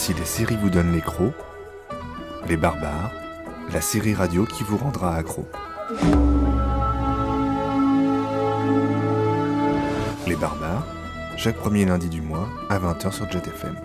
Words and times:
Si 0.00 0.14
les 0.14 0.24
séries 0.24 0.56
vous 0.56 0.70
donnent 0.70 0.94
les 0.94 1.02
crocs, 1.02 1.34
Les 2.48 2.56
Barbares, 2.56 3.12
la 3.70 3.82
série 3.82 4.14
radio 4.14 4.46
qui 4.46 4.64
vous 4.64 4.78
rendra 4.78 5.14
accro. 5.14 5.46
Les 10.26 10.36
Barbares, 10.36 10.86
chaque 11.36 11.56
premier 11.56 11.84
lundi 11.84 12.08
du 12.08 12.22
mois 12.22 12.48
à 12.70 12.78
20h 12.78 13.12
sur 13.12 13.30
JetFM. 13.30 13.76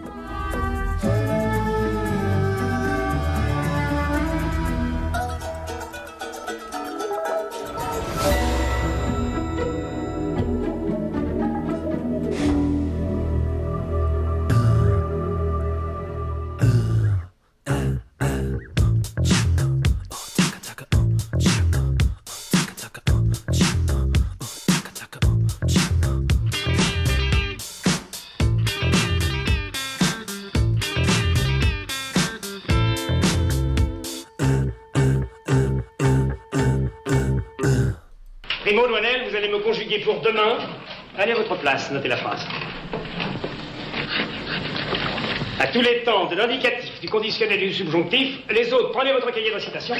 L'indicatif, 46.45 46.99
du 46.99 47.09
conditionnel 47.09 47.61
et 47.61 47.67
du 47.67 47.73
subjonctif, 47.73 48.39
les 48.49 48.71
autres, 48.71 48.91
prenez 48.91 49.11
votre 49.13 49.31
cahier 49.31 49.53
de 49.53 49.59
citation. 49.59 49.95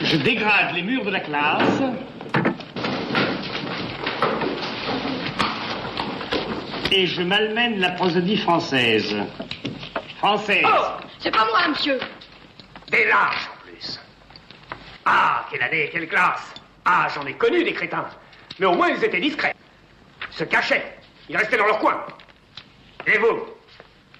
Je 0.00 0.16
dégrade 0.16 0.74
les 0.74 0.82
murs 0.82 1.04
de 1.04 1.10
la 1.10 1.20
classe. 1.20 1.82
Et 6.92 7.06
je 7.06 7.22
malmène 7.22 7.80
la 7.80 7.90
prosodie 7.90 8.38
française. 8.38 9.14
Française. 10.18 10.64
Oh 10.66 11.02
C'est 11.18 11.30
pas 11.30 11.44
moi, 11.50 11.68
monsieur 11.68 11.98
Des 12.90 13.04
lâches 13.04 13.48
en 13.52 13.68
plus. 13.68 14.00
Ah, 15.04 15.44
quelle 15.50 15.62
année, 15.62 15.90
quelle 15.92 16.08
classe. 16.08 16.54
Ah, 16.84 17.08
j'en 17.14 17.26
ai 17.26 17.34
connu 17.34 17.62
des 17.64 17.72
crétins. 17.72 18.06
Mais 18.58 18.66
au 18.66 18.74
moins 18.74 18.88
ils 18.88 19.04
étaient 19.04 19.20
discrets. 19.20 19.54
Se 20.30 20.44
cachaient. 20.44 20.96
Ils 21.28 21.36
restaient 21.36 21.58
dans 21.58 21.66
leur 21.66 21.80
coin. 21.80 22.00
Et 23.06 23.18
vous? 23.18 23.38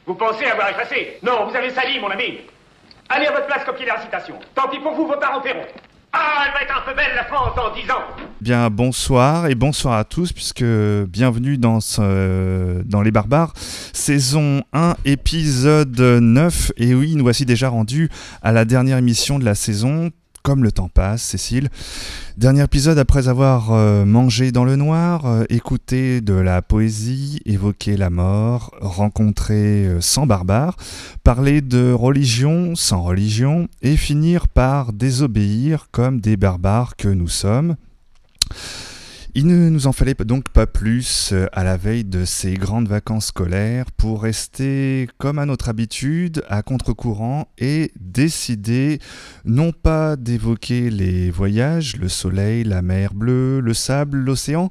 Vous 0.06 0.14
pensez 0.14 0.44
avoir 0.44 0.70
effacé? 0.70 1.18
Non, 1.22 1.48
vous 1.48 1.56
avez 1.56 1.70
sali, 1.70 1.98
mon 2.00 2.08
ami. 2.10 2.38
Allez 3.08 3.26
à 3.26 3.32
votre 3.32 3.46
place 3.46 3.64
copier 3.64 3.86
la 3.86 4.00
citation. 4.00 4.36
Tant 4.54 4.68
pis 4.68 4.78
pour 4.78 4.94
vous, 4.94 5.06
vos 5.06 5.16
parents 5.16 5.40
paieront. 5.40 5.64
Ah, 6.12 6.44
elle 6.46 6.52
va 6.54 6.62
être 6.62 6.76
un 6.78 6.88
peu 6.88 6.96
belle, 6.96 7.14
la 7.14 7.24
France, 7.24 7.50
dans 7.56 7.74
dix 7.74 7.90
ans. 7.90 8.02
Bien, 8.40 8.70
bonsoir 8.70 9.48
et 9.48 9.54
bonsoir 9.54 9.98
à 9.98 10.04
tous, 10.04 10.32
puisque 10.32 10.64
bienvenue 10.64 11.58
dans, 11.58 11.80
ce- 11.80 12.82
dans 12.84 13.02
Les 13.02 13.10
Barbares, 13.10 13.52
saison 13.92 14.62
1, 14.72 14.94
épisode 15.04 15.98
9. 16.00 16.72
Et 16.78 16.94
oui, 16.94 17.14
nous 17.16 17.24
voici 17.24 17.44
déjà 17.44 17.68
rendus 17.68 18.08
à 18.42 18.52
la 18.52 18.64
dernière 18.64 18.98
émission 18.98 19.38
de 19.38 19.44
la 19.44 19.54
saison. 19.54 20.10
Comme 20.46 20.62
le 20.62 20.70
temps 20.70 20.88
passe, 20.88 21.22
Cécile. 21.22 21.70
Dernier 22.36 22.62
épisode 22.62 23.00
après 23.00 23.26
avoir 23.26 23.72
euh, 23.72 24.04
mangé 24.04 24.52
dans 24.52 24.64
le 24.64 24.76
noir, 24.76 25.26
euh, 25.26 25.42
écouté 25.48 26.20
de 26.20 26.34
la 26.34 26.62
poésie, 26.62 27.40
évoqué 27.46 27.96
la 27.96 28.10
mort, 28.10 28.72
rencontré 28.80 29.56
euh, 29.56 30.00
sans 30.00 30.24
barbare, 30.24 30.76
parler 31.24 31.62
de 31.62 31.90
religion 31.90 32.76
sans 32.76 33.02
religion 33.02 33.66
et 33.82 33.96
finir 33.96 34.46
par 34.46 34.92
désobéir 34.92 35.88
comme 35.90 36.20
des 36.20 36.36
barbares 36.36 36.94
que 36.94 37.08
nous 37.08 37.26
sommes. 37.26 37.74
Il 39.38 39.46
ne 39.48 39.68
nous 39.68 39.86
en 39.86 39.92
fallait 39.92 40.14
donc 40.14 40.48
pas 40.48 40.66
plus 40.66 41.28
euh, 41.34 41.44
à 41.52 41.62
la 41.62 41.76
veille 41.76 42.04
de 42.04 42.24
ces 42.24 42.54
grandes 42.54 42.88
vacances 42.88 43.26
scolaires 43.26 43.84
pour 43.92 44.22
rester 44.22 45.10
comme 45.18 45.38
à 45.38 45.44
notre 45.44 45.68
habitude 45.68 46.42
à 46.48 46.62
contre-courant 46.62 47.46
et 47.58 47.92
décider 48.00 48.98
non 49.44 49.72
pas 49.72 50.16
d'évoquer 50.16 50.88
les 50.88 51.30
voyages, 51.30 51.98
le 51.98 52.08
soleil, 52.08 52.64
la 52.64 52.80
mer 52.80 53.12
bleue, 53.12 53.60
le 53.60 53.74
sable, 53.74 54.16
l'océan, 54.16 54.70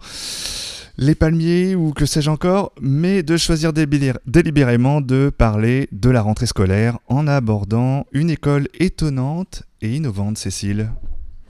les 0.98 1.14
palmiers 1.14 1.76
ou 1.76 1.94
que 1.94 2.08
sais-je 2.08 2.32
encore, 2.32 2.72
mais 2.82 3.22
de 3.22 3.38
choisir 3.38 3.72
délibér- 3.72 4.18
délibérément 4.26 5.00
de 5.00 5.30
parler 5.30 5.88
de 5.92 6.10
la 6.10 6.24
rentrée 6.24 6.48
scolaire 6.48 6.98
en 7.08 7.28
abordant 7.28 8.08
une 8.14 8.32
école 8.32 8.68
étonnante 8.80 9.62
et 9.84 9.96
innovante, 9.96 10.40
Cécile. 10.40 10.90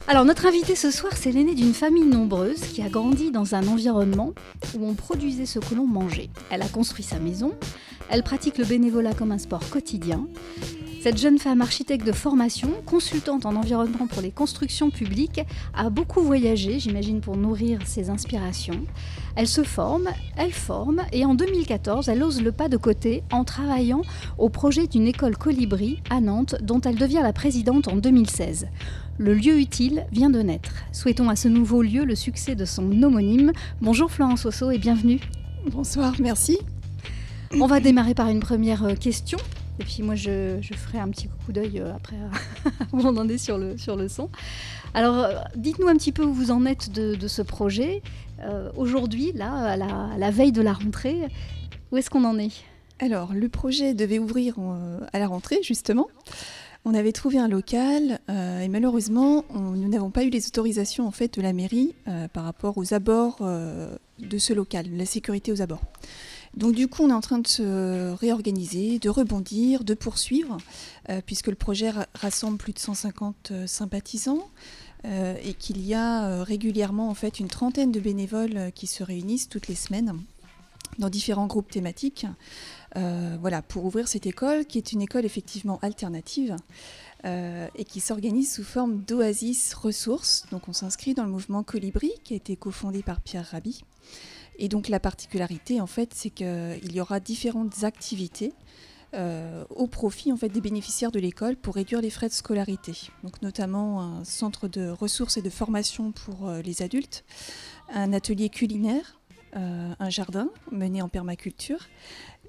Alors 0.08 0.24
notre 0.24 0.46
invitée 0.46 0.76
ce 0.76 0.92
soir, 0.92 1.14
c'est 1.16 1.32
l'aînée 1.32 1.56
d'une 1.56 1.74
famille 1.74 2.06
nombreuse 2.06 2.62
qui 2.62 2.84
a 2.84 2.90
grandi 2.90 3.32
dans 3.32 3.56
un 3.56 3.68
environnement 3.68 4.34
où 4.78 4.88
on 4.88 4.94
produisait 4.94 5.48
ce 5.48 5.58
que 5.58 5.74
l'on 5.74 5.88
mangeait. 5.88 6.30
Elle 6.52 6.62
a 6.62 6.68
construit 6.68 7.04
sa 7.04 7.18
maison, 7.18 7.54
elle 8.12 8.22
pratique 8.22 8.60
le 8.60 8.66
bénévolat 8.66 9.16
comme 9.16 9.32
un 9.32 9.40
sport 9.40 9.68
quotidien. 9.68 10.28
Cette 11.02 11.20
jeune 11.20 11.38
femme 11.38 11.62
architecte 11.62 12.06
de 12.06 12.12
formation, 12.12 12.70
consultante 12.86 13.46
en 13.46 13.56
environnement 13.56 14.08
pour 14.08 14.24
les 14.24 14.32
constructions 14.32 14.90
publiques, 14.90 15.42
a 15.76 15.92
beaucoup 15.92 16.22
voyagé, 16.22 16.80
j'imagine, 16.80 17.22
pour 17.22 17.38
nourrir 17.38 17.80
ses 17.86 18.10
inspirations. 18.10 18.82
Elle 19.36 19.48
se 19.48 19.62
forme, 19.62 20.08
elle 20.36 20.52
forme, 20.52 21.02
et 21.12 21.24
en 21.24 21.36
2014, 21.36 22.10
elle 22.10 22.24
ose 22.24 22.42
le 22.42 22.52
pas 22.52 22.70
de 22.70 22.78
côté 22.78 23.24
en 23.32 23.44
travaillant 23.44 24.02
au 24.40 24.50
projet 24.50 24.88
d'une 24.88 25.06
école 25.06 25.38
colibri 25.38 26.02
à 26.10 26.22
Nantes, 26.22 26.56
dont 26.64 26.82
elle 26.82 26.96
devient 26.96 27.22
la 27.22 27.34
présidente 27.34 27.88
en 27.88 27.98
2016. 27.98 28.68
Le 29.18 29.34
lieu 29.34 29.58
utile 29.58 30.06
vient 30.12 30.30
de 30.30 30.42
naître. 30.42 30.74
Souhaitons 30.92 31.30
à 31.30 31.38
ce 31.38 31.48
nouveau 31.48 31.82
lieu 31.82 32.04
le 32.04 32.16
succès 32.16 32.54
de 32.54 32.66
son 32.66 33.02
homonyme. 33.02 33.54
Bonjour 33.80 34.12
Florence 34.12 34.46
Osso 34.46 34.72
et 34.72 34.78
bienvenue. 34.78 35.22
Bonsoir, 35.72 36.16
merci. 36.20 36.58
On 37.58 37.66
va 37.66 37.80
démarrer 37.80 38.14
par 38.14 38.28
une 38.28 38.42
première 38.42 38.84
euh, 38.84 38.96
question. 38.96 39.38
Et 39.80 39.86
puis 39.86 40.04
moi, 40.04 40.16
je, 40.16 40.58
je 40.60 40.74
ferai 40.74 41.00
un 41.00 41.08
petit 41.08 41.30
coup 41.30 41.54
d'œil 41.54 41.80
euh, 41.80 41.96
après, 41.96 42.18
où 42.92 43.00
on 43.00 43.16
en 43.16 43.30
est 43.30 43.38
sur 43.38 43.58
le, 43.58 43.78
sur 43.78 43.96
le 43.96 44.10
son. 44.10 44.30
Alors, 44.94 45.16
euh, 45.16 45.34
dites-nous 45.56 45.88
un 45.88 45.96
petit 45.96 46.12
peu 46.12 46.24
où 46.24 46.34
vous 46.34 46.52
en 46.52 46.66
êtes 46.66 46.92
de, 46.92 47.16
de 47.16 47.28
ce 47.30 47.42
projet. 47.42 48.02
Euh, 48.42 48.70
Aujourd'hui, 48.76 49.32
là, 49.34 49.54
à 49.54 49.78
la, 49.78 50.10
à 50.14 50.18
la 50.18 50.30
veille 50.30 50.52
de 50.52 50.62
la 50.62 50.74
rentrée, 50.74 51.22
où 51.92 51.98
est-ce 51.98 52.10
qu'on 52.10 52.26
en 52.26 52.38
est? 52.38 52.52
Alors, 53.00 53.34
le 53.34 53.48
projet 53.48 53.94
devait 53.94 54.20
ouvrir 54.20 54.56
à 55.12 55.20
la 55.20 55.28
rentrée, 55.28 55.60
justement. 55.64 56.08
On 56.88 56.94
avait 56.94 57.12
trouvé 57.14 57.40
un 57.40 57.48
local 57.48 58.20
euh, 58.30 58.60
et 58.60 58.68
malheureusement, 58.68 59.44
nous 59.54 59.88
n'avons 59.90 60.12
pas 60.12 60.24
eu 60.24 60.30
les 60.30 60.46
autorisations 60.46 61.08
en 61.08 61.12
fait 61.12 61.34
de 61.36 61.42
la 61.42 61.52
mairie 61.52 61.96
euh, 62.08 62.28
par 62.28 62.44
rapport 62.44 62.78
aux 62.78 62.94
abords 62.94 63.40
euh, 63.42 63.98
de 64.20 64.38
ce 64.38 64.54
local, 64.54 64.86
la 64.96 65.06
sécurité 65.08 65.52
aux 65.52 65.62
abords. 65.64 65.82
Donc 66.56 66.74
du 66.76 66.88
coup, 66.88 67.02
on 67.04 67.10
est 67.10 67.14
en 67.14 67.22
train 67.22 67.40
de 67.40 67.48
se 67.48 68.12
réorganiser, 68.14 69.00
de 69.00 69.10
rebondir, 69.10 69.84
de 69.84 69.94
poursuivre, 69.96 70.58
puisque 71.26 71.48
le 71.48 71.56
projet 71.56 71.90
ra- 71.90 72.06
rassemble 72.14 72.58
plus 72.58 72.72
de 72.72 72.80
150 72.80 73.50
euh, 73.52 73.68
sympathisants 73.68 74.48
et 75.44 75.54
qu'il 75.54 75.86
y 75.86 75.94
a 75.94 76.44
régulièrement 76.44 77.10
en 77.10 77.14
fait 77.14 77.40
une 77.40 77.48
trentaine 77.48 77.92
de 77.92 78.00
bénévoles 78.00 78.72
qui 78.74 78.88
se 78.88 79.04
réunissent 79.04 79.48
toutes 79.50 79.68
les 79.68 79.76
semaines 79.76 80.16
dans 81.00 81.10
différents 81.10 81.48
groupes 81.48 81.72
thématiques. 81.72 82.26
euh, 82.98 83.38
voilà, 83.42 83.62
pour 83.62 83.86
ouvrir 83.86 84.08
cette 84.08 84.26
école, 84.26 84.66
qui 84.66 84.78
est 84.78 84.94
une 84.94 85.02
école 85.02 85.26
effectivement 85.26 85.80
alternative 85.82 86.56
euh, 87.26 87.68
et 87.76 87.84
qui 87.84 88.00
s'organise 88.00 88.54
sous 88.54 88.64
forme 88.64 89.02
d'oasis 89.02 89.74
ressources. 89.74 90.46
Donc 90.52 90.68
on 90.70 90.74
s'inscrit 90.74 91.14
dans 91.14 91.24
le 91.24 91.32
mouvement 91.32 91.64
Colibri, 91.64 92.12
qui 92.24 92.34
a 92.34 92.38
été 92.38 92.56
cofondé 92.56 93.04
par 93.04 93.20
Pierre 93.20 93.46
Rabhi. 93.46 93.84
Et 94.58 94.70
donc 94.70 94.88
la 94.88 95.02
particularité, 95.02 95.82
en 95.82 95.88
fait, 95.88 96.14
c'est 96.14 96.30
qu'il 96.30 96.94
y 96.94 97.02
aura 97.02 97.20
différentes 97.20 97.84
activités 97.84 98.54
euh, 99.14 99.66
au 99.70 99.88
profit 99.88 100.32
en 100.32 100.38
fait 100.38 100.50
des 100.50 100.62
bénéficiaires 100.62 101.12
de 101.12 101.20
l'école 101.20 101.58
pour 101.58 101.76
réduire 101.76 102.02
les 102.02 102.10
frais 102.10 102.30
de 102.30 102.34
scolarité. 102.34 102.94
Donc 103.24 103.42
notamment 103.42 104.02
un 104.02 104.24
centre 104.24 104.70
de 104.70 104.90
ressources 104.90 105.36
et 105.36 105.42
de 105.42 105.50
formation 105.50 106.14
pour 106.14 106.50
les 106.64 106.82
adultes, 106.82 107.26
un 107.94 108.14
atelier 108.14 108.50
culinaire, 108.50 109.20
un 109.56 110.10
jardin 110.10 110.50
mené 110.72 111.02
en 111.02 111.10
permaculture, 111.10 111.88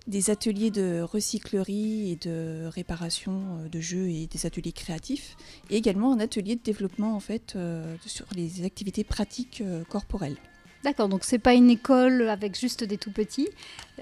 des 0.07 0.31
ateliers 0.31 0.71
de 0.71 1.01
recyclerie 1.01 2.13
et 2.13 2.17
de 2.17 2.67
réparation 2.67 3.43
euh, 3.61 3.69
de 3.69 3.81
jeux 3.81 4.09
et 4.09 4.27
des 4.27 4.47
ateliers 4.47 4.73
créatifs, 4.73 5.37
et 5.71 5.77
également 5.77 6.13
un 6.13 6.21
atelier 6.21 6.57
de 6.57 6.63
développement 6.63 7.15
en 7.15 7.21
fait 7.21 7.55
euh, 7.57 7.97
sur 8.07 8.27
les 8.35 8.65
activités 8.65 9.05
pratiques 9.05 9.63
euh, 9.65 9.85
corporelles. 9.85 10.37
D'accord, 10.85 11.09
donc 11.09 11.25
c'est 11.25 11.39
pas 11.39 11.55
une 11.55 11.71
école 11.71 12.29
avec 12.29 12.59
juste 12.59 12.85
des 12.85 12.99
tout 12.99 13.11
petits, 13.11 13.49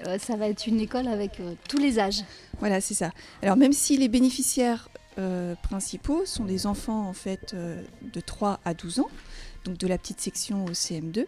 euh, 0.05 0.19
ça 0.19 0.35
va 0.35 0.47
être 0.47 0.67
une 0.67 0.79
école 0.79 1.07
avec 1.07 1.39
euh, 1.39 1.55
tous 1.67 1.79
les 1.79 1.97
âges. 1.97 2.23
Voilà, 2.59 2.81
c'est 2.81 2.93
ça. 2.93 3.11
Alors 3.41 3.57
même 3.57 3.73
si 3.73 3.97
les 3.97 4.07
bénéficiaires 4.07 4.89
euh, 5.17 5.55
principaux 5.63 6.25
sont 6.25 6.43
des 6.43 6.67
enfants 6.67 7.07
en 7.07 7.13
fait 7.13 7.53
euh, 7.53 7.81
de 8.13 8.19
3 8.19 8.59
à 8.65 8.73
12 8.73 8.99
ans, 8.99 9.09
donc 9.65 9.77
de 9.77 9.87
la 9.87 9.97
petite 9.97 10.21
section 10.21 10.65
au 10.65 10.71
CM2, 10.71 11.25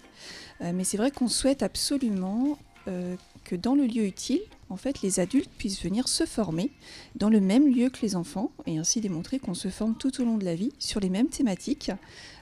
euh, 0.62 0.72
mais 0.74 0.84
c'est 0.84 0.98
vrai 0.98 1.12
qu'on 1.12 1.28
souhaite 1.28 1.64
absolument 1.64 2.58
euh, 2.88 3.16
que 3.44 3.56
dans 3.56 3.76
le 3.76 3.84
lieu 3.86 4.06
utile, 4.06 4.42
en 4.70 4.78
fait, 4.78 5.02
les 5.02 5.20
adultes 5.20 5.50
puissent 5.58 5.82
venir 5.82 6.08
se 6.08 6.26
former 6.26 6.72
dans 7.16 7.30
le 7.30 7.40
même 7.40 7.74
lieu 7.74 7.90
que 7.90 8.02
les 8.02 8.16
enfants 8.16 8.52
et 8.66 8.78
ainsi 8.78 9.02
démontrer 9.02 9.40
qu'on 9.40 9.54
se 9.54 9.70
forme 9.70 9.96
tout 9.96 10.22
au 10.22 10.26
long 10.26 10.38
de 10.38 10.46
la 10.46 10.56
vie 10.56 10.72
sur 10.80 11.00
les 11.00 11.10
mêmes 11.10 11.30
thématiques. 11.30 11.92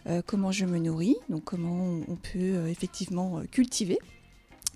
Euh, 0.08 0.22
comment 0.26 0.52
je 0.52 0.66
me 0.66 0.78
nourris, 0.78 1.16
donc 1.30 1.44
comment 1.46 2.00
on 2.08 2.16
peut 2.16 2.68
effectivement 2.68 3.42
cultiver 3.52 3.98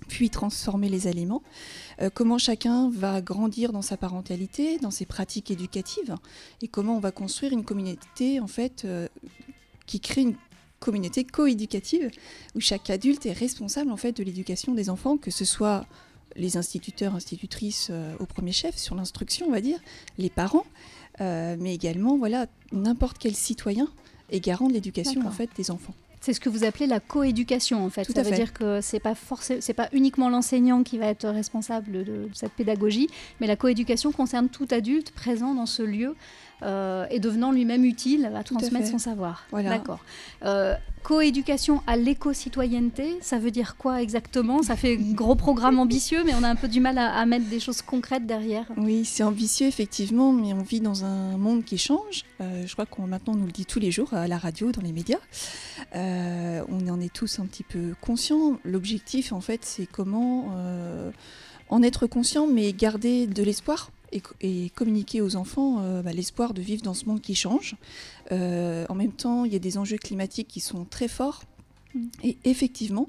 puis 0.08 0.30
transformer 0.30 0.88
les 0.88 1.06
aliments, 1.06 1.42
comment 2.14 2.38
chacun 2.38 2.90
va 2.90 3.20
grandir 3.20 3.70
dans 3.70 3.82
sa 3.82 3.98
parentalité, 3.98 4.78
dans 4.78 4.90
ses 4.90 5.04
pratiques 5.04 5.50
éducatives, 5.50 6.16
et 6.62 6.68
comment 6.68 6.96
on 6.96 7.00
va 7.00 7.12
construire 7.12 7.52
une 7.52 7.64
communauté 7.64 8.40
en 8.40 8.46
fait 8.46 8.86
qui 9.86 10.00
crée 10.00 10.22
une 10.22 10.36
communauté 10.80 11.24
coéducative 11.24 12.10
où 12.54 12.60
chaque 12.60 12.90
adulte 12.90 13.26
est 13.26 13.32
responsable 13.32 13.90
en 13.92 13.96
fait 13.96 14.12
de 14.16 14.24
l'éducation 14.24 14.74
des 14.74 14.90
enfants, 14.90 15.16
que 15.16 15.30
ce 15.30 15.44
soit 15.44 15.84
les 16.36 16.56
instituteurs, 16.56 17.14
institutrices 17.14 17.88
euh, 17.90 18.14
au 18.18 18.26
premier 18.26 18.52
chef 18.52 18.76
sur 18.76 18.94
l'instruction, 18.94 19.46
on 19.46 19.50
va 19.50 19.60
dire, 19.60 19.78
les 20.18 20.30
parents, 20.30 20.64
euh, 21.20 21.56
mais 21.58 21.74
également 21.74 22.16
voilà 22.16 22.46
n'importe 22.72 23.18
quel 23.18 23.34
citoyen 23.34 23.88
est 24.30 24.40
garant 24.40 24.68
de 24.68 24.72
l'éducation 24.72 25.26
en 25.26 25.30
fait 25.30 25.50
des 25.56 25.70
enfants. 25.70 25.94
C'est 26.20 26.34
ce 26.34 26.40
que 26.40 26.50
vous 26.50 26.64
appelez 26.64 26.86
la 26.86 27.00
coéducation 27.00 27.84
en 27.84 27.88
fait. 27.88 28.04
Ça 28.12 28.22
veut 28.22 28.30
dire 28.30 28.52
que 28.52 28.80
c'est 28.82 29.00
pas 29.00 29.14
forcément, 29.14 29.60
c'est 29.62 29.74
pas 29.74 29.88
uniquement 29.92 30.28
l'enseignant 30.28 30.82
qui 30.82 30.98
va 30.98 31.06
être 31.06 31.26
responsable 31.26 32.04
de 32.04 32.28
cette 32.34 32.52
pédagogie, 32.52 33.08
mais 33.40 33.46
la 33.46 33.56
coéducation 33.56 34.12
concerne 34.12 34.50
tout 34.50 34.68
adulte 34.70 35.12
présent 35.12 35.54
dans 35.54 35.66
ce 35.66 35.82
lieu 35.82 36.14
euh, 36.62 37.06
et 37.10 37.20
devenant 37.20 37.52
lui-même 37.52 37.84
utile 37.84 38.30
à 38.34 38.44
transmettre 38.44 38.86
son 38.86 38.98
savoir. 38.98 39.44
D'accord. 39.52 40.00
Euh, 40.44 40.74
coéducation 41.02 41.82
à 41.86 41.96
l'éco-citoyenneté, 41.96 43.18
ça 43.22 43.38
veut 43.38 43.50
dire 43.50 43.76
quoi 43.76 44.02
exactement? 44.02 44.62
Ça 44.62 44.76
fait 44.76 44.96
gros 44.96 45.34
programme 45.34 45.78
ambitieux, 45.78 46.22
mais 46.24 46.34
on 46.34 46.42
a 46.42 46.48
un 46.48 46.56
peu 46.56 46.68
du 46.68 46.80
mal 46.80 46.98
à, 46.98 47.24
mettre 47.24 47.48
des 47.48 47.60
choses 47.60 47.80
concrètes 47.80 48.26
derrière. 48.26 48.66
Oui, 48.76 49.04
c'est 49.04 49.22
ambitieux 49.22 49.66
effectivement, 49.66 50.32
mais 50.32 50.52
on 50.52 50.62
vit 50.62 50.80
dans 50.80 51.04
un 51.04 51.38
monde 51.38 51.64
qui 51.64 51.78
change. 51.78 52.24
Euh, 52.40 52.66
je 52.66 52.72
crois 52.72 52.86
qu'on 52.86 53.06
maintenant 53.06 53.34
nous 53.34 53.46
le 53.46 53.52
dit 53.52 53.64
tous 53.64 53.80
les 53.80 53.90
jours 53.90 54.12
à 54.12 54.28
la 54.28 54.36
radio, 54.36 54.72
dans 54.72 54.82
les 54.82 54.92
médias. 54.92 55.18
on 55.94 56.88
en 56.88 57.00
est 57.00 57.12
tous 57.12 57.38
un 57.38 57.46
petit 57.46 57.64
peu 57.64 57.94
conscients. 58.00 58.58
L'objectif, 58.64 59.32
en 59.32 59.40
fait, 59.40 59.64
c'est 59.64 59.86
comment 59.86 60.54
en 61.70 61.82
être 61.82 62.06
conscient, 62.06 62.46
mais 62.46 62.72
garder 62.72 63.26
de 63.26 63.42
l'espoir 63.42 63.90
et, 64.12 64.70
communiquer 64.70 65.20
aux 65.20 65.36
enfants 65.36 65.78
euh, 65.80 66.02
bah, 66.02 66.12
l'espoir 66.12 66.54
de 66.54 66.62
vivre 66.62 66.82
dans 66.82 66.94
ce 66.94 67.06
monde 67.06 67.20
qui 67.20 67.34
change. 67.34 67.76
Euh, 68.32 68.86
en 68.88 68.94
même 68.94 69.12
temps, 69.12 69.44
il 69.44 69.52
y 69.52 69.56
a 69.56 69.60
des 69.60 69.78
enjeux 69.78 69.98
climatiques 69.98 70.48
qui 70.48 70.60
sont 70.60 70.84
très 70.84 71.08
forts. 71.08 71.44
Mm. 71.94 72.06
Et 72.24 72.36
effectivement, 72.44 73.08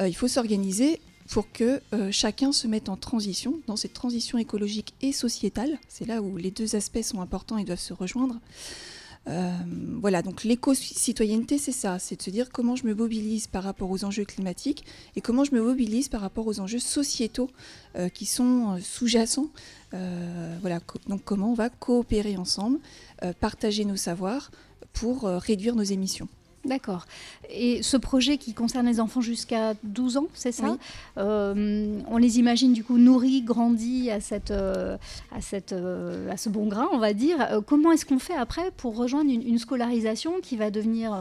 euh, 0.00 0.08
il 0.08 0.14
faut 0.14 0.28
s'organiser 0.28 1.00
pour 1.28 1.50
que 1.50 1.80
chacun 2.10 2.52
se 2.52 2.66
mette 2.66 2.90
en 2.90 2.96
transition, 2.96 3.60
dans 3.66 3.76
cette 3.76 3.94
transition 3.94 4.36
écologique 4.36 4.92
et 5.00 5.12
sociétale. 5.12 5.78
C'est 5.88 6.06
là 6.06 6.20
où 6.20 6.36
les 6.36 6.50
deux 6.50 6.76
aspects 6.76 7.00
sont 7.00 7.22
importants 7.22 7.56
et 7.56 7.64
doivent 7.64 7.80
se 7.80 7.94
rejoindre. 7.94 8.38
Euh, 9.28 9.52
voilà, 10.00 10.22
donc 10.22 10.42
l'éco-citoyenneté, 10.44 11.58
c'est 11.58 11.72
ça, 11.72 11.98
c'est 11.98 12.16
de 12.16 12.22
se 12.22 12.30
dire 12.30 12.50
comment 12.50 12.74
je 12.74 12.86
me 12.86 12.94
mobilise 12.94 13.46
par 13.46 13.62
rapport 13.62 13.90
aux 13.90 14.04
enjeux 14.04 14.24
climatiques 14.24 14.84
et 15.14 15.20
comment 15.20 15.44
je 15.44 15.54
me 15.54 15.62
mobilise 15.62 16.08
par 16.08 16.20
rapport 16.20 16.46
aux 16.46 16.60
enjeux 16.60 16.80
sociétaux 16.80 17.50
euh, 17.96 18.08
qui 18.08 18.26
sont 18.26 18.72
euh, 18.72 18.78
sous-jacents. 18.80 19.48
voilà, 20.60 20.80
donc 21.06 21.22
comment 21.24 21.50
on 21.50 21.54
va 21.54 21.68
coopérer 21.68 22.36
ensemble, 22.36 22.78
partager 23.40 23.84
nos 23.84 23.96
savoirs 23.96 24.50
pour 24.94 25.24
réduire 25.24 25.76
nos 25.76 25.82
émissions. 25.82 26.28
D'accord. 26.64 27.06
Et 27.50 27.82
ce 27.82 27.96
projet 27.96 28.38
qui 28.38 28.54
concerne 28.54 28.86
les 28.86 29.00
enfants 29.00 29.20
jusqu'à 29.20 29.74
12 29.82 30.16
ans, 30.18 30.26
c'est 30.32 30.52
ça 30.52 30.76
euh, 31.18 32.00
On 32.08 32.18
les 32.18 32.38
imagine 32.38 32.72
du 32.72 32.84
coup 32.84 32.98
nourris, 32.98 33.42
grandis 33.42 34.10
à, 34.10 34.20
cette, 34.20 34.52
euh, 34.52 34.96
à, 35.34 35.40
cette, 35.40 35.72
euh, 35.72 36.30
à 36.30 36.36
ce 36.36 36.48
bon 36.48 36.68
grain, 36.68 36.88
on 36.92 36.98
va 36.98 37.14
dire. 37.14 37.62
comment 37.66 37.90
est-ce 37.90 38.06
qu'on 38.06 38.20
fait 38.20 38.36
après 38.36 38.70
pour 38.76 38.96
rejoindre 38.96 39.30
une, 39.30 39.58
scolarisation 39.58 40.40
qui 40.40 40.56
va, 40.56 40.70
devenir, 40.70 41.16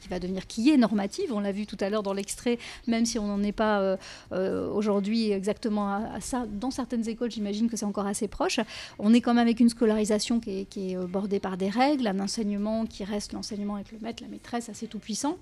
qui 0.00 0.08
va 0.08 0.20
devenir, 0.20 0.46
qui 0.46 0.70
est 0.70 0.76
normative? 0.76 1.32
On 1.32 1.40
l'a 1.40 1.52
vu 1.52 1.66
tout 1.66 1.76
à 1.80 1.90
l'heure 1.90 2.04
dans 2.04 2.12
l'extrait, 2.12 2.58
même 2.86 3.04
si 3.04 3.18
on 3.18 3.26
n'en 3.26 3.42
est 3.42 3.52
pas 3.52 3.96
aujourd'hui 4.30 5.32
exactement 5.32 5.92
à, 5.92 6.20
ça. 6.20 6.44
Dans 6.46 6.70
certaines 6.70 7.08
écoles, 7.08 7.32
j'imagine 7.32 7.68
que 7.68 7.76
c'est 7.76 7.84
encore 7.84 8.06
assez 8.06 8.28
proche. 8.28 8.60
On 9.00 9.12
est 9.12 9.20
quand 9.20 9.34
même 9.34 9.42
avec 9.44 9.58
une 9.58 9.68
scolarisation 9.68 10.38
qui 10.38 10.60
est, 10.60 10.64
qui 10.66 10.92
est 10.92 10.96
bordée 10.96 11.40
par 11.40 11.56
des 11.56 11.68
règles, 11.68 12.06
un 12.06 12.20
enseignement 12.20 12.86
qui 12.86 13.02
reste 13.02 13.32
l'enseignement 13.32 13.74
avec 13.74 13.90
le 13.90 13.98
maître, 14.00 14.22
la 14.22 14.28
maîtresse, 14.28 14.68
assez 14.68 14.83
tout 14.86 14.98
puissant. 14.98 15.38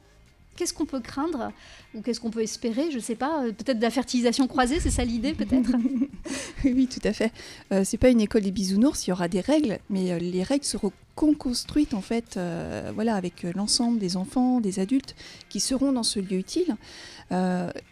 Qu'est-ce 0.56 0.74
qu'on 0.74 0.84
peut 0.84 1.00
craindre 1.00 1.50
ou 1.94 2.02
qu'est-ce 2.02 2.20
qu'on 2.20 2.30
peut 2.30 2.42
espérer 2.42 2.90
Je 2.90 2.96
ne 2.96 3.02
sais 3.02 3.14
pas, 3.14 3.44
euh, 3.44 3.52
peut-être 3.52 3.78
de 3.78 3.82
la 3.82 3.90
fertilisation 3.90 4.46
croisée, 4.46 4.80
c'est 4.80 4.90
ça 4.90 5.04
l'idée 5.04 5.32
peut-être 5.32 5.70
Oui, 6.64 6.88
tout 6.88 7.06
à 7.06 7.12
fait. 7.12 7.32
Euh, 7.72 7.82
c'est 7.84 7.96
pas 7.96 8.08
une 8.08 8.20
école 8.20 8.42
des 8.42 8.50
bisounours, 8.50 9.06
il 9.06 9.10
y 9.10 9.12
aura 9.12 9.28
des 9.28 9.40
règles, 9.40 9.78
mais 9.90 10.12
euh, 10.12 10.18
les 10.18 10.42
règles 10.42 10.64
seront 10.64 10.92
construites 11.14 11.94
en 11.94 12.00
fait, 12.00 12.36
euh, 12.36 12.90
voilà, 12.94 13.14
avec 13.14 13.42
l'ensemble 13.54 13.98
des 13.98 14.16
enfants, 14.16 14.60
des 14.60 14.80
adultes 14.80 15.14
qui 15.48 15.60
seront 15.60 15.92
dans 15.92 16.02
ce 16.02 16.18
lieu 16.20 16.38
utile. 16.38 16.76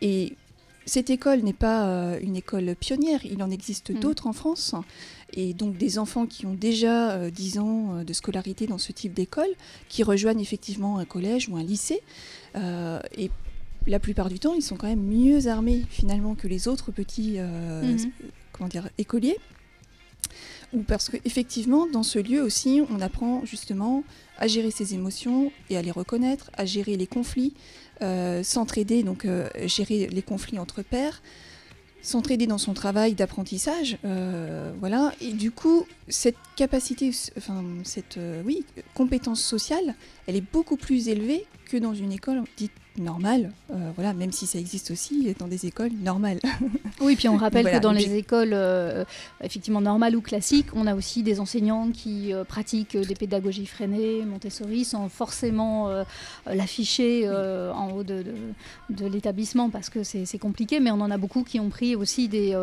et 0.00 0.36
cette 0.86 1.10
école 1.10 1.40
n'est 1.40 1.52
pas 1.52 2.18
une 2.20 2.34
école 2.34 2.74
pionnière, 2.74 3.20
il 3.24 3.42
en 3.42 3.50
existe 3.50 3.90
mm. 3.90 4.00
d'autres 4.00 4.26
en 4.26 4.32
France 4.32 4.74
et 5.34 5.54
donc 5.54 5.76
des 5.76 5.98
enfants 5.98 6.26
qui 6.26 6.46
ont 6.46 6.54
déjà 6.54 7.30
10 7.30 7.56
euh, 7.56 7.60
ans 7.60 7.94
euh, 7.94 8.04
de 8.04 8.12
scolarité 8.12 8.66
dans 8.66 8.78
ce 8.78 8.92
type 8.92 9.14
d'école, 9.14 9.48
qui 9.88 10.02
rejoignent 10.02 10.40
effectivement 10.40 10.98
un 10.98 11.04
collège 11.04 11.48
ou 11.48 11.56
un 11.56 11.62
lycée. 11.62 12.00
Euh, 12.56 13.00
et 13.16 13.30
la 13.86 13.98
plupart 13.98 14.28
du 14.28 14.38
temps, 14.38 14.54
ils 14.54 14.62
sont 14.62 14.76
quand 14.76 14.88
même 14.88 15.02
mieux 15.02 15.46
armés 15.46 15.84
finalement 15.88 16.34
que 16.34 16.48
les 16.48 16.68
autres 16.68 16.92
petits 16.92 17.38
mhm. 17.38 18.10
comment 18.52 18.68
dire, 18.68 18.88
écoliers. 18.98 19.38
Ou 20.72 20.82
parce 20.82 21.08
qu'effectivement, 21.08 21.86
dans 21.86 22.02
ce 22.04 22.18
lieu 22.18 22.42
aussi, 22.42 22.82
on 22.90 23.00
apprend 23.00 23.44
justement 23.44 24.04
à 24.38 24.46
gérer 24.46 24.70
ses 24.70 24.94
émotions 24.94 25.50
et 25.68 25.76
à 25.76 25.82
les 25.82 25.90
reconnaître, 25.90 26.50
à 26.56 26.64
gérer 26.64 26.96
les 26.96 27.06
conflits, 27.06 27.54
s'entraider, 28.42 29.02
donc 29.02 29.26
gérer 29.64 30.06
les 30.06 30.22
conflits 30.22 30.58
entre 30.58 30.82
pairs, 30.82 31.22
s'entraider 32.02 32.46
dans 32.46 32.58
son 32.58 32.74
travail 32.74 33.14
d'apprentissage, 33.14 33.98
euh, 34.04 34.72
voilà. 34.80 35.12
Et 35.20 35.32
du 35.32 35.50
coup, 35.50 35.86
cette 36.08 36.36
capacité, 36.56 37.10
enfin 37.36 37.62
cette 37.84 38.16
euh, 38.16 38.42
oui 38.44 38.64
compétence 38.94 39.42
sociale, 39.42 39.94
elle 40.26 40.36
est 40.36 40.52
beaucoup 40.52 40.76
plus 40.76 41.08
élevée 41.08 41.46
que 41.70 41.76
dans 41.76 41.94
une 41.94 42.12
école 42.12 42.42
dite 42.56 42.72
normale, 43.00 43.52
euh, 43.70 43.90
voilà, 43.94 44.12
même 44.12 44.32
si 44.32 44.46
ça 44.46 44.58
existe 44.58 44.90
aussi 44.90 45.34
dans 45.38 45.48
des 45.48 45.66
écoles 45.66 45.92
normales. 46.02 46.38
Oui, 47.00 47.16
puis 47.16 47.28
on 47.28 47.36
rappelle 47.38 47.70
que 47.70 47.78
dans 47.78 47.92
les 47.92 48.14
écoles 48.16 48.52
euh, 48.52 49.04
effectivement 49.42 49.80
normales 49.80 50.16
ou 50.16 50.20
classiques, 50.20 50.68
on 50.74 50.86
a 50.86 50.94
aussi 50.94 51.22
des 51.22 51.40
enseignants 51.40 51.90
qui 51.90 52.32
euh, 52.32 52.44
pratiquent 52.44 52.96
des 52.96 53.14
pédagogies 53.14 53.66
freinées, 53.66 54.24
Montessori, 54.24 54.84
sans 54.84 55.08
forcément 55.08 55.90
l'afficher 56.46 57.28
en 57.28 57.90
haut 57.92 58.02
de, 58.02 58.24
de, 58.90 59.06
l'établissement 59.06 59.70
parce 59.70 59.88
que 59.88 60.04
c'est 60.04 60.38
compliqué, 60.38 60.80
mais 60.80 60.90
on 60.90 61.00
en 61.00 61.10
a 61.10 61.16
beaucoup 61.16 61.42
qui 61.42 61.58
ont 61.60 61.68
pris 61.70 61.96
aussi 61.96 62.28
des, 62.28 62.56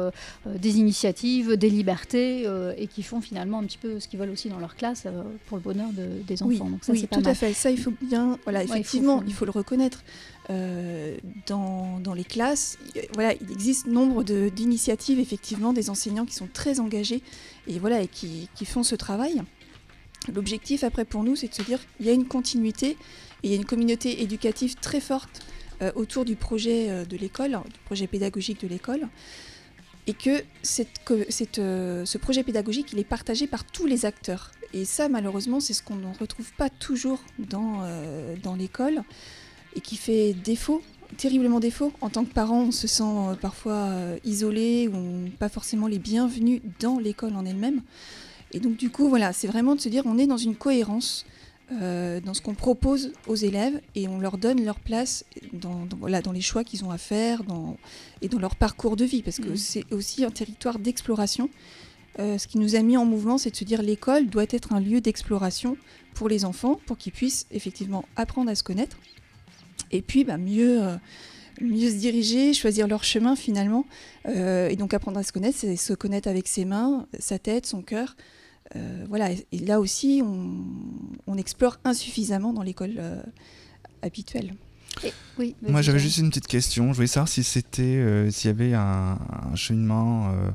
des 0.45 0.77
initiatives, 0.77 1.57
des 1.57 1.69
libertés 1.69 2.45
et 2.77 2.87
qui 2.87 3.03
font 3.03 3.21
finalement 3.21 3.59
un 3.59 3.63
petit 3.63 3.77
peu 3.77 3.99
ce 3.99 4.07
qu'ils 4.07 4.19
veulent 4.19 4.29
aussi 4.29 4.49
dans 4.49 4.59
leur 4.59 4.75
classe 4.75 5.07
pour 5.47 5.57
le 5.57 5.63
bonheur 5.63 5.89
des 5.91 6.43
enfants. 6.43 6.49
Oui, 6.49 6.59
Donc 6.59 6.83
ça, 6.83 6.93
oui 6.93 7.07
tout 7.09 7.21
à 7.25 7.33
fait. 7.33 7.53
Ça, 7.53 7.71
il 7.71 7.79
faut 7.79 7.93
bien, 8.01 8.37
voilà, 8.43 8.63
effectivement, 8.63 9.23
il 9.27 9.33
faut 9.33 9.45
le 9.45 9.51
reconnaître. 9.51 10.03
Euh, 10.49 11.17
dans, 11.45 12.13
les 12.15 12.23
classes, 12.23 12.77
voilà, 13.13 13.33
il 13.41 13.51
existe 13.51 13.85
nombre 13.87 14.23
d'initiatives 14.23 15.19
effectivement 15.19 15.73
des 15.73 15.89
enseignants 15.89 16.25
qui 16.25 16.35
sont 16.35 16.47
très 16.51 16.79
engagés 16.79 17.21
et 17.67 17.79
voilà 17.79 18.01
et 18.01 18.07
qui, 18.07 18.49
qui 18.55 18.65
font 18.65 18.83
ce 18.83 18.95
travail. 18.95 19.41
L'objectif 20.33 20.83
après 20.83 21.03
pour 21.05 21.23
nous, 21.23 21.35
c'est 21.35 21.49
de 21.49 21.53
se 21.53 21.61
dire 21.63 21.79
qu'il 21.97 22.05
y 22.05 22.09
a 22.09 22.13
une 22.13 22.27
continuité 22.27 22.91
et 22.91 22.97
il 23.43 23.51
y 23.51 23.53
a 23.53 23.57
une 23.57 23.65
communauté 23.65 24.21
éducative 24.23 24.75
très 24.75 25.01
forte 25.01 25.41
euh, 25.81 25.91
autour 25.95 26.23
du 26.23 26.35
projet 26.35 26.89
euh, 26.89 27.05
de 27.05 27.17
l'école, 27.17 27.51
du 27.51 27.79
projet 27.85 28.07
pédagogique 28.07 28.61
de 28.61 28.67
l'école, 28.67 29.07
et 30.07 30.13
que, 30.13 30.43
cette, 30.61 31.03
que 31.03 31.25
cette, 31.29 31.57
ce 31.57 32.17
projet 32.17 32.43
pédagogique, 32.43 32.93
il 32.93 32.99
est 32.99 33.03
partagé 33.03 33.47
par 33.47 33.65
tous 33.65 33.85
les 33.85 34.05
acteurs. 34.05 34.51
Et 34.73 34.85
ça, 34.85 35.09
malheureusement, 35.09 35.59
c'est 35.59 35.73
ce 35.73 35.83
qu'on 35.83 35.95
ne 35.95 36.17
retrouve 36.17 36.53
pas 36.53 36.69
toujours 36.69 37.19
dans, 37.37 37.81
dans 38.41 38.55
l'école 38.55 39.03
et 39.77 39.81
qui 39.81 39.95
fait 39.95 40.33
défaut, 40.33 40.81
terriblement 41.17 41.59
défaut. 41.59 41.93
En 42.01 42.09
tant 42.09 42.25
que 42.25 42.33
parent, 42.33 42.63
on 42.63 42.71
se 42.71 42.87
sent 42.87 43.03
euh, 43.03 43.35
parfois 43.35 43.73
euh, 43.73 44.17
isolé 44.25 44.89
ou 44.89 45.29
pas 45.39 45.49
forcément 45.49 45.87
les 45.87 45.99
bienvenus 45.99 46.61
dans 46.79 46.99
l'école 46.99 47.35
en 47.35 47.45
elle-même. 47.45 47.81
Et 48.51 48.59
donc 48.59 48.75
du 48.75 48.89
coup, 48.89 49.07
voilà, 49.07 49.31
c'est 49.33 49.47
vraiment 49.47 49.75
de 49.75 49.79
se 49.79 49.87
dire 49.87 50.03
on 50.05 50.17
est 50.17 50.27
dans 50.27 50.37
une 50.37 50.55
cohérence 50.55 51.25
euh, 51.71 52.19
dans 52.21 52.33
ce 52.33 52.41
qu'on 52.41 52.55
propose 52.55 53.11
aux 53.27 53.35
élèves 53.35 53.79
et 53.93 54.07
on 54.07 54.19
leur 54.19 54.37
donne 54.37 54.63
leur 54.63 54.79
place 54.79 55.25
dans, 55.53 55.87
voilà, 55.99 56.21
dans 56.21 56.31
les 56.31 56.41
choix 56.41 56.63
qu'ils 56.63 56.83
ont 56.83 56.91
à 56.91 56.97
faire 56.97 57.43
dans, 57.43 57.77
et 58.21 58.29
dans 58.29 58.39
leur 58.39 58.55
parcours 58.55 58.95
de 58.95 59.05
vie, 59.05 59.21
parce 59.21 59.37
que 59.37 59.49
mmh. 59.49 59.57
c'est 59.57 59.93
aussi 59.93 60.23
un 60.23 60.31
territoire 60.31 60.79
d'exploration. 60.79 61.49
ce 62.17 62.47
qui 62.47 62.57
nous 62.57 62.77
a 62.77 62.81
mis 62.81 62.95
en 62.95 63.03
mouvement, 63.03 63.37
c'est 63.37 63.51
de 63.51 63.57
se 63.57 63.65
dire 63.65 63.81
l'école 63.81 64.27
doit 64.27 64.45
être 64.49 64.71
un 64.71 64.79
lieu 64.79 65.01
d'exploration 65.01 65.75
pour 66.15 66.29
les 66.29 66.45
enfants, 66.45 66.79
pour 66.85 66.97
qu'ils 66.97 67.11
puissent 67.11 67.47
effectivement 67.51 68.05
apprendre 68.15 68.49
à 68.49 68.55
se 68.55 68.63
connaître, 68.63 68.97
et 69.91 70.01
puis 70.01 70.23
bah, 70.23 70.37
mieux, 70.37 70.83
euh, 70.83 70.95
mieux 71.61 71.89
se 71.89 71.95
diriger, 71.95 72.53
choisir 72.53 72.87
leur 72.87 73.03
chemin 73.03 73.35
finalement. 73.35 73.85
et 74.27 74.75
donc 74.75 74.93
apprendre 74.93 75.19
à 75.19 75.23
se 75.23 75.31
connaître, 75.31 75.57
c'est 75.57 75.75
se 75.75 75.93
connaître 75.93 76.27
avec 76.27 76.47
ses 76.47 76.65
mains, 76.65 77.07
sa 77.19 77.39
tête, 77.39 77.65
son 77.65 77.81
cœur. 77.81 78.15
voilà, 79.07 79.31
et 79.31 79.59
là 79.59 79.79
aussi, 79.79 80.21
on, 81.27 81.37
explore 81.37 81.77
insuffisamment 81.83 82.51
dans 82.51 82.63
l'école 82.63 82.99
habituelle. 84.01 84.53
oui, 85.37 85.55
Moi, 85.61 85.81
j'avais 85.81 85.99
juste 85.99 86.17
une 86.17 86.29
petite 86.29 86.47
question. 86.47 86.89
Je 86.91 86.95
voulais 86.95 87.07
savoir 87.07 87.27
si 87.27 87.43
c'était, 87.43 88.27
s'il 88.31 88.49
y 88.49 88.53
avait 88.53 88.73
un, 88.73 89.17
un 89.51 89.55
cheminement 89.55 90.29
euh, 90.29 90.49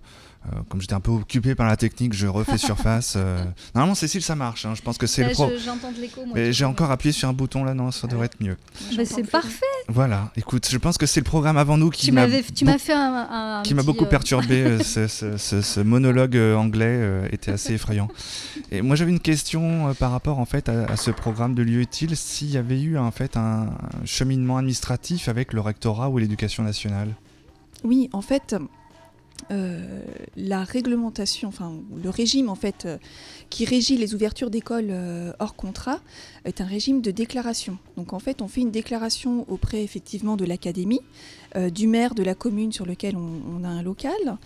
comme 0.69 0.81
j'étais 0.81 0.95
un 0.95 1.01
peu 1.01 1.13
occupé 1.13 1.55
par 1.55 1.67
la 1.67 1.77
technique, 1.77 2.13
je 2.13 2.27
refais 2.27 2.59
surface. 2.59 3.15
Euh. 3.17 3.45
Normalement, 3.75 3.95
Cécile, 3.95 4.23
ça 4.23 4.35
marche. 4.35 4.67
Hein. 4.67 4.75
Je 4.75 4.83
pense 4.83 4.99
que 4.99 5.07
c'est 5.07 5.25
le 5.25 5.31
pro. 5.31 5.51
J'entends 5.65 5.93
de 5.93 6.01
l'écho. 6.01 6.23
Mais 6.35 6.53
j'ai 6.53 6.65
encore 6.65 6.91
appuyé 6.91 7.13
sur 7.13 7.29
un 7.29 7.33
bouton 7.33 7.65
là, 7.65 7.75
non, 7.75 7.91
ça 7.91 8.07
devrait 8.07 8.27
être 8.27 8.41
mieux. 8.41 8.57
c'est 9.05 9.29
parfait. 9.29 9.67
Voilà. 9.89 10.33
Écoute, 10.37 10.69
je 10.71 10.79
pense 10.79 10.99
que 10.99 11.07
c'est 11.07 11.21
le 11.21 11.25
programme 11.25 11.57
avant 11.57 11.77
nous 11.77 11.91
qui 11.91 12.13
m'a. 12.13 12.27
Tu 12.55 12.65
m'as 12.65 12.79
fait 12.79 12.93
un. 12.93 13.63
qui 13.65 13.75
m'a 13.75 13.83
beaucoup 13.83 14.05
euh, 14.05 14.09
perturbé. 14.09 14.83
ce, 14.83 15.07
ce, 15.07 15.81
monologue 15.81 16.37
anglais 16.37 17.29
était 17.31 17.53
assez 17.53 17.75
effrayant. 17.75 18.09
Et 18.71 18.83
moi, 18.83 18.97
j'avais 18.97 19.11
une 19.11 19.21
question 19.21 19.95
par 19.95 20.11
rapport 20.11 20.39
en 20.39 20.45
fait 20.45 20.69
à, 20.69 20.97
ce 20.97 21.11
programme 21.11 21.55
de 21.55 21.63
lieu 21.63 21.81
utile. 21.81 22.17
S'il 22.17 22.51
y 22.51 22.57
avait 22.57 22.81
eu 22.81 22.99
en 22.99 23.11
fait 23.11 23.37
un 23.37 23.71
cheminement 24.05 24.59
administratif 24.59 25.29
avec 25.29 25.53
le 25.53 25.61
rectorat 25.61 26.09
ou 26.11 26.19
l'éducation 26.19 26.63
nationale? 26.63 27.15
Oui, 27.85 28.09
en 28.13 28.23
fait, 28.23 28.55
euh, 29.51 30.03
la 30.37 30.65
réglementation, 30.65 31.49
enfin 31.49 31.75
le 32.03 32.11
régime 32.11 32.49
en 32.49 32.55
fait 32.55 32.85
euh, 32.85 32.99
qui 33.51 33.65
régit 33.65 33.97
les 33.97 34.15
ouvertures 34.15 34.51
d'écoles 34.51 34.89
euh, 34.91 35.33
hors 35.41 35.57
contrat 35.57 36.01
est 36.45 36.61
un 36.61 36.65
régime 36.65 37.01
de 37.01 37.11
déclaration. 37.11 37.79
Donc 37.97 38.13
en 38.13 38.19
fait 38.19 38.41
on 38.41 38.49
fait 38.49 38.61
une 38.61 38.71
déclaration 38.71 39.45
auprès 39.51 39.83
effectivement 39.83 40.37
de 40.37 40.45
l'académie, 40.45 41.01
du 41.73 41.87
maire 41.87 42.15
de 42.15 42.23
la 42.23 42.35
commune 42.35 42.73
sur 42.73 42.87
lequel 42.87 43.17
on, 43.17 43.65
a 43.65 43.69
un 43.69 43.83
local, 43.83 44.39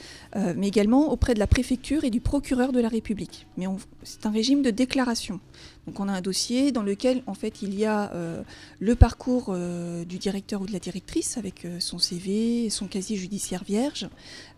mais 0.57 0.69
également 0.69 1.13
auprès 1.13 1.35
de 1.35 1.39
la 1.39 1.47
préfecture 1.47 2.05
et 2.05 2.11
du 2.11 2.21
procureur 2.21 2.73
de 2.73 2.81
la 2.81 2.89
République. 2.89 3.47
Mais 3.57 3.67
c'est 4.03 4.27
un 4.27 4.31
régime 4.31 4.63
de 4.63 4.71
déclaration. 4.71 5.41
Donc 5.87 6.01
on 6.01 6.09
a 6.09 6.13
un 6.13 6.21
dossier 6.21 6.73
dans 6.73 6.83
lequel 6.83 7.23
en 7.27 7.35
fait 7.35 7.63
il 7.63 7.75
y 7.75 7.85
a 7.85 8.13
euh, 8.13 8.43
le 8.81 8.95
parcours 8.97 9.47
euh, 9.51 10.05
du 10.05 10.19
directeur 10.19 10.61
ou 10.61 10.67
de 10.67 10.73
la 10.73 10.81
directrice 10.81 11.39
avec 11.39 11.65
euh, 11.65 11.79
son 11.79 11.99
CV, 11.99 12.71
son 12.71 12.87
casier 12.87 13.17
judiciaire 13.17 13.63
vierge. 13.65 14.09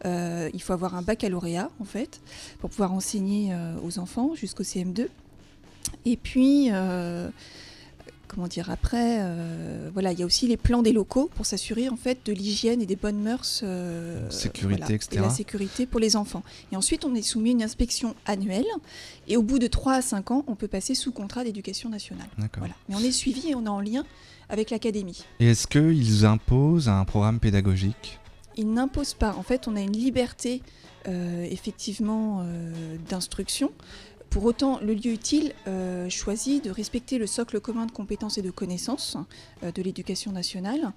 il 0.05 0.62
faut 0.62 0.73
avoir 0.73 0.95
un 0.95 1.02
baccalauréat 1.02 1.71
en 1.81 1.85
fait 1.85 2.21
pour 2.61 2.71
pouvoir 2.71 2.93
enseigner 2.93 3.55
aux 3.85 3.99
enfants 3.99 4.35
jusqu'au 4.35 4.62
CM2. 4.62 5.09
Et 6.05 6.17
puis 6.17 6.71
comment 8.38 8.47
dire 8.47 8.71
après 8.71 9.18
euh, 9.18 9.90
voilà 9.92 10.12
il 10.12 10.21
y 10.21 10.23
a 10.23 10.26
aussi 10.26 10.47
les 10.47 10.57
plans 10.57 10.83
des 10.83 10.92
locaux 10.92 11.28
pour 11.35 11.45
s'assurer 11.45 11.88
en 11.88 11.97
fait 11.97 12.21
de 12.25 12.33
l'hygiène 12.33 12.80
et 12.80 12.87
des 12.87 12.95
bonnes 12.95 13.21
mœurs 13.21 13.62
euh, 13.64 14.30
sécurité 14.30 14.95
etc 14.95 15.16
et 15.16 15.18
la 15.18 15.30
sécurité 15.30 15.87
pour 15.87 15.99
les 15.99 16.14
enfants. 16.14 16.45
Et 16.71 16.76
ensuite 16.76 17.04
on 17.04 17.16
est 17.16 17.23
soumis 17.23 17.49
à 17.49 17.52
une 17.54 17.62
inspection 17.64 18.14
annuelle 18.26 18.64
et 19.26 19.37
au 19.37 19.42
bout 19.42 19.59
de 19.59 19.66
3 19.66 19.95
à 19.95 20.02
5 20.02 20.30
ans 20.30 20.45
on 20.47 20.54
peut 20.54 20.68
passer 20.68 20.95
sous 20.95 21.11
contrat 21.11 21.42
d'éducation 21.42 21.88
nationale. 21.88 22.28
Voilà. 22.59 22.75
mais 22.88 22.95
on 22.95 23.00
est 23.00 23.11
suivi 23.11 23.49
et 23.49 23.57
on 23.57 23.64
est 23.64 23.68
en 23.68 23.80
lien 23.80 24.04
avec 24.49 24.71
l'académie. 24.71 25.25
Et 25.40 25.49
est-ce 25.49 25.66
qu'ils 25.66 26.25
imposent 26.25 26.88
un 26.88 27.04
programme 27.04 27.40
pédagogique? 27.40 28.21
Ils 28.57 28.73
n'imposent 28.73 29.14
pas. 29.14 29.35
En 29.35 29.42
fait 29.42 29.66
on 29.66 29.75
a 29.75 29.80
une 29.80 29.97
liberté 29.97 30.62
euh, 31.09 31.45
effectivement 31.50 32.47
d'instruction 33.09 33.73
pour 34.30 34.44
autant, 34.44 34.78
le 34.80 34.94
lieu 34.94 35.12
utile 35.12 35.54
euh, 35.66 36.08
choisit 36.11 36.62
de 36.64 36.70
respecter 36.70 37.18
le 37.18 37.26
socle 37.26 37.61
commun 37.61 37.87
de 37.87 37.92
compétences 37.92 38.38
et 38.38 38.42
de 38.42 38.50
connaissances 38.50 39.16
euh, 39.62 39.73
de 39.73 39.82
l'éducation 39.82 40.32
nationale, 40.32 40.92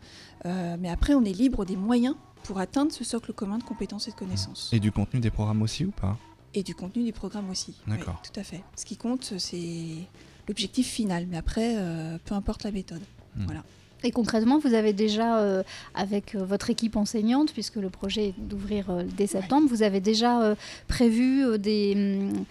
euh, 0.45 0.75
mais 0.79 0.89
après 0.89 1.13
on 1.13 1.23
est 1.23 1.33
libre 1.33 1.65
des 1.65 1.77
moyens 1.77 2.15
pour 2.43 2.59
atteindre 2.59 2.91
ce 2.91 3.03
socle 3.03 3.33
commun 3.33 3.57
de 3.57 3.63
compétences 3.63 4.07
et 4.07 4.11
de 4.11 4.15
connaissances. 4.15 4.69
Et 4.73 4.79
du 4.79 4.91
contenu 4.91 5.19
des 5.19 5.31
programmes 5.31 5.61
aussi 5.61 5.85
ou 5.85 5.91
pas? 5.91 6.17
Et 6.53 6.63
du 6.63 6.75
contenu 6.75 7.03
du 7.03 7.13
programme 7.13 7.49
aussi. 7.49 7.75
D'accord. 7.87 8.21
tout 8.21 8.37
à 8.37 8.43
fait. 8.43 8.61
Ce 8.75 8.83
qui 8.83 8.97
compte, 8.97 9.35
c'est 9.37 10.07
l'objectif 10.49 10.87
final, 10.87 11.25
mais 11.29 11.37
après, 11.37 11.77
peu 12.25 12.35
importe 12.35 12.63
la 12.63 12.71
méthode. 12.71 13.01
Hmm. 13.37 13.45
Voilà. 13.45 13.63
Et 14.03 14.11
concrètement, 14.11 14.57
vous 14.57 14.73
avez 14.73 14.93
déjà, 14.93 15.39
euh, 15.39 15.63
avec 15.93 16.35
euh, 16.35 16.43
votre 16.43 16.69
équipe 16.69 16.95
enseignante, 16.95 17.53
puisque 17.53 17.75
le 17.75 17.89
projet 17.89 18.29
est 18.29 18.33
d'ouvrir 18.37 18.89
euh, 18.89 19.03
dès 19.17 19.27
septembre, 19.27 19.67
vous 19.69 19.83
avez 19.83 19.99
déjà 19.99 20.55
prévu 20.87 21.57
des, 21.59 21.95
mm, 21.95 22.45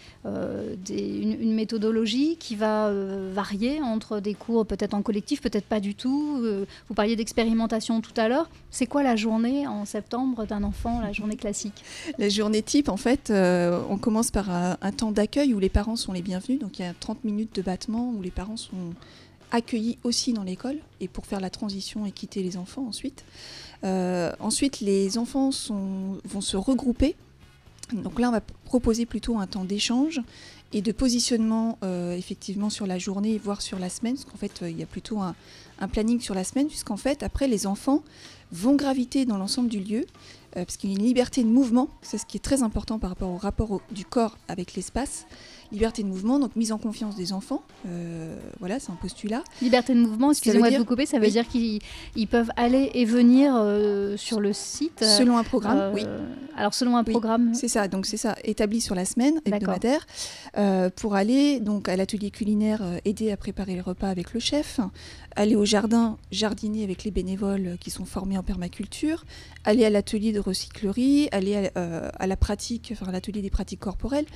une, 0.90 1.54
méthodologie 1.54 2.37
qui 2.38 2.54
va 2.54 2.92
varier 3.33 3.80
entre 3.83 4.21
des 4.21 4.35
cours 4.35 4.64
peut-être 4.66 4.95
en 4.95 5.02
collectif, 5.02 5.40
peut-être 5.40 5.64
pas 5.64 5.80
du 5.80 5.95
tout. 5.95 6.42
vous 6.88 6.95
parliez 6.95 7.16
d'expérimentation 7.16 8.00
tout 8.00 8.12
à 8.16 8.28
l'heure. 8.28 8.49
C'est 8.71 8.87
quoi 8.87 9.02
la 9.02 9.16
journée 9.16 9.66
en 9.66 9.85
septembre 9.85 10.47
d'un 10.47 10.62
enfant, 10.62 11.00
la 11.00 11.12
journée 11.12 11.37
classique? 11.37 11.83
La 12.19 12.28
journée 12.28 12.62
type, 12.62 12.88
en 12.88 12.97
fait, 12.97 13.33
on 13.33 13.99
commence 13.99 14.30
par 14.30 14.50
un, 14.50 14.76
un 14.80 14.92
temps 14.92 15.12
d'accueil 15.12 15.54
où 15.54 15.59
les 15.59 15.69
parents 15.69 15.97
sont 15.97 16.12
les 16.12 16.23
bienvenus. 16.23 16.61
Donc 16.61 16.78
il 16.78 16.83
y 16.83 16.88
a 16.88 16.95
30 16.99 17.25
minutes 17.25 17.54
de 17.54 17.62
battement 17.62 18.12
où 18.16 18.23
les 18.23 18.30
parents 18.30 18.57
sont 18.57 18.95
accueillis 19.50 19.99
aussi 20.04 20.33
dans 20.33 20.42
l'école 20.42 20.78
et 21.00 21.09
pour 21.09 21.26
faire 21.26 21.40
la 21.40 21.50
transition 21.50 22.07
et 22.07 22.12
quitter 22.12 22.42
les 22.42 22.57
enfants 22.57 22.87
ensuite. 22.87 23.25
Euh, 23.85 24.33
ensuite, 24.40 24.80
les 24.80 25.19
enfants 25.19 25.50
vont 26.25 26.40
se 26.40 26.57
regrouper. 26.57 27.16
Donc 27.92 28.21
là, 28.21 28.28
on 28.28 28.33
va 28.33 28.40
proposer 28.64 29.07
plutôt 29.07 29.38
un 29.38 29.47
temps 29.47 29.64
d'échange 29.64 30.21
et 30.73 30.83
de 30.83 30.92
positionnement 30.92 31.78
euh, 31.83 32.16
effectivement 32.16 32.71
sur 32.71 32.87
la 32.87 32.99
journée, 32.99 33.38
voire 33.38 33.61
sur 33.61 33.80
la 33.80 33.88
semaine, 33.88 34.14
parce 34.14 34.26
qu'en 34.26 34.37
fait, 34.37 34.62
euh, 34.62 34.71
il 34.71 34.78
y 34.78 34.83
a 34.83 34.87
plutôt 34.87 35.21
un, 35.21 35.35
planning 35.92 36.21
sur 36.21 36.35
la 36.35 36.45
semaine, 36.45 36.69
puisqu'en 36.69 36.99
fait, 36.99 37.23
après, 37.23 37.49
les 37.49 37.66
enfants 37.66 38.04
vont 38.52 38.76
graviter 38.76 39.25
dans 39.25 39.38
l'ensemble 39.38 39.69
du 39.69 39.80
lieu, 39.80 40.04
parce 40.52 40.76
qu'il 40.76 40.90
y 40.90 40.92
a 40.92 40.97
une 40.97 41.04
liberté 41.04 41.42
de 41.42 41.49
mouvement, 41.49 41.88
c'est 42.02 42.19
ce 42.19 42.26
qui 42.26 42.37
est 42.37 42.40
très 42.40 42.62
important 42.62 42.99
par 42.99 43.11
rapport 43.11 43.30
au 43.30 43.38
rapport 43.38 43.80
du 43.92 44.04
corps 44.04 44.37
avec 44.49 44.75
l'espace 44.75 45.26
liberté 45.72 46.02
de 46.02 46.08
mouvement, 46.08 46.38
donc 46.38 46.56
mise 46.56 46.72
en 46.72 46.78
confiance 46.78 47.16
des 47.16 47.32
enfants. 47.32 47.62
Euh, 47.86 48.36
voilà, 48.58 48.80
c'est 48.80 48.90
un 48.90 48.96
postulat. 48.96 49.42
Liberté 49.62 49.94
de 49.94 50.00
mouvement, 50.00 50.30
excusez-moi 50.30 50.70
de 50.70 50.76
vous 50.76 50.84
couper, 50.84 51.06
ça 51.06 51.18
veut 51.18 51.30
dire 51.30 51.46
qu'ils 51.48 52.28
peuvent 52.28 52.50
aller 52.56 52.90
et 52.94 53.04
venir 53.04 53.54
euh, 53.56 54.16
sur 54.16 54.40
le 54.40 54.52
site 54.52 55.04
Selon 55.04 55.38
un 55.38 55.44
programme, 55.44 55.78
euh, 55.78 55.92
oui. 55.94 56.04
Alors 56.56 56.74
selon 56.74 56.96
un 56.96 57.04
programme. 57.04 57.54
C'est 57.54 57.68
ça, 57.68 57.88
donc 57.88 58.06
c'est 58.06 58.16
ça, 58.16 58.36
établi 58.44 58.80
sur 58.80 58.94
la 58.94 59.04
semaine 59.04 59.40
hebdomadaire, 59.44 60.06
pour 60.96 61.14
aller 61.14 61.60
donc 61.60 61.88
à 61.88 61.96
l'atelier 61.96 62.30
culinaire, 62.30 62.82
aider 63.04 63.30
à 63.30 63.36
préparer 63.36 63.76
le 63.76 63.82
repas 63.82 64.08
avec 64.08 64.34
le 64.34 64.40
chef, 64.40 64.80
aller 65.36 65.56
au 65.56 65.64
jardin, 65.64 66.18
jardiner 66.32 66.82
avec 66.84 67.04
les 67.04 67.10
bénévoles 67.10 67.76
qui 67.80 67.90
sont 67.90 68.04
formés 68.04 68.36
en 68.36 68.42
permaculture, 68.42 69.24
aller 69.64 69.84
à 69.84 69.90
l'atelier 69.90 70.32
de 70.32 70.40
recyclerie, 70.40 71.28
aller 71.32 71.70
à, 71.74 72.08
à 72.08 72.26
la 72.26 72.36
pratique, 72.36 72.90
enfin 72.92 73.06
à 73.06 73.12
l'atelier 73.12 73.40
des 73.40 73.50
pratiques 73.50 73.80
corporelles. 73.80 74.26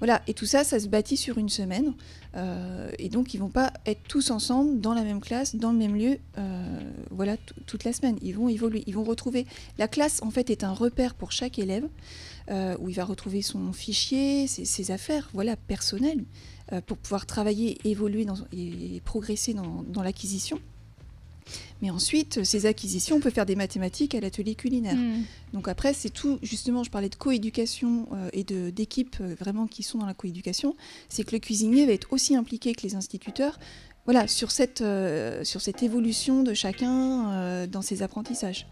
Voilà, 0.00 0.22
et 0.26 0.34
tout 0.34 0.46
ça, 0.46 0.64
ça 0.64 0.80
se 0.80 0.88
bâtit 0.88 1.18
sur 1.18 1.36
une 1.36 1.50
semaine. 1.50 1.92
Euh, 2.34 2.90
et 2.98 3.10
donc, 3.10 3.34
ils 3.34 3.38
vont 3.38 3.50
pas 3.50 3.72
être 3.84 4.02
tous 4.08 4.30
ensemble 4.30 4.80
dans 4.80 4.94
la 4.94 5.02
même 5.02 5.20
classe, 5.20 5.56
dans 5.56 5.72
le 5.72 5.78
même 5.78 5.94
lieu, 5.94 6.18
euh, 6.38 6.80
voilà, 7.10 7.36
toute 7.66 7.84
la 7.84 7.92
semaine. 7.92 8.16
Ils 8.22 8.34
vont 8.34 8.48
évoluer, 8.48 8.82
ils 8.86 8.94
vont 8.94 9.04
retrouver. 9.04 9.46
La 9.78 9.88
classe, 9.88 10.22
en 10.22 10.30
fait, 10.30 10.48
est 10.48 10.64
un 10.64 10.72
repère 10.72 11.14
pour 11.14 11.32
chaque 11.32 11.58
élève, 11.58 11.86
euh, 12.50 12.76
où 12.80 12.88
il 12.88 12.94
va 12.94 13.04
retrouver 13.04 13.42
son 13.42 13.74
fichier, 13.74 14.46
ses, 14.46 14.90
affaires, 14.90 15.28
voilà, 15.34 15.56
personnelles, 15.56 16.24
pour 16.86 16.98
pouvoir 16.98 17.26
travailler, 17.26 17.78
évoluer 17.84 18.24
et 18.52 19.02
progresser 19.04 19.54
dans 19.54 20.02
l'acquisition. 20.04 20.60
Mais 21.82 21.90
ensuite, 21.90 22.44
ces 22.44 22.66
acquisitions, 22.66 23.16
on 23.16 23.20
peut 23.20 23.30
faire 23.30 23.46
des 23.46 23.56
mathématiques 23.56 24.14
à 24.14 24.20
l'atelier 24.20 24.54
culinaire. 24.54 24.96
Hmm. 24.96 25.22
Donc 25.52 25.68
après, 25.68 25.92
c'est 25.92 26.10
tout, 26.10 26.38
justement, 26.42 26.84
je 26.84 26.90
parlais 26.90 27.08
de 27.08 27.14
coéducation 27.14 28.08
euh, 28.12 28.28
et 28.32 28.44
d'équipes 28.44 29.16
euh, 29.20 29.34
vraiment 29.38 29.66
qui 29.66 29.82
sont 29.82 29.98
dans 29.98 30.06
la 30.06 30.14
coéducation, 30.14 30.76
c'est 31.08 31.24
que 31.24 31.32
le 31.32 31.38
cuisinier 31.38 31.86
va 31.86 31.92
être 31.92 32.12
aussi 32.12 32.36
impliqué 32.36 32.74
que 32.74 32.82
les 32.82 32.94
instituteurs 32.94 33.58
voilà, 34.06 34.26
sur, 34.26 34.50
cette, 34.50 34.80
euh, 34.80 35.44
sur 35.44 35.60
cette 35.60 35.82
évolution 35.82 36.42
de 36.42 36.54
chacun 36.54 37.66
dans 37.66 37.82
ses 37.82 38.02
apprentissages. 38.02 38.66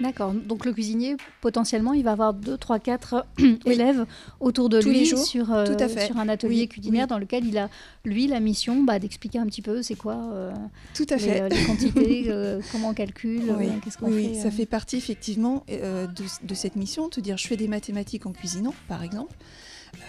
D'accord. 0.00 0.32
Donc 0.32 0.64
le 0.64 0.72
cuisinier, 0.72 1.16
potentiellement, 1.40 1.92
il 1.92 2.04
va 2.04 2.12
avoir 2.12 2.34
2, 2.34 2.56
3, 2.56 2.78
4 2.78 3.26
élèves 3.64 4.06
autour 4.40 4.68
de 4.68 4.78
lui 4.78 5.06
sur, 5.06 5.52
euh, 5.52 5.66
sur 6.06 6.18
un 6.18 6.28
atelier 6.28 6.66
culinaire 6.66 7.06
dans 7.06 7.18
lequel 7.18 7.44
il 7.44 7.58
a, 7.58 7.68
lui, 8.04 8.26
la 8.26 8.40
mission 8.40 8.82
bah, 8.82 8.98
d'expliquer 8.98 9.38
un 9.38 9.46
petit 9.46 9.62
peu 9.62 9.82
c'est 9.82 9.94
quoi 9.94 10.16
euh, 10.32 10.52
Tout 10.94 11.06
à 11.10 11.16
les, 11.16 11.20
fait. 11.20 11.40
Euh, 11.42 11.48
les 11.48 11.64
quantités, 11.64 12.30
comment 12.72 12.88
on 12.88 12.94
calcule, 12.94 13.42
qu'est-ce 13.82 13.98
qu'on 13.98 14.06
fait. 14.06 14.12
Oui, 14.12 14.34
ça 14.34 14.50
fait 14.50 14.66
partie 14.66 14.96
effectivement 14.96 15.64
de, 15.68 16.06
de, 16.46 16.54
cette 16.54 16.76
mission, 16.76 17.08
te 17.08 17.20
dire 17.20 17.36
je 17.36 17.46
fais 17.46 17.56
des 17.56 17.68
mathématiques 17.68 18.26
en 18.26 18.32
cuisinant, 18.32 18.74
par 18.88 19.02
exemple. 19.02 19.34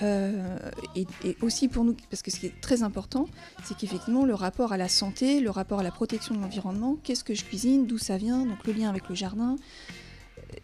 Euh, 0.01 0.58
et, 0.96 1.06
aussi 1.42 1.68
pour 1.68 1.84
nous, 1.84 1.96
parce 2.10 2.22
que 2.22 2.32
ce 2.32 2.39
qui 2.39 2.48
est 2.48 2.62
très 2.62 2.84
important, 2.84 3.27
c'est 3.63 3.75
qu'effectivement 3.77 4.25
le 4.25 4.34
rapport 4.34 4.74
à 4.74 4.77
la 4.77 4.88
santé, 4.88 5.39
le 5.39 5.50
rapport 5.50 5.80
à 5.80 5.84
la 5.84 5.92
protection 5.92 6.36
de 6.36 6.42
l'environnement, 6.42 6.98
qu'est-ce 7.04 7.24
que 7.24 7.34
je 7.34 7.44
cuisine, 7.44 7.86
d'où 7.86 7.98
ça 7.98 8.18
vient, 8.18 8.46
donc 8.46 8.65
le 8.65 8.74
lien 8.74 8.89
avec 8.89 9.10
le 9.10 9.15
jardin, 9.15 9.56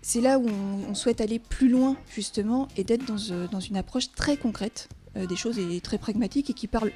c'est 0.02 0.22
là 0.22 0.40
où 0.40 0.48
on, 0.48 0.94
souhaite 0.94 1.22
aller 1.22 1.40
plus 1.40 1.70
loin 1.70 1.96
justement 2.14 2.68
et 2.78 2.84
d'être 2.84 3.06
dans, 3.06 3.18
euh, 3.32 3.48
une 3.70 3.78
approche 3.78 4.12
très 4.12 4.38
concrète 4.38 4.90
euh, 5.18 5.26
des 5.26 5.36
choses 5.36 5.58
et 5.60 5.82
très 5.82 5.98
pragmatique 5.98 6.50
et 6.50 6.54
qui 6.54 6.68
parle 6.68 6.92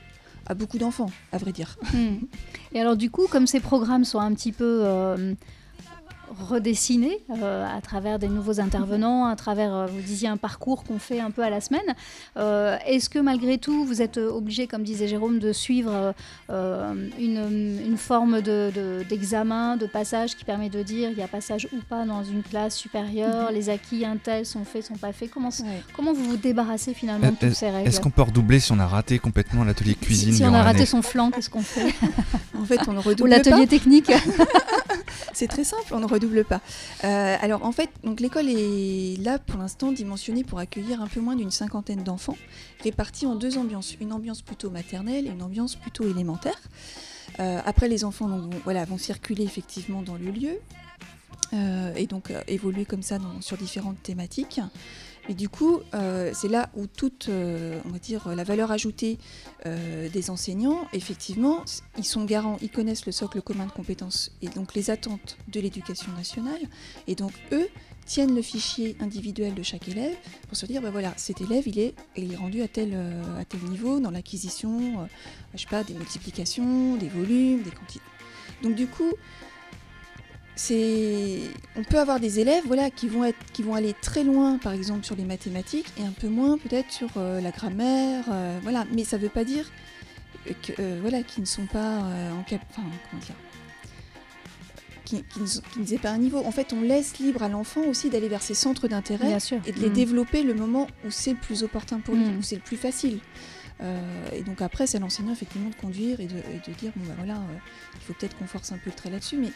à 0.46 0.54
beaucoup 0.54 0.78
d'enfants, 0.78 1.10
à 1.32 1.38
vrai 1.38 1.52
dire. 1.52 1.78
Hmm. 1.94 2.26
Et 2.74 2.80
alors 2.80 2.96
du 2.96 3.10
coup, 3.10 3.28
comme 3.28 3.48
ces 3.48 3.60
programmes 3.60 4.06
sont 4.06 4.20
un 4.20 4.34
petit 4.34 4.52
peu 4.52 4.86
redessiner 6.40 7.20
euh, 7.30 7.66
à 7.66 7.82
travers 7.82 8.20
des 8.20 8.28
nouveaux 8.28 8.60
intervenants, 8.60 9.26
à 9.26 9.36
travers, 9.36 9.74
euh, 9.74 9.86
vous 9.88 10.02
disiez, 10.02 10.28
un 10.28 10.38
parcours 10.38 10.84
qu'on 10.84 11.00
fait 11.00 11.20
un 11.20 11.32
peu 11.32 11.44
à 11.44 11.50
la 11.50 11.62
semaine. 11.62 11.96
Euh, 12.38 12.78
est-ce 12.86 13.10
que 13.10 13.20
malgré 13.20 13.58
tout, 13.58 13.86
vous 13.86 14.02
êtes 14.02 14.18
obligé, 14.18 14.68
comme 14.68 14.84
disait 14.84 15.08
Jérôme, 15.08 15.40
de 15.40 15.54
suivre 15.54 16.14
une, 16.50 17.82
une, 17.86 17.98
forme 17.98 18.42
d'examen, 18.42 19.78
de, 19.78 19.86
de, 19.86 19.88
passage 19.88 20.36
qui 20.36 20.46
permet 20.46 20.70
de 20.70 20.84
dire 20.84 21.10
il 21.10 21.18
y 21.18 21.22
a 21.22 21.28
passage 21.28 21.68
ou 21.74 21.78
pas 21.90 22.06
dans 22.06 22.24
une 22.24 22.44
classe 22.44 22.76
supérieure, 22.76 23.50
mhm. 23.50 23.56
les 23.56 23.70
acquis 23.70 24.06
intel 24.06 24.46
sont 24.46 24.66
faits, 24.66 24.86
sont 24.86 24.96
pas 24.96 25.14
faits. 25.14 25.32
Comment, 25.32 25.50
comment 25.96 26.14
vous 26.14 26.26
vous 26.26 26.38
débarrassez 26.38 26.94
finalement 26.94 27.32
de 27.32 27.36
toutes 27.36 27.54
ces 27.54 27.70
règles 27.70 27.88
Est-ce 27.88 28.02
qu'on 28.02 28.10
peut 28.10 28.22
redoubler 28.22 28.60
si 28.60 28.72
on 28.72 28.80
a 28.80 28.88
raté 28.88 29.20
complètement 29.20 29.64
l'atelier 29.64 29.96
cuisine 29.96 30.34
Si, 30.34 30.44
on 30.44 30.54
a 30.54 30.64
raté 30.64 30.86
son 30.86 31.02
flanc, 31.02 31.32
qu'est-ce 31.32 31.50
qu'on 31.50 31.62
fait? 31.62 31.94
En 32.58 32.64
fait, 32.64 32.80
on 32.88 32.94
le 32.94 33.00
redouble 33.00 33.24
Ou 33.24 33.32
l'atelier 33.32 33.68
technique. 33.68 34.12
C'est 35.34 35.48
très 35.48 35.64
simple, 35.64 35.94
on 35.94 36.00
ne 36.00 36.06
redouble 36.16 36.44
pas. 36.44 36.62
Euh, 37.04 37.38
alors 37.40 37.64
en 37.64 37.72
fait, 37.72 37.90
donc 38.04 38.20
l'école 38.20 38.50
est 38.50 39.22
là 39.22 39.40
pour 39.40 39.60
l'instant 39.60 39.92
dimensionnée 39.92 40.44
pour 40.44 40.60
accueillir 40.60 41.02
un 41.02 41.08
peu 41.08 41.20
moins 41.20 41.36
d'une 41.36 41.52
cinquantaine 41.52 42.04
d'enfants, 42.04 42.38
répartis 42.84 43.26
en 43.26 43.36
deux 43.36 43.58
ambiances, 43.58 43.96
une 44.00 44.14
ambiance 44.14 44.42
plutôt 44.42 44.70
maternelle 44.70 45.28
et 45.28 45.30
une 45.30 45.44
ambiance 45.44 45.76
plutôt 45.76 46.10
élémentaire. 46.10 46.60
Euh, 47.40 47.60
après, 47.66 47.88
les 47.88 48.04
enfants 48.04 48.28
vont, 48.28 48.98
circuler 48.98 49.44
effectivement 49.44 50.02
dans 50.02 50.16
le 50.16 50.32
lieu 50.32 50.60
euh, 51.54 51.94
et 51.96 52.08
donc 52.08 52.32
évoluer 52.48 52.86
comme 52.86 53.02
ça 53.04 53.18
sur 53.42 53.58
différentes 53.58 54.02
thématiques. 54.02 54.62
Et 55.28 55.34
du 55.34 55.50
coup, 55.50 55.82
euh, 55.94 56.32
c'est 56.34 56.48
là 56.48 56.70
où 56.76 56.86
toute, 56.86 57.30
euh, 57.30 57.80
on 57.86 57.90
va 57.90 57.98
dire, 57.98 58.30
la 58.36 58.44
valeur 58.44 58.72
ajoutée 58.72 59.18
euh, 59.66 60.08
des 60.10 60.30
enseignants, 60.30 60.88
effectivement, 60.94 61.64
ils 61.98 62.04
sont 62.04 62.26
garants, 62.26 62.58
ils 62.62 62.70
connaissent 62.70 63.06
le 63.08 63.12
socle 63.12 63.42
commun 63.42 63.66
de 63.66 63.72
compétences 63.72 64.32
et 64.42 64.48
donc 64.50 64.76
les 64.76 64.92
attentes 64.92 65.38
de 65.48 65.60
l'éducation 65.60 66.12
nationale. 66.12 66.62
Et 67.08 67.16
donc, 67.16 67.32
eux 67.52 67.68
tiennent 68.06 68.36
le 68.36 68.44
fichier 68.44 68.96
individuel 69.00 69.56
de 69.56 69.64
chaque 69.64 69.88
élève 69.88 70.16
pour 70.48 70.58
se 70.58 70.68
dire, 70.68 70.80
ben 70.82 70.92
voilà, 70.92 71.12
cet 71.18 71.42
élève, 71.42 71.68
il 71.68 71.80
est, 71.80 71.96
il 72.16 72.32
est 72.32 72.36
rendu 72.36 72.62
à 72.62 72.68
tel, 72.68 72.94
à 73.40 73.46
tel 73.46 73.62
niveau 73.62 74.00
dans 74.00 74.12
l'acquisition, 74.12 75.08
je 75.56 75.62
sais 75.62 75.68
pas, 75.68 75.84
des 75.84 75.96
multiplications, 75.96 76.98
des 76.98 77.10
volumes, 77.10 77.64
des 77.64 77.72
quantités. 77.72 78.06
Donc 78.62 78.76
du 78.76 78.86
coup, 78.86 79.12
c'est 80.56 81.42
on 81.76 81.84
peut 81.84 82.00
avoir 82.00 82.20
des 82.20 82.40
élèves 82.40 82.64
voilà 82.66 82.90
qui 82.90 83.08
vont 83.08 83.26
être 83.26 83.38
qui 83.52 83.62
vont 83.62 83.76
aller 83.76 83.94
très 84.02 84.24
loin 84.24 84.58
par 84.58 84.74
exemple 84.74 85.06
sur 85.06 85.16
les 85.16 85.26
mathématiques 85.26 85.92
et 86.00 86.04
un 86.04 86.12
peu 86.12 86.30
moins 86.30 86.58
peut-être 86.58 86.92
sur 86.92 87.10
euh, 87.18 87.42
la 87.42 87.52
grammaire 87.52 88.24
euh, 88.30 88.58
voilà 88.64 88.86
mais 88.94 89.04
ça 89.04 89.18
veut 89.18 89.30
pas 89.30 89.44
dire 89.44 89.70
que 90.46 90.74
euh, 90.80 91.00
voilà 91.02 91.24
qu'ils 91.24 91.42
ne 91.42 91.48
sont 91.48 91.66
pas 91.66 92.00
en 92.00 92.44
cap 92.44 92.62
enfin 92.70 92.84
comment 93.12 93.22
dire 93.22 93.36
qui, 95.04 95.24
qui, 95.86 95.98
pas 96.00 96.10
un 96.10 96.18
niveau. 96.18 96.40
En 96.44 96.50
fait, 96.50 96.74
on 96.74 96.82
laisse 96.82 97.20
libre 97.20 97.44
à 97.44 97.48
l'enfant 97.48 97.82
aussi 97.82 98.10
d'aller 98.10 98.28
vers 98.28 98.42
ses 98.42 98.56
centres 98.56 98.88
d'intérêt 98.88 99.38
et 99.68 99.72
de 99.72 99.80
les 99.80 99.92
mm. 99.92 99.94
développer 99.94 100.42
le 100.42 100.56
moment 100.56 100.88
où 101.06 101.12
c'est 101.12 101.34
le 101.34 101.38
plus 101.38 101.62
opportun 101.62 102.00
pour 102.00 102.16
lui, 102.16 102.24
mm. 102.24 102.40
où 102.40 102.42
c'est 102.42 102.56
le 102.56 102.64
plus 102.64 102.76
facile. 102.76 103.20
et 104.34 104.42
donc 104.42 104.64
après, 104.64 104.88
c'est 104.88 104.98
l'enseignant 104.98 105.34
effectivement 105.34 105.70
de 105.70 105.76
conduire 105.76 106.20
et 106.22 106.26
de, 106.26 106.74
dire 106.80 106.92
bon 106.96 107.06
bah 107.06 107.14
voilà, 107.18 107.40
il 107.94 108.02
faut 108.02 108.14
peut-être 108.14 108.36
qu'on 108.36 108.48
force 108.48 108.72
un 108.72 108.80
peu 108.80 108.90
le 108.90 108.96
trait 108.96 109.12
là-dessus, 109.12 109.38
mais 109.38 109.52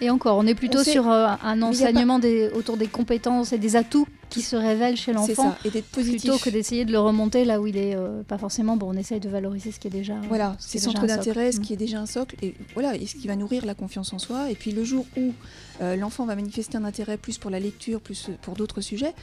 et 0.00 0.10
encore, 0.10 0.36
on 0.36 0.46
est 0.46 0.54
plutôt 0.54 0.82
sur 0.82 1.10
euh, 1.10 1.28
un 1.42 1.62
enseignement 1.62 2.18
des, 2.18 2.50
autour 2.54 2.76
des 2.76 2.88
compétences 2.88 3.52
et 3.52 3.58
des 3.58 3.76
atouts 3.76 4.06
qui 4.28 4.42
se 4.42 4.56
révèlent 4.56 4.96
chez 4.96 5.12
l'enfant. 5.12 5.54
Plutôt 5.92 6.38
que 6.38 6.50
d'essayer 6.50 6.84
de 6.84 6.92
le 6.92 6.98
remonter 6.98 7.44
là 7.44 7.60
où 7.60 7.66
il 7.66 7.76
est 7.76 7.94
euh, 7.94 8.22
pas 8.22 8.38
forcément. 8.38 8.76
Bon, 8.76 8.90
on 8.90 8.96
essaye 8.96 9.20
de 9.20 9.28
valoriser 9.28 9.70
ce 9.70 9.78
qui 9.78 9.86
est 9.86 9.90
déjà. 9.90 10.14
Voilà, 10.28 10.56
ses 10.58 10.78
centres 10.78 11.06
d'intérêt, 11.06 11.52
ce 11.52 11.60
qui 11.60 11.72
est 11.72 11.76
déjà 11.76 12.00
un 12.00 12.06
socle. 12.06 12.36
Et 12.42 12.54
voilà, 12.74 12.96
et 12.96 13.06
ce 13.06 13.14
qui 13.14 13.28
va 13.28 13.36
nourrir 13.36 13.64
la 13.64 13.74
confiance 13.74 14.12
en 14.12 14.18
soi. 14.18 14.50
Et 14.50 14.54
puis 14.54 14.72
le 14.72 14.82
jour 14.82 15.06
où 15.16 15.32
euh, 15.80 15.96
l'enfant 15.96 16.26
va 16.26 16.34
manifester 16.34 16.76
un 16.76 16.84
intérêt 16.84 17.16
plus 17.16 17.38
pour 17.38 17.50
la 17.50 17.60
lecture, 17.60 18.00
plus 18.00 18.30
pour 18.42 18.54
d'autres 18.54 18.80
sujets, 18.80 19.14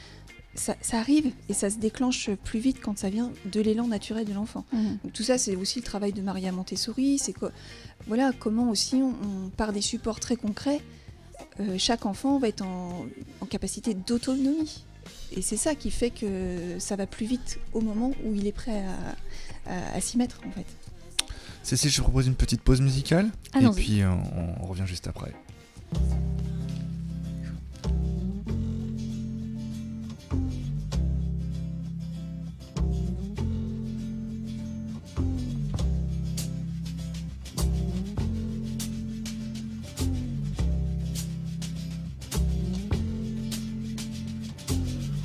ça, 0.54 0.74
arrive 0.92 1.32
et 1.48 1.54
ça 1.54 1.70
se 1.70 1.78
déclenche 1.78 2.30
plus 2.44 2.58
vite 2.58 2.78
quand 2.80 2.98
ça 2.98 3.08
vient 3.08 3.32
de 3.50 3.60
l'élan 3.60 3.88
naturel 3.88 4.26
de 4.26 4.34
l'enfant. 4.34 4.64
Mmh. 4.72 5.08
Tout 5.14 5.22
ça, 5.22 5.38
c'est 5.38 5.56
aussi 5.56 5.78
le 5.78 5.84
travail 5.84 6.12
de 6.12 6.20
Maria 6.20 6.52
Montessori. 6.52 7.18
C'est 7.18 7.32
quoi 7.32 7.52
voilà, 8.06 8.32
comment 8.38 8.70
aussi, 8.70 8.96
on, 8.96 9.48
par 9.50 9.72
des 9.72 9.80
supports 9.80 10.20
très 10.20 10.36
concrets, 10.36 10.80
euh, 11.60 11.76
chaque 11.78 12.06
enfant 12.06 12.38
va 12.38 12.48
être 12.48 12.64
en, 12.64 13.06
capacité 13.48 13.94
d'autonomie. 13.94 14.84
Et 15.34 15.42
c'est 15.42 15.56
ça 15.56 15.74
qui 15.74 15.90
fait 15.90 16.10
que 16.10 16.78
ça 16.78 16.96
va 16.96 17.06
plus 17.06 17.26
vite 17.26 17.58
au 17.72 17.80
moment 17.80 18.12
où 18.24 18.34
il 18.34 18.46
est 18.46 18.52
prêt 18.52 18.84
à, 19.66 20.00
s'y 20.00 20.16
mettre, 20.16 20.40
en 20.46 20.50
fait. 20.52 20.66
Cécile, 21.62 21.90
je 21.90 22.00
propose 22.00 22.26
une 22.26 22.34
petite 22.34 22.60
pause 22.60 22.80
musicale. 22.80 23.30
et 23.60 23.68
puis 23.68 24.02
on 24.04 24.66
revient 24.66 24.86
juste 24.86 25.06
après. 25.06 25.32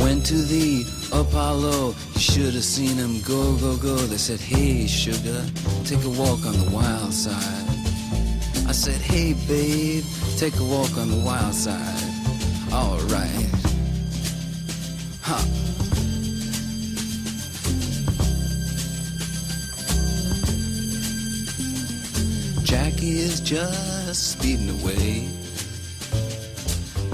Went 0.00 0.24
to 0.26 0.34
the 0.34 0.86
Apollo, 1.12 1.94
you 2.14 2.20
should 2.20 2.54
have 2.54 2.64
seen 2.64 2.96
him 2.96 3.20
go, 3.20 3.54
go, 3.56 3.76
go. 3.76 3.96
They 3.96 4.16
said, 4.16 4.40
Hey, 4.40 4.86
sugar, 4.86 5.44
take 5.84 6.02
a 6.04 6.08
walk 6.08 6.44
on 6.46 6.56
the 6.58 6.70
wild 6.72 7.12
side. 7.12 7.68
I 8.66 8.72
said, 8.72 9.00
Hey, 9.00 9.34
babe, 9.46 10.04
take 10.38 10.58
a 10.58 10.64
walk 10.64 10.96
on 10.96 11.10
the 11.10 11.22
wild 11.24 11.54
side. 11.54 12.10
Alright. 12.72 13.50
Huh. 15.20 15.44
Jackie 22.64 23.18
is 23.18 23.40
just 23.40 24.32
speeding 24.32 24.70
away. 24.80 25.39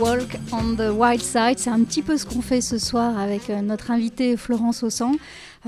Walk 0.00 0.38
on 0.50 0.76
the 0.76 0.90
Wild 0.90 1.20
Side, 1.20 1.58
c'est 1.58 1.68
un 1.68 1.84
petit 1.84 2.00
peu 2.00 2.16
ce 2.16 2.24
qu'on 2.24 2.40
fait 2.40 2.62
ce 2.62 2.78
soir 2.78 3.18
avec 3.18 3.50
euh, 3.50 3.60
notre 3.60 3.90
invitée 3.90 4.36
Florence 4.38 4.82
Ossan. 4.82 5.12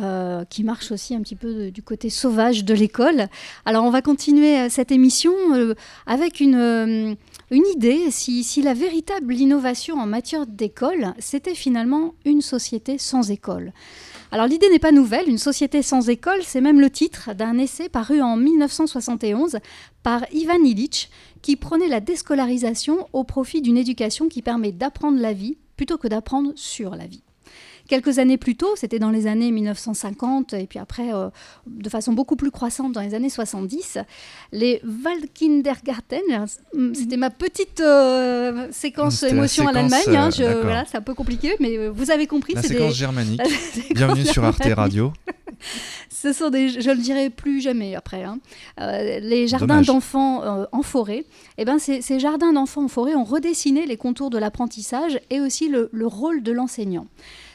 Euh, 0.03 0.47
qui 0.49 0.64
marche 0.64 0.90
aussi 0.90 1.14
un 1.14 1.21
petit 1.21 1.37
peu 1.37 1.71
du 1.71 1.83
côté 1.83 2.09
sauvage 2.09 2.64
de 2.64 2.73
l'école. 2.73 3.27
Alors 3.66 3.85
on 3.85 3.90
va 3.90 4.01
continuer 4.01 4.59
euh, 4.59 4.68
cette 4.71 4.90
émission 4.90 5.35
avec 6.07 6.40
une, 6.40 7.14
une 7.51 7.64
idée, 7.75 8.11
si, 8.11 8.42
si, 8.42 8.62
la 8.62 8.73
véritable 8.73 9.35
innovation 9.35 9.97
en 9.97 10.07
matière 10.07 10.47
d'école, 10.47 11.12
c'était 11.18 11.55
finalement 11.55 12.14
une 12.25 12.40
société 12.40 12.97
sans 12.97 13.31
école. 13.31 13.75
Alors 14.33 14.47
l'idée 14.47 14.71
n'est 14.71 14.79
pas 14.79 14.92
nouvelle, 14.92 15.29
une 15.29 15.37
société 15.37 15.83
sans 15.83 16.09
école, 16.09 16.42
c'est 16.42 16.62
même 16.62 16.81
le 16.81 16.88
titre 16.88 17.35
d'un 17.35 17.59
essai 17.59 17.90
paru 17.90 18.23
en 18.23 18.38
1971 18.38 19.59
par 20.03 20.25
Ivan 20.33 20.64
Illich, 20.64 21.11
qui 21.42 21.57
prenait 21.57 21.87
la 21.87 22.01
déscolarisation 22.01 23.09
au 23.12 23.25
profit 23.25 23.61
d'une 23.61 23.77
éducation 23.77 24.31
qui 24.31 24.40
permet 24.40 24.73
d'apprendre 24.73 25.21
la 25.21 25.35
vie 25.35 25.59
plutôt 25.77 25.99
que 25.99 26.09
d'apprendre 26.09 26.53
sur 26.57 26.97
la 26.97 27.07
vie. 27.07 27.23
Quelques 27.92 28.18
années 28.18 28.38
plus 28.38 28.57
tôt, 28.57 28.70
c'était 28.74 28.98
dans 28.98 29.11
les 29.11 29.26
années 29.26 29.50
1950 29.50 30.55
et 30.55 30.66
puis 30.66 30.78
après 30.78 31.12
euh, 31.12 31.28
de 31.66 31.90
façon 31.90 32.14
beaucoup 32.14 32.37
plus 32.37 32.50
croissante 32.50 32.92
dans 32.92 33.02
les 33.02 33.12
années 33.12 33.28
70, 33.28 33.98
les 34.50 34.81
Waldkindergarten, 35.05 36.46
c'était 36.94 37.18
ma 37.18 37.28
petite 37.28 37.81
euh, 37.81 38.68
séquence 38.70 39.22
émotion 39.24 39.68
à 39.68 39.72
l'Allemagne, 39.72 40.16
hein, 40.16 40.31
euh, 40.40 40.62
voilà, 40.62 40.87
c'est 40.87 40.96
un 40.96 41.02
peu 41.02 41.12
compliqué, 41.12 41.55
mais 41.61 41.87
vous 41.88 42.11
avez 42.11 42.26
compris. 42.26 42.55
La 42.55 42.62
séquence 42.62 42.92
des... 42.92 42.94
germanique. 42.98 43.42
Bienvenue 43.94 44.24
sur 44.24 44.42
Arte 44.42 44.66
Radio. 44.74 45.12
Ce 46.09 46.33
sont 46.33 46.50
des, 46.50 46.68
je 46.68 46.90
le 46.90 46.96
dirai 46.96 47.31
plus 47.31 47.61
jamais 47.61 47.94
après, 47.94 48.22
hein. 48.24 48.38
euh, 48.81 49.18
les 49.20 49.46
jardins 49.48 49.83
d'enfants 49.83 50.42
euh, 50.42 50.64
en 50.72 50.83
forêt. 50.83 51.24
Eh 51.59 51.64
ben, 51.64 51.78
ces, 51.78 52.00
ces 52.00 52.20
jardins 52.20 52.52
d'enfants 52.52 52.85
en 52.85 52.88
forêt 52.88 53.14
ont 53.14 53.24
redessiné 53.24 53.87
les 53.87 53.96
contours 53.96 54.31
de 54.31 54.38
l'apprentissage 54.38 55.20
et 55.31 55.40
aussi 55.40 55.68
le, 55.68 55.88
le 55.92 56.07
rôle 56.07 56.42
de 56.42 56.52
l'enseignant. 56.52 57.07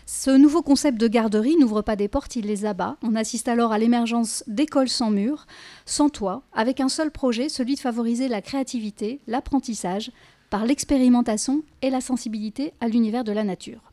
Ce 0.09 0.31
nouveau 0.31 0.61
concept 0.61 0.97
de 1.01 1.09
garderie 1.09 1.57
n'ouvre 1.57 1.81
pas 1.81 1.97
des 1.97 2.07
portes, 2.07 2.37
il 2.37 2.45
les 2.45 2.63
abat. 2.63 2.95
On 3.03 3.13
assiste 3.13 3.49
alors 3.49 3.73
à 3.73 3.77
l'émergence 3.77 4.41
d'écoles 4.47 4.87
sans 4.87 5.11
murs, 5.11 5.47
sans 5.85 6.07
toit, 6.07 6.43
avec 6.53 6.79
un 6.79 6.87
seul 6.87 7.11
projet, 7.11 7.49
celui 7.49 7.75
de 7.75 7.81
favoriser 7.81 8.29
la 8.29 8.41
créativité, 8.41 9.19
l'apprentissage, 9.27 10.13
par 10.49 10.65
l'expérimentation 10.65 11.61
et 11.81 11.89
la 11.89 11.99
sensibilité 11.99 12.71
à 12.79 12.87
l'univers 12.87 13.25
de 13.25 13.33
la 13.33 13.43
nature. 13.43 13.91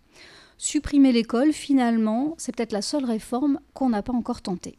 Supprimer 0.57 1.11
l'école, 1.11 1.53
finalement, 1.53 2.35
c'est 2.39 2.55
peut-être 2.55 2.71
la 2.71 2.83
seule 2.83 3.05
réforme 3.05 3.59
qu'on 3.73 3.89
n'a 3.89 4.03
pas 4.03 4.13
encore 4.13 4.41
tentée. 4.41 4.77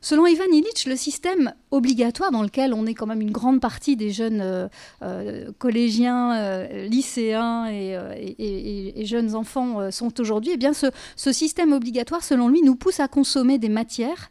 Selon 0.00 0.26
Ivan 0.26 0.44
Illich, 0.52 0.86
le 0.86 0.96
système 0.96 1.52
obligatoire 1.70 2.30
dans 2.30 2.42
lequel 2.42 2.72
on 2.72 2.86
est 2.86 2.94
quand 2.94 3.06
même 3.06 3.20
une 3.20 3.32
grande 3.32 3.60
partie 3.60 3.96
des 3.96 4.10
jeunes 4.10 4.40
euh, 4.40 4.68
euh, 5.02 5.50
collégiens, 5.58 6.36
euh, 6.36 6.86
lycéens 6.86 7.66
et, 7.68 9.04
jeunes 9.04 9.34
enfants 9.34 9.90
sont 9.90 10.20
aujourd'hui, 10.20 10.52
eh 10.54 10.56
bien 10.56 10.72
ce, 10.72 10.90
système 11.32 11.72
obligatoire, 11.72 12.22
selon 12.22 12.48
lui, 12.48 12.62
nous 12.62 12.76
pousse 12.76 13.00
à 13.00 13.08
consommer 13.08 13.58
des 13.58 13.68
matières 13.68 14.30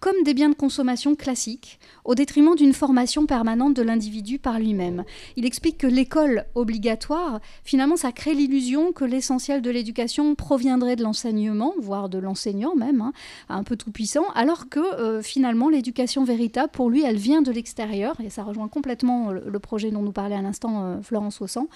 comme 0.00 0.22
des 0.24 0.34
biens 0.34 0.48
de 0.48 0.54
consommation 0.54 1.14
classiques, 1.14 1.78
au 2.04 2.14
détriment 2.14 2.54
d'une 2.54 2.72
formation 2.72 3.26
permanente 3.26 3.74
de 3.74 3.82
l'individu 3.82 4.38
par 4.38 4.58
lui-même. 4.58 5.04
Il 5.36 5.44
explique 5.44 5.78
que 5.78 5.86
l'école 5.86 6.44
obligatoire, 6.54 7.40
finalement, 7.64 7.96
ça 7.96 8.12
crée 8.12 8.34
l'illusion 8.34 8.92
que 8.92 9.04
l'essentiel 9.04 9.62
de 9.62 9.70
l'éducation 9.70 10.34
proviendrait 10.34 10.96
de 10.96 11.02
l'enseignement, 11.02 11.74
voire 11.78 12.08
de 12.08 12.18
l'enseignant 12.18 12.74
même, 12.76 13.00
hein, 13.00 13.12
un 13.48 13.64
peu 13.64 13.76
tout-puissant, 13.76 14.24
alors 14.34 14.68
que 14.68 14.80
euh, 14.80 15.22
finalement, 15.22 15.68
l'éducation 15.68 16.24
véritable, 16.24 16.70
pour 16.72 16.90
lui, 16.90 17.02
elle 17.02 17.16
vient 17.16 17.42
de 17.42 17.50
l'extérieur, 17.50 18.20
et 18.20 18.30
ça 18.30 18.42
rejoint 18.44 18.68
complètement 18.68 19.30
le, 19.32 19.58
projet 19.58 19.90
dont 19.90 20.02
nous 20.02 20.12
parlait 20.12 20.36
à 20.36 20.42
l'instant 20.42 20.84
euh, 20.84 21.02
Florence 21.02 21.40
nous, 21.40 21.68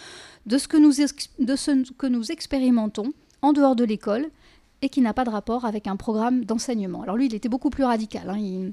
de 0.47 0.59
ce 0.59 0.69
que 0.69 2.07
nous 2.07 2.33
expérimentons 2.33 3.13
en 3.43 3.53
dehors 3.53 3.77
de 3.77 3.85
l'école, 3.85 4.29
et 4.83 4.89
qui 4.89 5.01
n'a 5.01 5.15
pas 5.15 5.25
de 5.25 5.31
rapport 5.31 5.65
avec 5.65 5.87
un 5.87 5.97
programme 5.97 6.45
d'enseignement. 6.45 7.03
Alors 7.03 7.17
lui, 7.17 7.27
il 7.27 7.35
était 7.35 7.49
beaucoup 7.49 7.71
plus 7.71 7.85
radical. 7.85 8.29
Hein, 8.29 8.73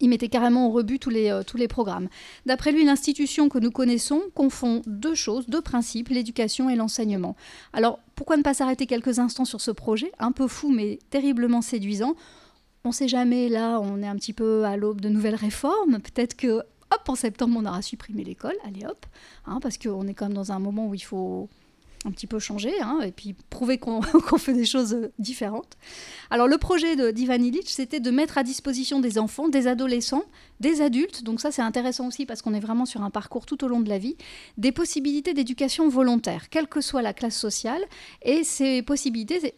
il, 0.00 0.08
mettait 0.08 0.28
carrément 0.28 0.68
au 0.68 0.70
rebut 0.70 0.98
tous 0.98 1.10
les, 1.10 1.30
euh, 1.30 1.42
tous 1.42 1.56
les 1.56 1.66
programmes. 1.66 2.08
D'après 2.46 2.70
lui, 2.70 2.84
l'institution 2.84 3.48
que 3.48 3.58
nous 3.58 3.70
connaissons 3.70 4.20
confond 4.34 4.82
deux 4.86 5.14
choses, 5.14 5.46
deux 5.46 5.62
principes, 5.62 6.10
l'éducation 6.10 6.70
et 6.70 6.76
l'enseignement. 6.76 7.34
Alors 7.72 7.98
pourquoi 8.14 8.36
ne 8.36 8.42
pas 8.42 8.54
s'arrêter 8.54 8.86
quelques 8.86 9.18
instants 9.18 9.46
sur 9.46 9.60
ce 9.60 9.70
projet, 9.70 10.12
un 10.18 10.30
peu 10.30 10.46
fou 10.46 10.70
mais 10.70 10.98
terriblement 11.08 11.62
séduisant? 11.62 12.14
On 12.84 12.90
ne 12.90 12.94
sait 12.94 13.08
jamais, 13.08 13.48
là, 13.48 13.78
on 13.80 14.02
est 14.02 14.06
un 14.06 14.16
petit 14.16 14.32
peu 14.32 14.64
à 14.64 14.76
l'aube 14.76 15.00
de 15.00 15.08
nouvelles 15.08 15.34
réformes. 15.34 16.00
Peut-être 16.00 16.34
que, 16.34 16.58
hop, 16.58 17.08
en 17.08 17.14
septembre, 17.14 17.56
on 17.58 17.66
aura 17.66 17.82
supprimé 17.82 18.24
l'école, 18.24 18.54
allez 18.64 18.86
hop, 18.86 19.04
hein, 19.44 19.58
parce 19.60 19.76
qu'on 19.76 20.06
est 20.06 20.14
quand 20.14 20.26
même 20.26 20.34
dans 20.34 20.52
un 20.52 20.58
moment 20.58 20.86
où 20.86 20.94
il 20.94 21.02
faut 21.02 21.48
un 22.06 22.10
petit 22.12 22.26
peu 22.26 22.38
changer 22.38 22.72
hein, 22.80 23.00
et 23.04 23.12
puis 23.12 23.34
prouver 23.50 23.78
qu'on 23.78 24.00
qu 24.28 24.38
fait 24.38 24.54
des 24.54 24.64
choses 24.64 25.10
différentes. 25.18 25.76
Alors 26.30 26.48
le 26.48 26.56
projet 26.56 27.12
d'Ivan 27.12 27.34
Illich, 27.34 27.68
c'était 27.68 28.00
de 28.00 28.10
mettre 28.10 28.38
à 28.38 28.42
disposition 28.42 29.00
des 29.00 29.18
enfants, 29.18 29.48
des 29.48 29.66
adolescents, 29.66 30.24
des 30.60 30.80
adultes, 30.80 31.22
donc 31.24 31.40
ça 31.40 31.50
c'est 31.50 31.62
intéressant 31.62 32.06
aussi 32.08 32.24
parce 32.24 32.40
qu'on 32.42 32.54
est 32.54 32.60
vraiment 32.60 32.86
sur 32.86 33.02
un 33.02 33.10
parcours 33.10 33.44
tout 33.44 33.62
au 33.64 33.68
long 33.68 33.80
de 33.80 33.88
la 33.88 33.98
vie, 33.98 34.16
des 34.56 34.72
possibilités 34.72 35.34
d'éducation 35.34 35.88
volontaire, 35.88 36.48
quelle 36.48 36.68
que 36.68 36.80
soit 36.80 37.02
la 37.02 37.12
classe 37.12 37.36
sociale, 37.36 37.82
et 38.22 38.44
ces 38.44 38.82
possibilités 38.82 39.54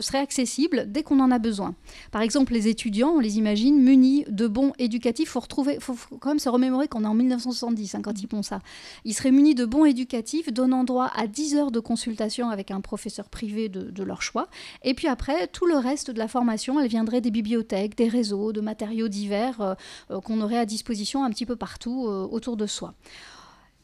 serait 0.00 0.18
accessible 0.18 0.84
dès 0.88 1.02
qu'on 1.02 1.20
en 1.20 1.30
a 1.30 1.38
besoin. 1.38 1.74
Par 2.10 2.22
exemple, 2.22 2.52
les 2.52 2.68
étudiants, 2.68 3.10
on 3.10 3.20
les 3.20 3.38
imagine 3.38 3.80
munis 3.80 4.24
de 4.28 4.46
bons 4.46 4.72
éducatifs. 4.78 5.36
Il 5.36 5.80
faut, 5.80 5.96
quand 6.20 6.30
même 6.30 6.38
se 6.38 6.48
remémorer 6.48 6.88
qu'on 6.88 7.04
est 7.04 7.08
en 7.08 7.14
1970 7.14 7.94
hein, 7.94 8.02
quand 8.02 8.20
ils 8.22 8.28
font 8.28 8.42
ça. 8.42 8.60
Ils 9.04 9.14
seraient 9.14 9.30
munis 9.30 9.54
de 9.54 9.64
bons 9.64 9.84
éducatifs, 9.84 10.52
donnant 10.52 10.84
droit 10.84 11.10
à 11.14 11.26
10 11.26 11.56
heures 11.56 11.70
de 11.70 11.80
consultation 11.80 12.50
avec 12.50 12.70
un 12.70 12.80
professeur 12.80 13.28
privé 13.28 13.68
de, 13.68 13.82
de, 13.90 14.02
leur 14.02 14.22
choix. 14.22 14.48
Et 14.82 14.94
puis 14.94 15.08
après, 15.08 15.46
tout 15.48 15.66
le 15.66 15.76
reste 15.76 16.10
de 16.10 16.18
la 16.18 16.28
formation, 16.28 16.80
elle 16.80 16.88
viendrait 16.88 17.20
des 17.20 17.30
bibliothèques, 17.30 17.96
des 17.96 18.08
réseaux, 18.08 18.52
de 18.52 18.60
matériaux 18.60 19.08
divers 19.08 19.60
euh, 19.60 19.74
euh, 20.10 20.20
qu'on 20.20 20.40
aurait 20.40 20.58
à 20.58 20.66
disposition 20.66 21.24
un 21.24 21.30
petit 21.30 21.46
peu 21.46 21.56
partout 21.56 22.06
euh, 22.08 22.26
autour 22.30 22.56
de 22.56 22.66
soi. 22.66 22.94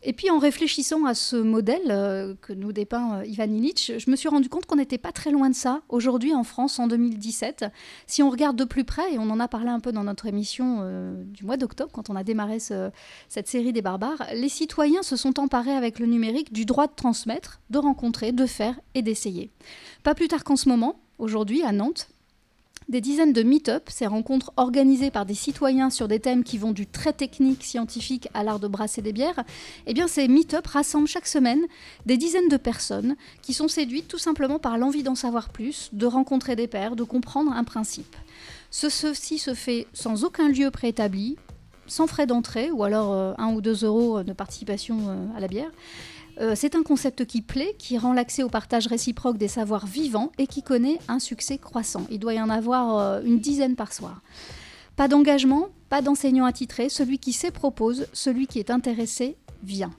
Et 0.06 0.12
puis 0.12 0.28
en 0.28 0.38
réfléchissant 0.38 1.06
à 1.06 1.14
ce 1.14 1.36
modèle 1.36 1.90
euh, 1.90 2.34
que 2.42 2.52
nous 2.52 2.72
dépeint 2.72 3.20
euh, 3.20 3.26
Ivan 3.26 3.44
Illich, 3.44 3.92
je 3.96 4.10
me 4.10 4.16
suis 4.16 4.28
rendu 4.28 4.50
compte 4.50 4.66
qu'on 4.66 4.76
n'était 4.76 4.98
pas 4.98 5.12
très 5.12 5.30
loin 5.30 5.48
de 5.48 5.54
ça 5.54 5.80
aujourd'hui 5.88 6.34
en 6.34 6.44
France 6.44 6.78
en 6.78 6.86
2017. 6.86 7.64
Si 8.06 8.22
on 8.22 8.28
regarde 8.28 8.54
de 8.56 8.64
plus 8.64 8.84
près, 8.84 9.14
et 9.14 9.18
on 9.18 9.30
en 9.30 9.40
a 9.40 9.48
parlé 9.48 9.70
un 9.70 9.80
peu 9.80 9.92
dans 9.92 10.04
notre 10.04 10.26
émission 10.26 10.80
euh, 10.82 11.24
du 11.24 11.44
mois 11.44 11.56
d'octobre 11.56 11.90
quand 11.90 12.10
on 12.10 12.16
a 12.16 12.22
démarré 12.22 12.58
cette 12.60 13.48
série 13.48 13.72
des 13.72 13.80
barbares, 13.80 14.22
les 14.34 14.50
citoyens 14.50 15.02
se 15.02 15.16
sont 15.16 15.40
emparés 15.40 15.72
avec 15.72 15.98
le 15.98 16.06
numérique 16.06 16.52
du 16.52 16.66
droit 16.66 16.86
de 16.86 16.94
transmettre, 16.94 17.60
de 17.70 17.78
rencontrer, 17.78 18.32
de 18.32 18.44
faire 18.44 18.78
et 18.94 19.00
d'essayer. 19.00 19.50
Pas 20.02 20.14
plus 20.14 20.28
tard 20.28 20.44
qu'en 20.44 20.56
ce 20.56 20.68
moment, 20.68 21.00
aujourd'hui 21.18 21.62
à 21.62 21.72
Nantes, 21.72 22.08
des 22.88 23.00
dizaines 23.00 23.32
de 23.32 23.42
meet-up, 23.42 23.88
ces 23.88 24.06
rencontres 24.06 24.52
organisées 24.56 25.10
par 25.10 25.24
des 25.24 25.34
citoyens 25.34 25.90
sur 25.90 26.06
des 26.06 26.20
thèmes 26.20 26.44
qui 26.44 26.58
vont 26.58 26.72
du 26.72 26.86
très 26.86 27.12
technique 27.12 27.64
scientifique 27.64 28.28
à 28.34 28.44
l'art 28.44 28.60
de 28.60 28.68
brasser 28.68 29.00
des 29.00 29.12
bières, 29.12 29.42
eh 29.86 29.94
bien 29.94 30.06
ces 30.06 30.28
meet-up 30.28 30.66
rassemblent 30.66 31.08
chaque 31.08 31.26
semaine 31.26 31.62
des 32.04 32.16
dizaines 32.16 32.48
de 32.48 32.56
personnes 32.56 33.16
qui 33.42 33.54
sont 33.54 33.68
séduites 33.68 34.08
tout 34.08 34.18
simplement 34.18 34.58
par 34.58 34.76
l'envie 34.76 35.02
d'en 35.02 35.14
savoir 35.14 35.48
plus, 35.48 35.88
de 35.92 36.06
rencontrer 36.06 36.56
des 36.56 36.66
pairs, 36.66 36.96
de 36.96 37.04
comprendre 37.04 37.52
un 37.52 37.64
principe. 37.64 38.16
ceci 38.70 39.38
se 39.38 39.54
fait 39.54 39.86
sans 39.92 40.24
aucun 40.24 40.48
lieu 40.48 40.70
préétabli, 40.70 41.36
sans 41.86 42.06
frais 42.06 42.26
d'entrée 42.26 42.70
ou 42.70 42.84
alors 42.84 43.12
euh, 43.12 43.34
un 43.38 43.52
ou 43.52 43.60
deux 43.60 43.84
euros 43.84 44.22
de 44.22 44.32
participation 44.32 44.98
euh, 45.08 45.36
à 45.36 45.40
la 45.40 45.48
bière. 45.48 45.70
Euh, 46.40 46.54
c'est 46.56 46.74
un 46.74 46.82
concept 46.82 47.24
qui 47.24 47.42
plaît, 47.42 47.74
qui 47.78 47.98
rend 47.98 48.12
l'accès 48.12 48.42
au 48.42 48.48
partage 48.48 48.86
réciproque 48.86 49.38
des 49.38 49.48
savoirs 49.48 49.86
vivants 49.86 50.32
et 50.38 50.46
qui 50.46 50.62
connaît 50.62 50.98
un 51.08 51.18
succès 51.18 51.58
croissant. 51.58 52.06
Il 52.10 52.18
doit 52.18 52.34
y 52.34 52.40
en 52.40 52.50
avoir 52.50 52.98
euh, 52.98 53.22
une 53.24 53.38
dizaine 53.38 53.76
par 53.76 53.92
soir. 53.92 54.20
Pas 54.96 55.08
d'engagement, 55.08 55.68
pas 55.88 56.02
d'enseignant 56.02 56.44
attitré, 56.44 56.88
celui 56.88 57.18
qui 57.18 57.32
sait 57.32 57.50
propose, 57.50 58.06
celui 58.12 58.46
qui 58.46 58.58
est 58.58 58.70
intéressé 58.70 59.36
vient. 59.62 59.90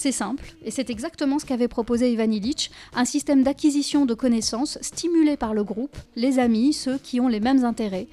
C'est 0.00 0.12
simple, 0.12 0.54
et 0.64 0.70
c'est 0.70 0.90
exactement 0.90 1.40
ce 1.40 1.44
qu'avait 1.44 1.66
proposé 1.66 2.12
Ivan 2.12 2.30
Illich, 2.30 2.70
un 2.94 3.04
système 3.04 3.42
d'acquisition 3.42 4.06
de 4.06 4.14
connaissances 4.14 4.78
stimulé 4.80 5.36
par 5.36 5.54
le 5.54 5.64
groupe, 5.64 5.96
les 6.14 6.38
amis, 6.38 6.72
ceux 6.72 6.98
qui 6.98 7.18
ont 7.18 7.26
les 7.26 7.40
mêmes 7.40 7.64
intérêts. 7.64 8.06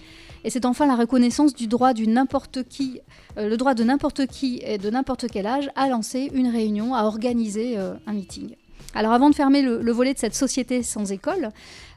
Et 0.44 0.50
c'est 0.50 0.66
enfin 0.66 0.88
la 0.88 0.96
reconnaissance 0.96 1.54
du 1.54 1.68
droit 1.68 1.94
du 1.94 2.08
n'importe 2.08 2.64
qui, 2.64 3.02
euh, 3.38 3.48
le 3.48 3.56
droit 3.56 3.76
de 3.76 3.84
n'importe 3.84 4.26
qui 4.26 4.62
et 4.66 4.80
de 4.80 4.90
n'importe 4.90 5.28
quel 5.32 5.46
âge 5.46 5.70
à 5.76 5.88
lancer 5.88 6.32
une 6.34 6.48
réunion, 6.48 6.96
à 6.96 7.04
organiser 7.04 7.78
euh, 7.78 7.94
un 8.08 8.14
meeting. 8.14 8.56
Alors 8.96 9.12
avant 9.12 9.30
de 9.30 9.36
fermer 9.36 9.62
le, 9.62 9.92
volet 9.92 10.16
de 10.16 10.20
cette 10.20 10.34
société 10.34 10.82
sans 10.82 11.12
école, 11.12 11.52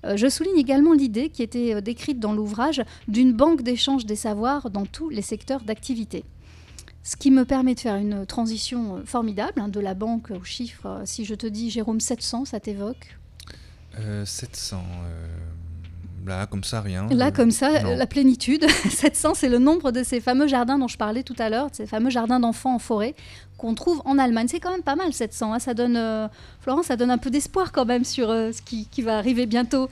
euh, 0.05 0.18
je 0.18 0.29
souligne 0.29 0.59
également 0.59 0.92
l'idée 0.92 1.31
qui 1.31 1.42
était 1.42 1.81
décrite 1.81 2.20
dans 2.20 2.35
l'ouvrage 2.35 2.83
d'une 3.07 3.33
banque 3.33 3.62
d'échange 3.62 4.05
des 4.05 4.16
savoirs 4.16 4.68
dans 4.68 4.85
tous 4.85 5.09
les 5.09 5.22
secteurs 5.22 5.62
d'activité. 5.62 6.24
Ce 7.02 7.16
qui 7.16 7.30
me 7.30 7.44
permet 7.44 7.74
de 7.74 7.80
faire 7.80 7.96
une 7.96 8.26
transition 8.26 8.96
euh, 8.96 9.04
formidable 9.04 9.61
hein, 9.61 9.68
de 9.68 9.80
la 9.80 9.94
banque 9.94 10.30
au 10.30 10.44
chiffre. 10.44 10.87
Euh, 10.87 11.02
si 11.04 11.24
je 11.24 11.34
te 11.34 11.46
dis, 11.46 11.70
Jérôme, 11.70 12.00
700, 12.00 12.44
ça 12.46 12.61
t'évoque 12.61 13.16
700. 14.24 14.76
Euh, 14.76 15.26
là, 16.26 16.46
comme 16.46 16.62
ça, 16.62 16.80
rien. 16.80 17.08
Là, 17.11 17.32
comme 17.32 17.50
ça, 17.50 17.82
la 17.82 18.06
plénitude. 18.06 18.64
700, 18.90 19.34
c'est 19.34 19.48
le 19.48 19.58
nombre 19.58 19.90
de 19.90 20.04
ces 20.04 20.20
fameux 20.20 20.46
jardins 20.46 20.78
dont 20.78 20.87
je 20.87 20.96
parlais 20.96 21.24
tout 21.24 21.34
à 21.38 21.48
l'heure, 21.48 21.68
ces 21.72 21.87
fameux 21.87 22.11
jardins 22.11 22.38
d'enfants 22.38 22.74
en 22.74 22.78
forêt 22.78 23.16
qu'on 23.56 23.74
trouve 23.74 24.00
en 24.04 24.18
Allemagne. 24.18 24.46
C'est 24.46 24.61
quand 24.61 24.70
même 24.70 24.84
pas 24.84 24.94
mal, 24.94 25.12
700. 25.12 25.52
Hein. 25.52 25.58
Ça 25.58 25.74
donne, 25.74 26.28
Florence, 26.61 26.87
ça 26.87 26.96
donne 26.96 27.11
un 27.11 27.18
peu 27.18 27.30
d'espoir 27.30 27.72
quand 27.72 27.87
même 27.87 28.04
sur 28.04 28.28
ce 28.28 28.62
qui, 28.62 28.87
qui, 28.87 29.02
va 29.02 29.18
arriver 29.18 29.46
bientôt. 29.46 29.88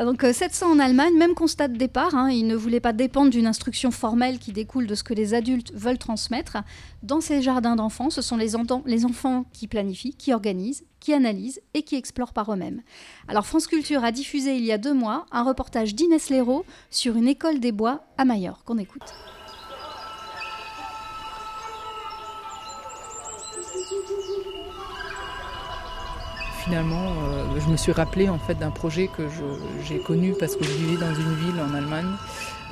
Ah, 0.00 0.04
donc 0.04 0.22
700 0.22 0.68
euh, 0.68 0.74
en 0.74 0.78
Allemagne, 0.78 1.14
même 1.16 1.34
constat 1.34 1.66
de 1.66 1.76
départ, 1.76 2.14
hein, 2.14 2.30
ils 2.30 2.46
ne 2.46 2.54
voulaient 2.54 2.78
pas 2.78 2.92
dépendre 2.92 3.30
d'une 3.30 3.48
instruction 3.48 3.90
formelle 3.90 4.38
qui 4.38 4.52
découle 4.52 4.86
de 4.86 4.94
ce 4.94 5.02
que 5.02 5.12
les 5.12 5.34
adultes 5.34 5.72
veulent 5.74 5.98
transmettre. 5.98 6.58
Dans 7.02 7.20
ces 7.20 7.42
jardins 7.42 7.74
d'enfants, 7.74 8.08
ce 8.08 8.22
sont 8.22 8.36
les, 8.36 8.54
enfants 8.54 9.44
qui 9.52 9.66
planifient, 9.66 10.14
qui 10.14 10.32
organisent, 10.32 10.84
qui 11.00 11.12
analysent 11.14 11.60
et 11.74 11.82
qui 11.82 11.96
explorent 11.96 12.32
par 12.32 12.52
eux-mêmes. 12.52 12.82
Alors 13.26 13.44
France 13.44 13.66
Culture 13.66 14.04
a 14.04 14.12
diffusé 14.12 14.54
il 14.54 14.64
y 14.64 14.70
a 14.70 14.78
deux 14.78 14.94
mois 14.94 15.26
un 15.32 15.42
reportage 15.42 15.96
d'Inès 15.96 16.30
Léraud 16.30 16.64
sur 16.90 17.16
une 17.16 17.26
école 17.26 17.58
des 17.58 17.72
bois 17.72 18.04
à 18.18 18.24
Majorque. 18.24 18.64
qu'on 18.64 18.78
écoute. 18.78 19.02
finalement, 26.68 27.14
euh, 27.22 27.37
je 27.68 27.72
me 27.72 27.76
suis 27.76 27.92
rappelé 27.92 28.30
en 28.30 28.38
fait 28.38 28.54
d'un 28.54 28.70
projet 28.70 29.08
que 29.14 29.24
j'ai 29.86 29.98
connu 29.98 30.32
parce 30.40 30.56
que 30.56 30.64
je 30.64 30.70
vivais 30.70 30.96
dans 30.96 31.14
une 31.14 31.34
ville 31.34 31.60
en 31.60 31.74
Allemagne, 31.74 32.08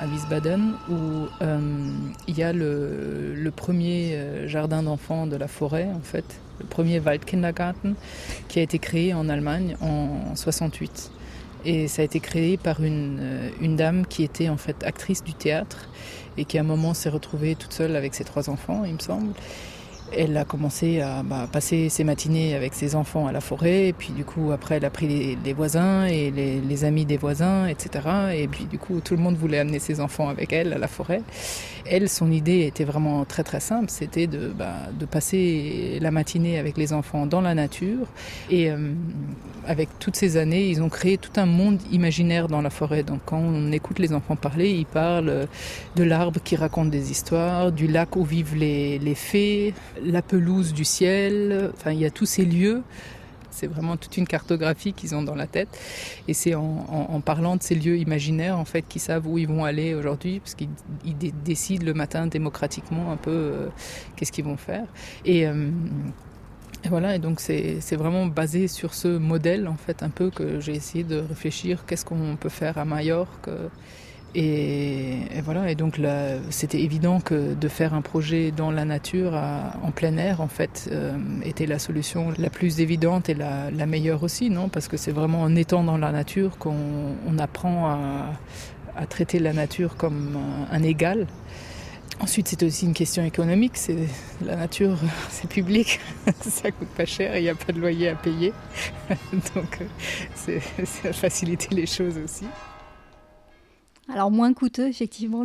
à 0.00 0.06
Wiesbaden, 0.06 0.72
où 0.88 1.26
euh, 1.42 1.90
il 2.26 2.38
y 2.38 2.42
a 2.42 2.54
le, 2.54 3.52
premier 3.54 4.14
euh, 4.14 4.48
jardin 4.48 4.82
d'enfants 4.82 5.26
de 5.26 5.36
la 5.36 5.48
forêt, 5.48 5.86
en 5.94 6.00
fait, 6.00 6.24
le 6.60 6.64
premier 6.64 6.98
Waldkindergarten, 6.98 7.94
qui 8.48 8.58
a 8.58 8.62
été 8.62 8.78
créé 8.78 9.12
en 9.12 9.28
Allemagne 9.28 9.76
en 9.82 10.34
68. 10.34 11.10
Et 11.66 11.88
ça 11.88 12.00
a 12.00 12.04
été 12.06 12.18
créé 12.18 12.56
par 12.56 12.82
une, 12.82 13.50
une 13.60 13.76
dame 13.76 14.06
qui 14.06 14.22
était 14.22 14.48
en 14.48 14.56
fait 14.56 14.82
actrice 14.82 15.22
du 15.22 15.34
théâtre 15.34 15.90
et 16.38 16.46
qui 16.46 16.56
à 16.56 16.62
un 16.62 16.64
moment 16.64 16.94
s'est 16.94 17.10
retrouvée 17.10 17.54
toute 17.54 17.74
seule 17.74 17.96
avec 17.96 18.14
ses 18.14 18.24
trois 18.24 18.48
enfants, 18.48 18.84
il 18.86 18.94
me 18.94 18.98
semble. 18.98 19.34
Elle 20.12 20.36
a 20.36 20.44
commencé 20.44 21.00
à 21.00 21.22
bah, 21.22 21.48
passer 21.50 21.88
ses 21.88 22.04
matinées 22.04 22.54
avec 22.54 22.74
ses 22.74 22.94
enfants 22.94 23.26
à 23.26 23.32
la 23.32 23.40
forêt, 23.40 23.88
et 23.88 23.92
puis 23.92 24.10
du 24.10 24.24
coup 24.24 24.52
après 24.52 24.76
elle 24.76 24.84
a 24.84 24.90
pris 24.90 25.36
les, 25.42 25.52
voisins 25.52 26.06
et 26.06 26.30
les, 26.30 26.84
amis 26.84 27.04
des 27.04 27.16
voisins, 27.16 27.66
etc. 27.66 28.08
Et 28.34 28.48
puis 28.48 28.64
du 28.64 28.78
coup 28.78 29.00
tout 29.00 29.16
le 29.16 29.22
monde 29.22 29.36
voulait 29.36 29.58
amener 29.58 29.78
ses 29.78 30.00
enfants 30.00 30.28
avec 30.28 30.52
elle 30.52 30.72
à 30.72 30.78
la 30.78 30.88
forêt. 30.88 31.22
Elle, 31.90 32.08
son 32.08 32.30
idée 32.30 32.66
était 32.66 32.84
vraiment 32.84 33.24
très 33.24 33.42
très 33.42 33.60
simple, 33.60 33.90
c'était 33.90 34.26
de, 34.26 34.48
bah, 34.48 34.74
de 34.98 35.06
passer 35.06 35.98
la 36.00 36.10
matinée 36.10 36.58
avec 36.58 36.76
les 36.76 36.92
enfants 36.92 37.26
dans 37.26 37.40
la 37.40 37.54
nature. 37.54 38.06
Et 38.50 38.70
euh, 38.70 38.92
avec 39.66 39.88
toutes 39.98 40.16
ces 40.16 40.36
années, 40.36 40.68
ils 40.68 40.82
ont 40.82 40.88
créé 40.88 41.18
tout 41.18 41.32
un 41.36 41.46
monde 41.46 41.78
imaginaire 41.92 42.48
dans 42.48 42.62
la 42.62 42.70
forêt. 42.70 43.02
Donc 43.02 43.20
quand 43.24 43.38
on 43.38 43.72
écoute 43.72 43.98
les 43.98 44.12
enfants 44.12 44.36
parler, 44.36 44.70
ils 44.70 44.86
parlent 44.86 45.46
de 45.96 46.04
l'arbre 46.04 46.40
qui 46.42 46.56
raconte 46.56 46.90
des 46.90 47.10
histoires, 47.10 47.72
du 47.72 47.86
lac 47.86 48.16
où 48.16 48.24
vivent 48.24 48.56
les, 48.56 48.98
les 48.98 49.14
fées, 49.14 49.74
la 50.04 50.22
pelouse 50.22 50.72
du 50.72 50.84
ciel, 50.84 51.70
enfin 51.74 51.92
il 51.92 52.00
y 52.00 52.06
a 52.06 52.10
tous 52.10 52.26
ces 52.26 52.44
lieux. 52.44 52.82
C'est 53.56 53.66
vraiment 53.66 53.96
toute 53.96 54.16
une 54.16 54.26
cartographie 54.26 54.92
qu'ils 54.92 55.14
ont 55.14 55.22
dans 55.22 55.34
la 55.34 55.46
tête. 55.46 55.68
Et 56.28 56.34
c'est 56.34 56.54
en, 56.54 57.20
parlant 57.24 57.56
de 57.56 57.62
ces 57.62 57.74
lieux 57.74 57.96
imaginaires, 57.96 58.58
en 58.58 58.64
fait, 58.64 58.82
qu'ils 58.82 59.00
savent 59.00 59.26
où 59.26 59.38
ils 59.38 59.48
vont 59.48 59.64
aller 59.64 59.94
aujourd'hui, 59.94 60.40
parce 60.40 60.54
qu'ils 60.54 60.68
décident 61.44 61.84
le 61.84 61.94
matin 61.94 62.26
démocratiquement 62.26 63.10
un 63.10 63.16
peu 63.16 63.30
euh, 63.30 63.68
qu'est-ce 64.14 64.32
qu'ils 64.32 64.44
vont 64.44 64.56
faire. 64.58 64.84
Et, 65.24 65.46
euh, 65.46 65.70
et 66.84 66.88
voilà, 66.88 67.16
et 67.16 67.18
donc 67.18 67.40
c'est 67.40 67.96
vraiment 67.96 68.26
basé 68.26 68.68
sur 68.68 68.94
ce 68.94 69.08
modèle, 69.08 69.66
en 69.68 69.76
fait, 69.76 70.02
un 70.02 70.10
peu 70.10 70.30
que 70.30 70.60
j'ai 70.60 70.74
essayé 70.74 71.02
de 71.02 71.16
réfléchir, 71.16 71.84
qu'est-ce 71.86 72.04
qu'on 72.04 72.36
peut 72.36 72.50
faire 72.50 72.78
à 72.78 72.84
Majorque 72.84 73.48
et, 74.38 75.40
voilà, 75.42 75.70
et 75.70 75.74
donc 75.74 75.98
c'était 76.50 76.82
évident 76.82 77.20
que 77.20 77.54
de 77.54 77.68
faire 77.68 77.94
un 77.94 78.02
projet 78.02 78.50
dans 78.50 78.70
la 78.70 78.84
nature, 78.84 79.32
en 79.82 79.90
plein 79.92 80.18
air, 80.18 80.42
en 80.42 80.48
fait, 80.48 80.90
euh, 80.92 81.16
était 81.42 81.64
la 81.64 81.78
solution 81.78 82.34
la 82.36 82.50
plus 82.50 82.80
évidente 82.80 83.30
et 83.30 83.34
la, 83.34 83.86
meilleure 83.86 84.22
aussi, 84.22 84.50
non? 84.50 84.68
Parce 84.68 84.88
que 84.88 84.98
c'est 84.98 85.10
vraiment 85.10 85.40
en 85.40 85.56
étant 85.56 85.82
dans 85.82 85.96
la 85.96 86.12
nature 86.12 86.58
qu'on 86.58 87.38
apprend 87.38 87.86
à, 87.86 89.06
traiter 89.08 89.38
la 89.38 89.54
nature 89.54 89.96
comme 89.96 90.36
un, 90.70 90.82
égal. 90.82 91.26
Ensuite, 92.20 92.48
c'est 92.48 92.62
aussi 92.62 92.84
une 92.84 92.94
question 92.94 93.24
économique. 93.24 93.72
C'est 93.76 93.96
la 94.44 94.56
nature, 94.56 94.98
c'est 95.30 95.48
public, 95.48 95.98
ça 96.42 96.70
coûte 96.72 96.88
pas 96.88 97.06
cher, 97.06 97.38
il 97.38 97.42
n'y 97.42 97.48
a 97.48 97.54
pas 97.54 97.72
de 97.72 97.80
loyer 97.80 98.10
à 98.10 98.16
payer, 98.16 98.52
donc 99.54 99.78
c'est 100.34 100.60
faciliter 100.60 101.74
les 101.74 101.86
choses 101.86 102.18
aussi. 102.22 102.44
Alors 104.08 104.30
moins 104.30 104.52
coûteux, 104.52 104.86
effectivement, 104.86 105.44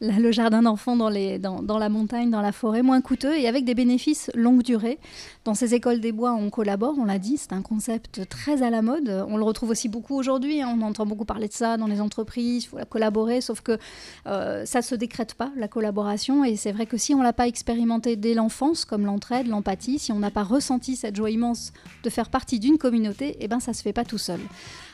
le 0.00 0.32
jardin 0.32 0.62
d'enfants 0.62 0.96
dans, 0.96 1.08
la 1.08 1.88
montagne, 1.88 2.30
dans 2.30 2.40
la 2.40 2.52
forêt, 2.52 2.82
moins 2.82 3.00
coûteux 3.00 3.36
et 3.36 3.48
avec 3.48 3.64
des 3.64 3.74
bénéfices 3.74 4.30
longue 4.34 4.62
durée. 4.62 4.98
Dans 5.44 5.54
ces 5.54 5.74
écoles 5.74 6.00
des 6.00 6.12
bois, 6.12 6.32
on 6.32 6.50
collabore, 6.50 6.94
on 6.98 7.04
l'a 7.04 7.18
dit, 7.18 7.36
c'est 7.36 7.52
un 7.52 7.62
concept 7.62 8.28
très 8.28 8.62
à 8.62 8.70
la 8.70 8.82
mode. 8.82 9.08
On 9.28 9.36
le 9.36 9.44
retrouve 9.44 9.70
aussi 9.70 9.88
beaucoup 9.88 10.16
aujourd'hui, 10.16 10.62
hein. 10.62 10.74
on 10.74 10.82
entend 10.82 11.06
beaucoup 11.06 11.24
parler 11.24 11.48
de 11.48 11.52
ça 11.52 11.76
dans 11.76 11.86
les 11.86 12.00
entreprises, 12.00 12.64
il 12.64 12.68
faut 12.68 12.78
collaborer, 12.88 13.40
sauf 13.40 13.60
que 13.60 13.78
euh, 14.26 14.64
ça 14.66 14.80
ne 14.80 14.84
se 14.84 14.94
décrète 14.94 15.34
pas, 15.34 15.50
la 15.56 15.68
collaboration. 15.68 16.44
Et 16.44 16.56
c'est 16.56 16.72
vrai 16.72 16.86
que 16.86 16.96
si 16.96 17.14
on 17.14 17.18
ne 17.18 17.24
l'a 17.24 17.32
pas 17.32 17.46
expérimenté 17.46 18.16
dès 18.16 18.34
l'enfance, 18.34 18.84
comme 18.84 19.06
l'entraide, 19.06 19.48
l'empathie, 19.48 19.98
si 19.98 20.12
on 20.12 20.18
n'a 20.18 20.30
pas 20.30 20.44
ressenti 20.44 20.96
cette 20.96 21.16
joie 21.16 21.30
immense 21.30 21.72
de 22.02 22.10
faire 22.10 22.30
partie 22.30 22.58
d'une 22.58 22.78
communauté, 22.78 23.36
eh 23.40 23.48
ben, 23.48 23.60
ça 23.60 23.72
ne 23.72 23.76
se 23.76 23.82
fait 23.82 23.92
pas 23.92 24.04
tout 24.04 24.18
seul. 24.18 24.40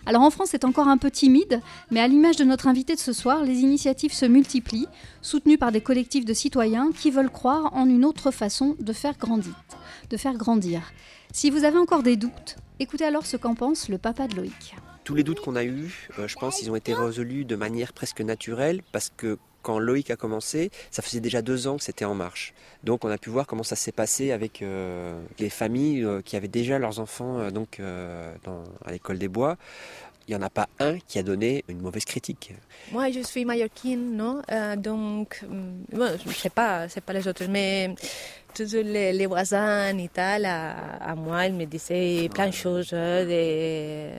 Alors 0.04 0.22
en 0.22 0.30
France, 0.30 0.48
c'est 0.50 0.64
encore 0.64 0.88
un 0.88 0.98
peu 0.98 1.10
timide, 1.10 1.60
mais 1.90 2.00
à 2.00 2.08
l'image 2.08 2.36
de 2.36 2.44
notre 2.44 2.66
invité 2.66 2.94
de 2.94 3.00
ce 3.00 3.12
soir, 3.12 3.44
les 3.44 3.60
initiatives 3.60 4.12
se 4.12 4.26
multiplient, 4.26 4.88
soutenues 5.20 5.58
par 5.58 5.70
des 5.70 5.80
collectifs 5.80 6.24
de 6.24 6.34
citoyens 6.34 6.90
qui 6.92 7.10
veulent 7.10 7.30
croire 7.30 7.72
en 7.74 7.88
une 7.88 8.04
autre 8.04 8.32
façon 8.32 8.74
de 8.80 8.92
faire 8.92 9.16
grandir. 9.16 10.92
Si 11.32 11.50
vous 11.50 11.64
avez 11.64 11.78
encore 11.78 12.02
des 12.02 12.16
doutes, 12.16 12.56
écoutez 12.80 13.04
alors 13.04 13.26
ce 13.26 13.36
qu'en 13.36 13.54
pense 13.54 13.88
le 13.88 13.98
papa 13.98 14.26
de 14.26 14.36
Loïc. 14.36 14.74
Tous 15.04 15.14
les 15.14 15.24
doutes 15.24 15.40
qu'on 15.40 15.56
a 15.56 15.64
eus, 15.64 16.08
euh, 16.18 16.28
je 16.28 16.36
pense, 16.36 16.62
ils 16.62 16.70
ont 16.70 16.76
été 16.76 16.94
résolus 16.94 17.44
de 17.44 17.56
manière 17.56 17.92
presque 17.92 18.20
naturelle 18.20 18.82
parce 18.92 19.10
que 19.16 19.38
quand 19.62 19.78
Loïc 19.78 20.10
a 20.10 20.16
commencé, 20.16 20.70
ça 20.90 21.02
faisait 21.02 21.20
déjà 21.20 21.42
deux 21.42 21.66
ans 21.66 21.76
que 21.76 21.84
c'était 21.84 22.04
en 22.04 22.14
marche. 22.14 22.52
Donc 22.84 23.04
on 23.04 23.10
a 23.10 23.18
pu 23.18 23.30
voir 23.30 23.46
comment 23.46 23.62
ça 23.62 23.76
s'est 23.76 23.92
passé 23.92 24.32
avec 24.32 24.62
euh, 24.62 25.20
les 25.38 25.50
familles 25.50 26.04
euh, 26.04 26.20
qui 26.20 26.36
avaient 26.36 26.48
déjà 26.48 26.78
leurs 26.78 26.98
enfants 26.98 27.38
euh, 27.38 27.50
donc, 27.50 27.80
à 27.80 28.90
l'école 28.90 29.18
des 29.18 29.28
bois. 29.28 29.56
Il 30.26 30.34
n'y 30.34 30.36
en 30.36 30.46
a 30.46 30.50
pas 30.50 30.68
un 30.78 30.98
qui 30.98 31.18
a 31.18 31.22
donné 31.22 31.64
une 31.68 31.80
mauvaise 31.80 32.04
critique. 32.04 32.52
Moi, 32.90 33.10
je 33.10 33.20
suis 33.20 33.44
mallorquine, 33.44 34.16
non 34.16 34.42
Donc, 34.76 35.44
bon, 35.92 36.16
je 36.22 36.28
ne 36.28 36.34
sais 36.34 36.50
pas, 36.50 36.88
c'est 36.88 37.00
pas 37.00 37.12
les 37.12 37.26
autres, 37.26 37.44
mais 37.48 37.94
tous 38.54 38.74
les, 38.74 39.26
voisins 39.26 39.96
et 39.96 40.10
à, 40.16 41.14
moi, 41.16 41.46
ils 41.46 41.54
me 41.54 41.64
disaient 41.64 42.28
plein 42.32 42.48
de 42.48 42.52
choses, 42.52 42.90
des, 42.90 44.10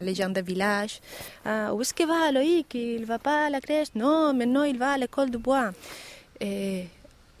les 0.00 0.14
gens 0.14 0.28
du 0.28 0.42
village. 0.42 1.00
où 1.46 1.80
est-ce 1.80 1.94
qu'il 1.94 2.06
va, 2.06 2.32
Loïc? 2.32 2.74
Il 2.74 3.04
va 3.04 3.18
pas 3.18 3.46
à 3.46 3.50
la 3.50 3.60
crèche? 3.60 3.88
Non, 3.94 4.34
mais 4.34 4.46
non, 4.46 4.64
il 4.64 4.78
va 4.78 4.92
à 4.92 4.98
l'école 4.98 5.30
de 5.30 5.38
bois. 5.38 5.70
Et 6.40 6.84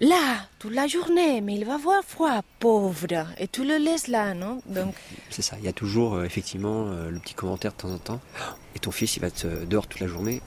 là, 0.00 0.46
toute 0.58 0.74
la 0.74 0.86
journée, 0.86 1.40
mais 1.40 1.54
il 1.54 1.64
va 1.64 1.74
avoir 1.74 2.02
froid, 2.04 2.40
pauvre. 2.58 3.26
Et 3.38 3.48
tu 3.48 3.64
le 3.64 3.76
laisses 3.76 4.08
là, 4.08 4.34
non 4.34 4.60
Donc... 4.66 4.94
C'est 5.30 5.42
ça, 5.42 5.56
il 5.58 5.64
y 5.64 5.68
a 5.68 5.72
toujours 5.72 6.14
euh, 6.14 6.24
effectivement 6.24 6.86
euh, 6.88 7.10
le 7.10 7.18
petit 7.18 7.34
commentaire 7.34 7.72
de 7.72 7.76
temps 7.76 7.92
en 7.92 7.98
temps. 7.98 8.20
Et 8.74 8.78
ton 8.78 8.90
fils, 8.90 9.16
il 9.16 9.20
va 9.20 9.28
être 9.28 9.46
dehors 9.66 9.86
toute 9.86 10.00
la 10.00 10.06
journée 10.06 10.40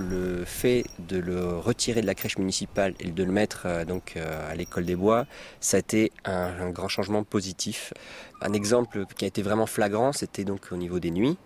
le 0.00 0.44
fait 0.44 0.84
de 0.98 1.18
le 1.18 1.58
retirer 1.58 2.00
de 2.00 2.06
la 2.06 2.14
crèche 2.14 2.38
municipale 2.38 2.94
et 3.00 3.10
de 3.10 3.24
le 3.24 3.32
mettre 3.32 3.62
euh, 3.66 3.84
donc 3.84 4.14
euh, 4.16 4.50
à 4.50 4.54
l'école 4.54 4.84
des 4.84 4.96
bois, 4.96 5.26
ça 5.60 5.76
a 5.76 5.80
été 5.80 6.12
un, 6.24 6.70
grand 6.70 6.88
changement 6.88 7.22
positif. 7.22 7.92
Un 8.40 8.52
exemple 8.52 9.04
qui 9.16 9.24
a 9.24 9.28
été 9.28 9.42
vraiment 9.42 9.66
flagrant, 9.66 10.12
c'était 10.12 10.44
donc 10.44 10.68
au 10.72 10.76
niveau 10.76 10.98
des 10.98 11.10
nuits. 11.10 11.36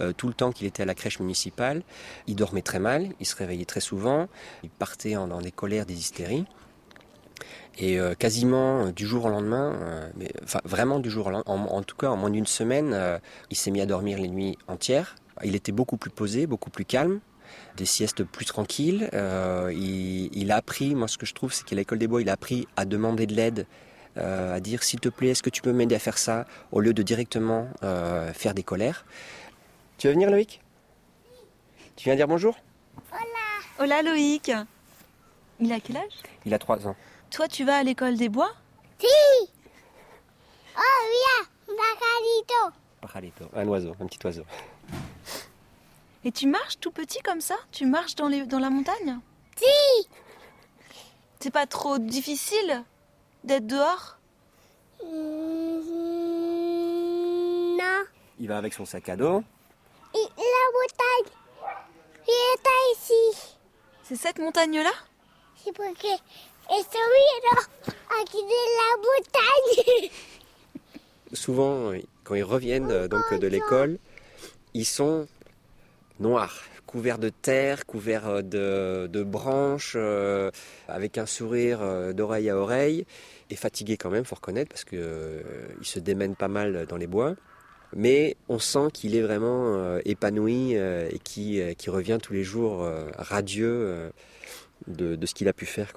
Euh, 0.00 0.12
tout 0.12 0.28
le 0.28 0.34
temps 0.34 0.52
qu'il 0.52 0.66
était 0.66 0.82
à 0.82 0.86
la 0.86 0.94
crèche 0.94 1.20
municipale, 1.20 1.82
il 2.26 2.36
dormait 2.36 2.62
très 2.62 2.78
mal, 2.78 3.08
il 3.20 3.26
se 3.26 3.36
réveillait 3.36 3.64
très 3.64 3.80
souvent, 3.80 4.28
il 4.62 4.70
partait 4.70 5.16
en, 5.16 5.40
des 5.40 5.52
colères, 5.52 5.86
des 5.86 5.94
hystéries. 5.94 6.44
Et 7.78 7.98
quasiment 8.18 8.90
du 8.90 9.06
jour 9.06 9.24
au 9.24 9.28
lendemain, 9.30 10.10
mais, 10.16 10.30
vraiment 10.66 11.00
du 11.00 11.10
jour 11.10 11.28
au 11.28 11.30
lendemain, 11.30 11.50
en, 11.50 11.64
en 11.64 11.82
tout 11.82 11.96
cas 11.96 12.08
en 12.08 12.18
moins 12.18 12.28
d'une 12.28 12.46
semaine, 12.46 13.18
il 13.50 13.56
s'est 13.56 13.70
mis 13.70 13.80
à 13.80 13.86
dormir 13.86 14.18
les 14.18 14.28
nuits 14.28 14.58
entières. 14.68 15.16
Il 15.42 15.56
était 15.56 15.72
beaucoup 15.72 15.96
plus 15.96 16.10
posé, 16.10 16.46
beaucoup 16.46 16.68
plus 16.68 16.84
calme 16.84 17.20
des 17.76 17.86
siestes 17.86 18.24
plus 18.24 18.44
tranquilles. 18.44 19.08
Euh, 19.14 19.72
il, 19.74 20.50
a 20.52 20.56
appris, 20.56 20.94
moi 20.94 21.08
ce 21.08 21.18
que 21.18 21.26
je 21.26 21.34
trouve, 21.34 21.52
c'est 21.52 21.64
qu'à 21.64 21.76
l'école 21.76 21.98
des 21.98 22.06
bois, 22.06 22.22
il 22.22 22.28
a 22.28 22.32
appris 22.32 22.66
à 22.76 22.84
demander 22.84 23.26
de 23.26 23.34
l'aide, 23.34 23.66
euh, 24.16 24.54
à 24.54 24.60
dire 24.60 24.82
s'il 24.82 25.00
te 25.00 25.08
plaît, 25.08 25.28
est-ce 25.30 25.42
que 25.42 25.50
tu 25.50 25.62
peux 25.62 25.72
m'aider 25.72 25.94
à 25.94 25.98
faire 25.98 26.18
ça, 26.18 26.46
au 26.70 26.80
lieu 26.80 26.92
de 26.92 27.02
directement 27.02 27.68
euh, 27.82 28.32
faire 28.32 28.54
des 28.54 28.62
colères. 28.62 29.04
Tu 29.98 30.06
veux 30.06 30.12
venir 30.12 30.30
Loïc? 30.30 30.60
Tu 31.96 32.04
viens 32.04 32.16
dire 32.16 32.28
bonjour? 32.28 32.56
Hola 33.12 33.84
Hola 33.84 34.02
Loïc 34.02 34.50
Il 35.60 35.72
a 35.72 35.80
quel 35.80 35.96
âge? 35.96 36.12
Il 36.44 36.54
a 36.54 36.58
3 36.58 36.86
ans. 36.86 36.96
Toi, 37.30 37.48
tu 37.48 37.64
vas 37.64 37.76
à 37.76 37.82
l'école 37.82 38.16
des 38.16 38.28
bois? 38.28 38.52
Si 38.98 39.06
Oh, 40.76 40.80
oui, 41.08 41.46
un 41.68 41.74
pajarito. 43.02 43.50
un 43.54 43.68
oiseau, 43.68 43.94
un 44.00 44.06
petit 44.06 44.18
oiseau. 44.24 44.44
Et 46.24 46.30
tu 46.30 46.46
marches 46.46 46.78
tout 46.78 46.92
petit 46.92 47.20
comme 47.20 47.40
ça? 47.40 47.56
Tu 47.72 47.84
marches 47.84 48.14
dans, 48.14 48.28
les, 48.28 48.46
dans 48.46 48.60
la 48.60 48.70
montagne? 48.70 49.18
Si 49.56 50.08
C'est 51.40 51.50
pas 51.50 51.66
trop 51.66 51.98
difficile 51.98 52.84
d'être 53.42 53.66
dehors? 53.66 54.18
Non. 55.02 55.08
Il 58.38 58.46
va 58.46 58.58
avec 58.58 58.72
son 58.72 58.84
sac 58.84 59.08
à 59.08 59.16
dos. 59.16 59.42
Et 60.14 60.28
la 60.36 60.66
montagne, 60.78 61.32
il 62.28 62.32
est 62.32 62.68
ici. 62.96 63.50
C'est 64.04 64.16
cette 64.16 64.38
montagne-là? 64.38 64.92
C'est 65.64 65.76
parce 65.76 65.94
que 65.94 66.06
et 66.70 66.82
celui-là 66.92 67.60
a 68.10 68.24
quitté 68.24 68.60
la 68.78 68.90
montagne. 68.96 70.10
Souvent, 71.32 71.92
quand 72.22 72.36
ils 72.36 72.44
reviennent 72.44 72.90
euh, 72.90 73.08
donc 73.08 73.34
de 73.34 73.46
l'école, 73.48 73.98
ils 74.72 74.86
sont 74.86 75.26
noir, 76.22 76.62
couvert 76.86 77.18
de 77.18 77.30
terre, 77.30 77.86
couvert 77.86 78.28
euh, 78.28 79.08
de, 79.08 79.22
branches, 79.22 79.94
euh, 79.96 80.50
avec 80.88 81.18
un 81.18 81.26
sourire 81.26 81.80
euh, 81.82 82.12
d'oreille 82.12 82.50
à 82.50 82.56
oreille, 82.56 83.04
et 83.50 83.56
fatigué 83.56 83.96
quand 83.96 84.10
même, 84.10 84.24
faut 84.24 84.36
reconnaître, 84.36 84.70
parce 84.70 84.84
qu'il 84.84 84.98
il 85.80 85.86
se 85.86 85.98
démène 85.98 86.34
pas 86.36 86.48
mal 86.48 86.86
dans 86.86 86.96
les 86.96 87.06
bois. 87.06 87.34
Mais 87.94 88.36
on 88.48 88.58
sent 88.58 88.88
qu'il 88.94 89.14
est 89.14 89.20
vraiment 89.20 89.98
épanoui 90.06 90.72
et 90.72 91.18
qui, 91.22 91.60
revient 91.88 92.18
tous 92.22 92.32
les 92.32 92.42
jours 92.42 92.88
radieux 93.18 94.10
de, 94.86 95.26
ce 95.26 95.34
qu'il 95.34 95.46
a 95.46 95.52
pu 95.52 95.66
faire. 95.66 95.92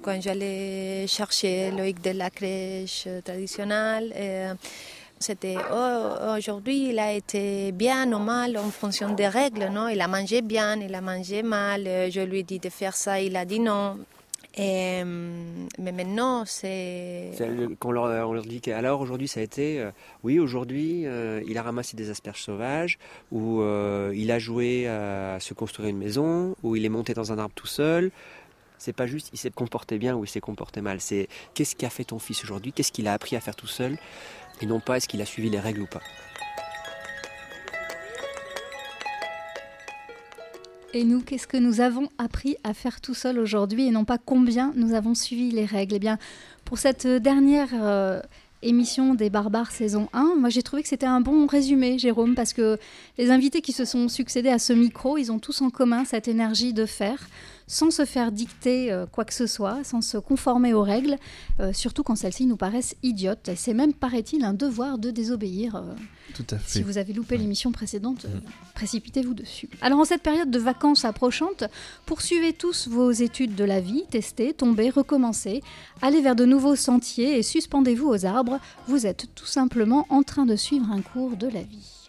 Quand 0.00 0.18
j'allais 0.22 1.06
chercher 1.06 1.70
Loïc 1.70 2.00
de 2.00 2.12
la 2.12 2.30
crèche 2.30 3.08
traditionnelle, 3.22 4.56
c'était 5.24 5.56
oh, 5.72 6.36
aujourd'hui 6.36 6.90
il 6.90 6.98
a 6.98 7.12
été 7.12 7.72
bien 7.72 8.12
ou 8.12 8.18
mal 8.18 8.58
en 8.58 8.70
fonction 8.70 9.14
des 9.14 9.28
règles, 9.28 9.68
non? 9.72 9.88
Il 9.88 10.00
a 10.00 10.08
mangé 10.08 10.42
bien, 10.42 10.78
il 10.80 10.94
a 10.94 11.00
mangé 11.00 11.42
mal. 11.42 11.84
Je 12.10 12.20
lui 12.20 12.40
ai 12.40 12.42
dit 12.42 12.58
de 12.58 12.68
faire 12.68 12.94
ça, 12.94 13.20
il 13.20 13.34
a 13.36 13.44
dit 13.44 13.60
non. 13.60 13.98
Et, 14.56 15.02
mais 15.04 15.92
maintenant, 15.92 16.44
c'est. 16.44 17.30
Quand 17.80 17.88
on 17.88 17.92
leur, 17.92 18.28
on 18.28 18.34
leur 18.34 18.44
dit 18.44 18.60
alors 18.70 19.00
aujourd'hui 19.00 19.26
ça 19.26 19.40
a 19.40 19.42
été, 19.42 19.80
euh, 19.80 19.90
oui, 20.22 20.38
aujourd'hui 20.38 21.06
euh, 21.06 21.42
il 21.48 21.58
a 21.58 21.62
ramassé 21.62 21.96
des 21.96 22.08
asperges 22.10 22.42
sauvages, 22.42 22.98
ou 23.32 23.62
euh, 23.62 24.12
il 24.14 24.30
a 24.30 24.38
joué 24.38 24.86
à 24.86 25.38
se 25.40 25.54
construire 25.54 25.88
une 25.88 25.98
maison, 25.98 26.54
ou 26.62 26.76
il 26.76 26.84
est 26.84 26.90
monté 26.90 27.14
dans 27.14 27.32
un 27.32 27.38
arbre 27.38 27.54
tout 27.54 27.66
seul. 27.66 28.12
C'est 28.78 28.92
pas 28.92 29.06
juste 29.06 29.30
il 29.32 29.38
s'est 29.38 29.50
comporté 29.50 29.98
bien 29.98 30.14
ou 30.14 30.24
il 30.24 30.28
s'est 30.28 30.40
comporté 30.40 30.82
mal. 30.82 31.00
C'est 31.00 31.28
qu'est-ce 31.54 31.74
qu'a 31.74 31.90
fait 31.90 32.04
ton 32.04 32.18
fils 32.18 32.44
aujourd'hui, 32.44 32.72
qu'est-ce 32.72 32.92
qu'il 32.92 33.08
a 33.08 33.14
appris 33.14 33.34
à 33.34 33.40
faire 33.40 33.56
tout 33.56 33.66
seul? 33.66 33.96
Et 34.60 34.66
non 34.66 34.80
pas 34.80 34.96
est-ce 34.96 35.08
qu'il 35.08 35.22
a 35.22 35.26
suivi 35.26 35.50
les 35.50 35.60
règles 35.60 35.82
ou 35.82 35.86
pas. 35.86 36.02
Et 40.94 41.02
nous, 41.02 41.20
qu'est-ce 41.20 41.48
que 41.48 41.56
nous 41.56 41.80
avons 41.80 42.08
appris 42.18 42.56
à 42.62 42.72
faire 42.72 43.00
tout 43.00 43.14
seul 43.14 43.40
aujourd'hui 43.40 43.88
et 43.88 43.90
non 43.90 44.04
pas 44.04 44.16
combien 44.16 44.72
nous 44.76 44.94
avons 44.94 45.16
suivi 45.16 45.50
les 45.50 45.64
règles? 45.64 45.96
Eh 45.96 45.98
bien, 45.98 46.18
pour 46.64 46.78
cette 46.78 47.04
dernière 47.04 47.70
euh, 47.72 48.20
émission 48.62 49.14
des 49.14 49.28
Barbares 49.28 49.72
saison 49.72 50.08
1, 50.12 50.36
moi 50.38 50.50
j'ai 50.50 50.62
trouvé 50.62 50.82
que 50.82 50.88
c'était 50.88 51.04
un 51.04 51.20
bon 51.20 51.46
résumé, 51.46 51.98
Jérôme, 51.98 52.36
parce 52.36 52.52
que 52.52 52.78
les 53.18 53.32
invités 53.32 53.60
qui 53.60 53.72
se 53.72 53.84
sont 53.84 54.08
succédés 54.08 54.50
à 54.50 54.60
ce 54.60 54.72
micro, 54.72 55.18
ils 55.18 55.32
ont 55.32 55.40
tous 55.40 55.62
en 55.62 55.70
commun 55.70 56.04
cette 56.04 56.28
énergie 56.28 56.72
de 56.72 56.86
faire, 56.86 57.26
sans 57.66 57.90
se 57.90 58.04
faire 58.04 58.32
dicter 58.32 58.92
euh, 58.92 59.06
quoi 59.06 59.24
que 59.24 59.34
ce 59.34 59.46
soit, 59.46 59.84
sans 59.84 60.00
se 60.00 60.18
conformer 60.18 60.74
aux 60.74 60.82
règles, 60.82 61.16
euh, 61.60 61.72
surtout 61.72 62.02
quand 62.02 62.16
celles-ci 62.16 62.46
nous 62.46 62.56
paraissent 62.56 62.96
idiotes. 63.02 63.48
Et 63.48 63.56
c'est 63.56 63.74
même, 63.74 63.94
paraît-il, 63.94 64.44
un 64.44 64.54
devoir 64.54 64.98
de 64.98 65.10
désobéir. 65.10 65.76
Euh, 65.76 65.82
Tout 66.34 66.46
à 66.50 66.58
fait. 66.58 66.78
Si 66.78 66.82
vous 66.82 66.98
avez 66.98 67.12
loupé 67.12 67.36
l'émission 67.36 67.72
précédente, 67.72 68.24
mm. 68.24 68.40
précipitez-vous 68.74 69.34
dessus. 69.34 69.68
Alors 69.80 69.98
en 69.98 70.04
cette 70.04 70.22
période 70.22 70.50
de 70.50 70.58
vacances 70.58 71.04
approchantes, 71.04 71.64
poursuivez 72.06 72.52
tous 72.52 72.88
vos 72.88 73.10
études 73.10 73.54
de 73.54 73.64
la 73.64 73.80
vie, 73.80 74.04
testez, 74.10 74.52
tombez, 74.52 74.90
recommencez, 74.90 75.62
allez 76.02 76.20
vers 76.20 76.36
de 76.36 76.44
nouveaux 76.44 76.76
sentiers 76.76 77.38
et 77.38 77.42
suspendez-vous 77.42 78.08
aux 78.08 78.26
arbres. 78.26 78.58
Vous 78.88 79.06
êtes 79.06 79.28
tout 79.34 79.46
simplement 79.46 80.06
en 80.10 80.22
train 80.22 80.46
de 80.46 80.56
suivre 80.56 80.90
un 80.90 81.00
cours 81.00 81.36
de 81.36 81.46
la 81.46 81.62
vie. 81.62 82.03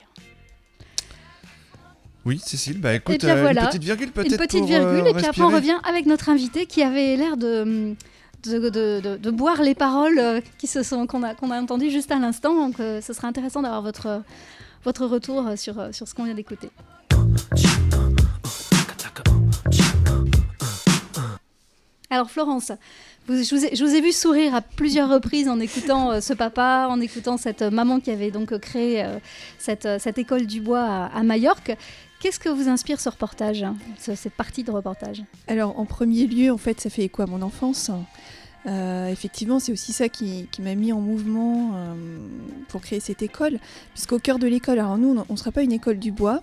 Oui, 2.25 2.41
Cécile, 2.43 2.81
bah 2.81 2.95
écoute, 2.95 3.23
euh, 3.23 3.51
une 3.51 3.55
petite 3.67 3.83
virgule 3.83 4.11
peut-être. 4.11 4.31
Une 4.31 4.37
petite 4.37 4.65
virgule, 4.65 5.05
euh, 5.05 5.09
et 5.09 5.13
puis 5.13 5.25
après 5.25 5.43
on 5.43 5.49
revient 5.49 5.77
avec 5.87 6.07
notre 6.07 6.29
invité 6.29 6.65
qui 6.65 6.81
avait 6.81 7.15
l'air 7.15 7.37
de 7.37 7.93
de, 8.45 8.69
de, 8.69 9.17
de, 9.17 9.31
boire 9.31 9.61
les 9.61 9.73
paroles 9.75 10.19
euh, 10.19 10.41
qui 10.59 10.67
se 10.67 10.83
sont 10.83 11.07
qu'on 11.07 11.23
a, 11.23 11.33
qu'on 11.33 11.49
a 11.51 11.59
entendues 11.59 11.89
juste 11.91 12.11
à 12.11 12.17
l'instant. 12.17 12.55
Donc 12.55 12.77
ce 12.77 13.13
sera 13.13 13.27
intéressant 13.27 13.61
d'avoir 13.61 13.81
votre, 13.81 14.23
votre 14.83 15.05
retour 15.05 15.53
sur, 15.55 15.93
sur 15.93 16.07
ce 16.07 16.15
qu'on 16.15 16.25
vient 16.25 16.33
d'écouter. 16.33 16.69
Alors 22.09 22.29
Florence, 22.29 22.71
je, 23.27 23.83
vous 23.83 23.95
ai, 23.95 24.01
vu 24.01 24.11
sourire 24.11 24.53
à 24.53 24.61
plusieurs 24.61 25.09
reprises 25.09 25.49
en 25.49 25.59
écoutant 25.59 26.11
euh, 26.11 26.21
ce 26.21 26.33
papa, 26.33 26.87
en 26.89 27.01
écoutant 27.01 27.37
cette 27.37 27.63
maman 27.63 27.99
qui 27.99 28.11
avait 28.11 28.29
donc 28.29 28.51
euh, 28.51 28.59
créé 28.59 29.05
cette, 29.57 29.87
cette, 29.99 30.17
école 30.17 30.45
du 30.45 30.61
bois 30.61 30.83
à, 30.83 31.05
à 31.07 31.23
Majorque. 31.23 31.75
Qu'est-ce 32.19 32.39
que 32.39 32.49
vous 32.49 32.69
inspire 32.69 32.99
ce 32.99 33.09
reportage, 33.09 33.65
cette 33.97 34.33
partie 34.33 34.63
de 34.63 34.71
reportage? 34.71 35.23
Alors 35.47 35.79
en 35.79 35.85
premier 35.85 36.25
lieu, 36.27 36.51
en 36.51 36.57
fait, 36.57 36.79
ça 36.81 36.89
fait 36.89 37.03
écho 37.03 37.21
à 37.21 37.27
mon 37.27 37.41
enfance. 37.41 37.91
effectivement, 38.65 39.59
c'est 39.59 39.71
aussi 39.71 39.93
ça 39.93 40.09
qui, 40.09 40.47
m'a 40.59 40.75
mis 40.75 40.91
en 40.91 41.01
mouvement 41.01 41.71
pour 42.69 42.81
créer 42.81 42.99
cette 42.99 43.21
école, 43.21 43.59
puisqu'au 43.93 44.19
cœur 44.19 44.39
de 44.39 44.47
l'école, 44.47 44.79
alors 44.79 44.97
nous, 44.97 45.15
on 45.29 45.33
ne 45.33 45.37
sera 45.37 45.51
pas 45.51 45.61
une 45.61 45.73
école 45.73 45.99
du 45.99 46.11
bois, 46.11 46.41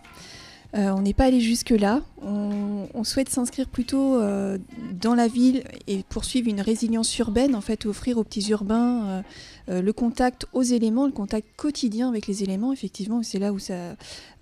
euh, 0.75 0.91
on 0.91 1.03
n'est 1.03 1.13
pas 1.13 1.25
allé 1.25 1.41
jusque-là. 1.41 2.03
On, 2.23 3.05
souhaite 3.05 3.29
s'inscrire 3.29 3.69
plutôt 3.69 4.17
euh, 4.17 4.59
dans 4.93 5.17
la 5.17 5.27
ville 5.27 5.65
et 5.89 6.05
poursuivre 6.09 6.49
une 6.49 6.61
résilience 6.61 7.19
urbaine, 7.19 7.57
en 7.57 7.61
fait, 7.61 7.85
offrir 7.85 8.17
aux 8.17 8.25
petits 8.25 8.49
urbains 8.51 9.25
euh, 9.69 9.83
le 9.83 9.93
contact 9.93 10.47
aux 10.53 10.63
éléments, 10.63 11.07
le 11.07 11.13
contact 11.13 11.49
quotidien 11.57 12.09
avec 12.09 12.29
les 12.29 12.45
éléments, 12.45 12.73
effectivement, 12.73 13.23
c'est 13.25 13.41
là 13.41 13.53
où 13.53 13.59
ça, 13.59 13.97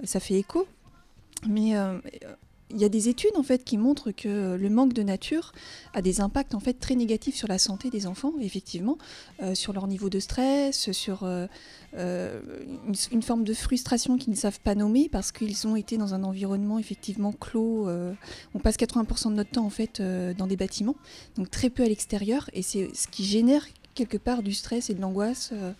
ça 0.04 0.20
fait 0.20 0.34
écho. 0.34 0.66
Mais 1.48 1.74
il 2.72 2.80
y 2.80 2.84
a 2.84 2.88
des 2.88 3.08
études 3.08 3.36
en 3.36 3.42
fait 3.42 3.64
qui 3.64 3.76
montrent 3.76 4.10
que 4.12 4.56
le 4.56 4.70
manque 4.70 4.92
de 4.92 5.02
nature 5.02 5.52
a 5.92 6.02
des 6.02 6.20
impacts 6.20 6.54
en 6.54 6.60
fait 6.60 6.74
très 6.74 6.94
négatifs 6.94 7.34
sur 7.34 7.48
la 7.48 7.58
santé 7.58 7.90
des 7.90 8.06
enfants, 8.06 8.32
effectivement, 8.40 8.98
euh, 9.42 9.54
sur 9.54 9.72
leur 9.72 9.86
niveau 9.86 10.08
de 10.08 10.20
stress, 10.20 10.92
sur 10.92 11.24
euh, 11.24 11.46
euh, 11.96 12.40
une, 12.86 12.94
une 13.12 13.22
forme 13.22 13.44
de 13.44 13.54
frustration 13.54 14.16
qu'ils 14.16 14.30
ne 14.30 14.38
savent 14.38 14.60
pas 14.60 14.74
nommer 14.74 15.08
parce 15.08 15.32
qu'ils 15.32 15.66
ont 15.66 15.76
été 15.76 15.96
dans 15.96 16.14
un 16.14 16.22
environnement 16.22 16.78
effectivement 16.78 17.32
clos. 17.32 17.88
euh, 17.88 18.12
on 18.54 18.58
passe 18.58 18.76
80% 18.76 19.30
de 19.30 19.34
notre 19.34 19.50
temps 19.50 19.66
en 19.66 19.70
fait 19.70 20.00
euh, 20.00 20.34
dans 20.34 20.46
des 20.46 20.56
bâtiments, 20.56 20.96
donc 21.36 21.50
très 21.50 21.70
peu 21.70 21.82
à 21.82 21.86
l'extérieur, 21.86 22.48
et 22.52 22.62
c'est 22.62 22.94
ce 22.94 23.08
qui 23.08 23.24
génère 23.24 23.66
quelque 24.00 24.16
part 24.16 24.42
du 24.42 24.54
stress 24.54 24.88
et 24.88 24.94
de 24.94 25.00
l'angoisse 25.00 25.50
euh, 25.52 25.72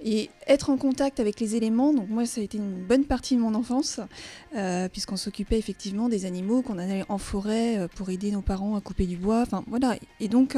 et 0.00 0.30
être 0.46 0.70
en 0.70 0.78
contact 0.78 1.20
avec 1.20 1.40
les 1.40 1.56
éléments. 1.56 1.92
Donc 1.92 2.08
moi 2.08 2.24
ça 2.24 2.40
a 2.40 2.44
été 2.44 2.56
une 2.56 2.86
bonne 2.86 3.04
partie 3.04 3.36
de 3.36 3.40
mon 3.40 3.54
enfance 3.54 4.00
euh, 4.54 4.88
puisqu'on 4.88 5.16
s'occupait 5.16 5.58
effectivement 5.58 6.08
des 6.08 6.24
animaux 6.24 6.62
qu'on 6.62 6.78
allait 6.78 7.04
en 7.10 7.18
forêt 7.18 7.78
euh, 7.78 7.88
pour 7.88 8.08
aider 8.08 8.30
nos 8.30 8.40
parents 8.40 8.76
à 8.76 8.80
couper 8.80 9.04
du 9.04 9.16
bois. 9.16 9.42
Enfin 9.42 9.62
voilà. 9.66 9.96
Et 10.20 10.28
donc 10.28 10.56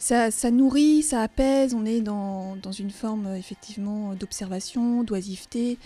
ça, 0.00 0.50
nourrit, 0.50 1.02
ça 1.02 1.22
apaise, 1.22 1.74
on 1.74 1.84
est 1.84 2.00
dans, 2.00 2.56
dans 2.56 2.72
une 2.72 2.90
forme 2.90 3.26
euh, 3.26 3.36
effectivement 3.36 4.14
d'observation, 4.14 5.04
d'oisiveté, 5.04 5.78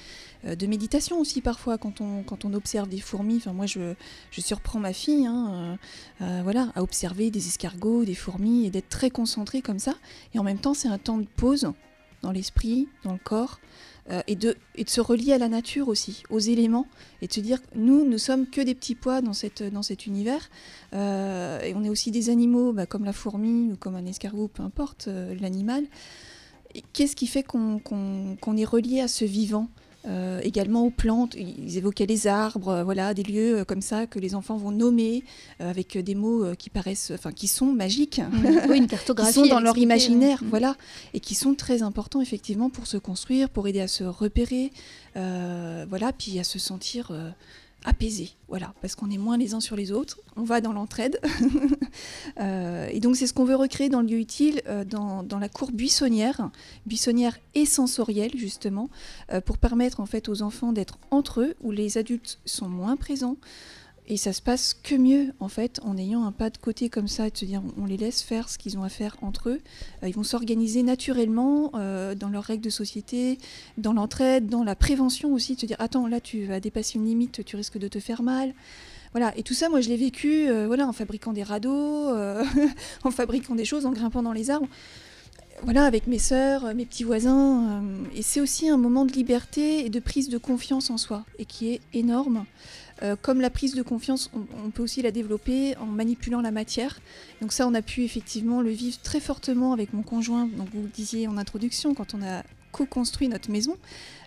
euh, 0.46 0.54
de 0.54 0.66
méditation 0.66 1.18
aussi 1.18 1.40
parfois 1.40 1.78
quand 1.78 2.00
on, 2.00 2.22
quand 2.22 2.44
on 2.44 2.54
observe 2.54 2.88
des 2.88 3.00
fourmis. 3.00 3.36
Enfin, 3.38 3.52
moi 3.52 3.66
je, 3.66 3.94
je 4.30 4.40
surprends 4.40 4.78
ma 4.78 4.92
fille 4.92 5.26
hein, 5.26 5.78
euh, 6.22 6.40
voilà, 6.44 6.70
à 6.76 6.82
observer 6.82 7.30
des 7.30 7.48
escargots, 7.48 8.04
des 8.04 8.14
fourmis 8.14 8.66
et 8.66 8.70
d'être 8.70 8.88
très 8.88 9.10
concentrée 9.10 9.62
comme 9.62 9.80
ça. 9.80 9.96
Et 10.32 10.38
en 10.38 10.44
même 10.44 10.58
temps 10.58 10.74
c'est 10.74 10.88
un 10.88 10.98
temps 10.98 11.18
de 11.18 11.26
pause 11.36 11.72
dans 12.22 12.30
l'esprit, 12.30 12.88
dans 13.02 13.12
le 13.12 13.18
corps. 13.18 13.58
Euh, 14.10 14.20
et, 14.26 14.36
de, 14.36 14.54
et 14.74 14.84
se 14.86 15.00
relier 15.00 15.32
à 15.32 15.38
la 15.38 15.48
nature 15.48 15.88
aussi, 15.88 16.24
aux 16.28 16.38
éléments, 16.38 16.86
et 17.22 17.26
de 17.26 17.32
se 17.32 17.40
dire 17.40 17.58
nous, 17.74 18.04
nous 18.04 18.18
sommes 18.18 18.46
que 18.46 18.60
des 18.60 18.74
petits 18.74 18.94
pois 18.94 19.22
dans, 19.22 19.32
cet 19.32 20.06
univers, 20.06 20.50
euh, 20.92 21.60
et 21.62 21.74
on 21.74 21.82
est 21.84 21.88
aussi 21.88 22.10
des 22.10 22.28
animaux, 22.28 22.72
bah, 22.72 22.84
comme 22.84 23.04
la 23.04 23.14
fourmi 23.14 23.72
ou 23.72 23.76
comme 23.76 23.96
un 23.96 24.04
escargot, 24.04 24.48
peu 24.48 24.62
importe 24.62 25.08
euh, 25.08 25.34
l'animal. 25.40 25.84
Qu'est-ce 26.92 27.16
qui 27.16 27.26
fait 27.26 27.44
qu'on 27.44 27.80
est 28.56 28.64
relié 28.64 29.00
à 29.00 29.08
ce 29.08 29.24
vivant? 29.24 29.68
Euh, 30.06 30.40
également 30.42 30.84
aux 30.84 30.90
plantes, 30.90 31.34
ils 31.34 31.78
évoquaient 31.78 32.04
les 32.04 32.26
arbres, 32.26 32.68
euh, 32.68 32.84
voilà, 32.84 33.14
des 33.14 33.22
lieux 33.22 33.60
euh, 33.60 33.64
comme 33.64 33.80
ça 33.80 34.06
que 34.06 34.18
les 34.18 34.34
enfants 34.34 34.58
vont 34.58 34.70
nommer 34.70 35.24
avec 35.60 35.96
des 35.96 36.14
mots 36.14 36.54
qui 36.58 36.68
paraissent, 36.68 37.12
enfin 37.14 37.32
qui 37.32 37.48
sont 37.48 37.72
magiques. 37.72 38.20
Oui, 38.68 38.78
une 38.78 38.86
cartographie 38.86 39.32
qui 39.42 39.48
sont 39.48 39.54
dans 39.54 39.60
leur 39.60 39.78
imaginaire. 39.78 40.42
Mhm. 40.42 40.50
voilà, 40.50 40.76
et 41.14 41.20
qui 41.20 41.34
sont 41.34 41.54
très 41.54 41.82
importants 41.82 42.20
effectivement 42.20 42.68
pour 42.68 42.86
se 42.86 42.98
construire, 42.98 43.48
pour 43.48 43.66
aider 43.66 43.80
à 43.80 43.88
se 43.88 44.04
repérer, 44.04 44.72
voilà, 45.14 46.12
puis 46.12 46.38
à 46.38 46.44
se 46.44 46.58
sentir 46.58 47.12
apaisé, 47.84 48.30
voilà, 48.48 48.74
parce 48.80 48.94
qu'on 48.94 49.10
est 49.10 49.18
moins 49.18 49.36
les 49.36 49.54
uns 49.54 49.60
sur 49.60 49.76
les 49.76 49.92
autres, 49.92 50.18
on 50.36 50.44
va 50.44 50.60
dans 50.60 50.72
l'entraide, 50.72 51.20
Euh, 52.40 52.88
et 52.90 53.00
donc 53.00 53.16
c'est 53.16 53.26
ce 53.26 53.32
qu'on 53.32 53.44
veut 53.44 53.54
recréer 53.54 53.88
dans 53.88 54.00
le 54.00 54.08
lieu 54.08 54.18
utile, 54.18 54.62
euh, 54.66 54.84
dans, 54.84 55.22
dans 55.22 55.38
la 55.38 55.48
cour 55.48 55.70
buissonnière, 55.70 56.50
buissonnière 56.86 57.38
et 57.54 57.64
sensorielle 57.64 58.32
justement, 58.36 58.88
euh, 59.32 59.40
pour 59.40 59.58
permettre 59.58 60.00
en 60.00 60.06
fait 60.06 60.28
aux 60.28 60.42
enfants 60.42 60.72
d'être 60.72 60.98
entre 61.10 61.40
eux, 61.42 61.54
où 61.62 61.70
les 61.70 61.96
adultes 61.98 62.40
sont 62.44 62.68
moins 62.68 62.96
présents. 62.96 63.36
Et 64.06 64.18
ça 64.18 64.34
se 64.34 64.42
passe 64.42 64.74
que 64.74 64.94
mieux 64.94 65.32
en 65.40 65.48
fait 65.48 65.80
en 65.82 65.96
ayant 65.96 66.24
un 66.24 66.32
pas 66.32 66.50
de 66.50 66.58
côté 66.58 66.90
comme 66.90 67.08
ça 67.08 67.26
et 67.26 67.30
de 67.30 67.38
se 67.38 67.46
dire 67.46 67.62
on 67.78 67.86
les 67.86 67.96
laisse 67.96 68.20
faire 68.22 68.50
ce 68.50 68.58
qu'ils 68.58 68.76
ont 68.76 68.82
à 68.82 68.90
faire 68.90 69.16
entre 69.22 69.48
eux. 69.48 69.60
Euh, 70.02 70.08
ils 70.08 70.14
vont 70.14 70.22
s'organiser 70.22 70.82
naturellement 70.82 71.70
euh, 71.74 72.14
dans 72.14 72.28
leurs 72.28 72.44
règles 72.44 72.62
de 72.62 72.70
société, 72.70 73.38
dans 73.78 73.94
l'entraide, 73.94 74.48
dans 74.48 74.62
la 74.62 74.76
prévention 74.76 75.32
aussi, 75.32 75.54
de 75.54 75.60
se 75.60 75.66
dire 75.66 75.78
attends 75.78 76.06
là 76.06 76.20
tu 76.20 76.44
vas 76.44 76.60
dépasser 76.60 76.98
une 76.98 77.06
limite, 77.06 77.44
tu 77.46 77.56
risques 77.56 77.78
de 77.78 77.88
te 77.88 77.98
faire 77.98 78.22
mal. 78.22 78.52
Voilà, 79.12 79.32
et 79.38 79.42
tout 79.42 79.54
ça, 79.54 79.70
moi 79.70 79.80
je 79.80 79.88
l'ai 79.88 79.96
vécu 79.96 80.48
euh, 80.48 80.66
voilà, 80.66 80.86
en 80.86 80.92
fabriquant 80.92 81.32
des 81.32 81.44
radeaux, 81.44 82.10
en 83.04 83.10
fabriquant 83.10 83.54
des 83.54 83.64
choses, 83.64 83.86
en 83.86 83.92
grimpant 83.92 84.22
dans 84.22 84.32
les 84.32 84.50
arbres. 84.50 84.68
Voilà, 85.62 85.86
avec 85.86 86.08
mes 86.08 86.18
sœurs, 86.18 86.74
mes 86.74 86.84
petits 86.84 87.04
voisins. 87.04 87.82
et 88.14 88.22
c'est 88.22 88.40
aussi 88.40 88.68
un 88.68 88.76
moment 88.76 89.06
de 89.06 89.12
liberté 89.12 89.86
et 89.86 89.88
de 89.88 90.00
prise 90.00 90.28
de 90.28 90.36
confiance 90.36 90.90
en 90.90 90.98
soi, 90.98 91.24
et 91.38 91.46
qui 91.46 91.72
est 91.72 91.80
énorme. 91.94 92.44
Euh, 93.02 93.16
comme 93.20 93.40
la 93.40 93.50
prise 93.50 93.74
de 93.74 93.82
confiance, 93.82 94.30
on, 94.64 94.70
peut 94.70 94.82
aussi 94.82 95.02
la 95.02 95.10
développer 95.10 95.76
en 95.78 95.86
manipulant 95.86 96.40
la 96.40 96.52
matière. 96.52 97.00
Donc 97.40 97.52
ça, 97.52 97.66
on 97.66 97.74
a 97.74 97.82
pu 97.82 98.04
effectivement 98.04 98.60
le 98.60 98.70
vivre 98.70 98.98
très 99.02 99.20
fortement 99.20 99.72
avec 99.72 99.92
mon 99.92 100.02
conjoint. 100.02 100.46
Donc 100.46 100.68
vous 100.72 100.82
le 100.82 100.88
disiez 100.88 101.26
en 101.26 101.36
introduction, 101.36 101.94
quand 101.94 102.14
on 102.14 102.22
a 102.22 102.42
co-construit 102.72 103.28
notre 103.28 103.50
maison, 103.50 103.76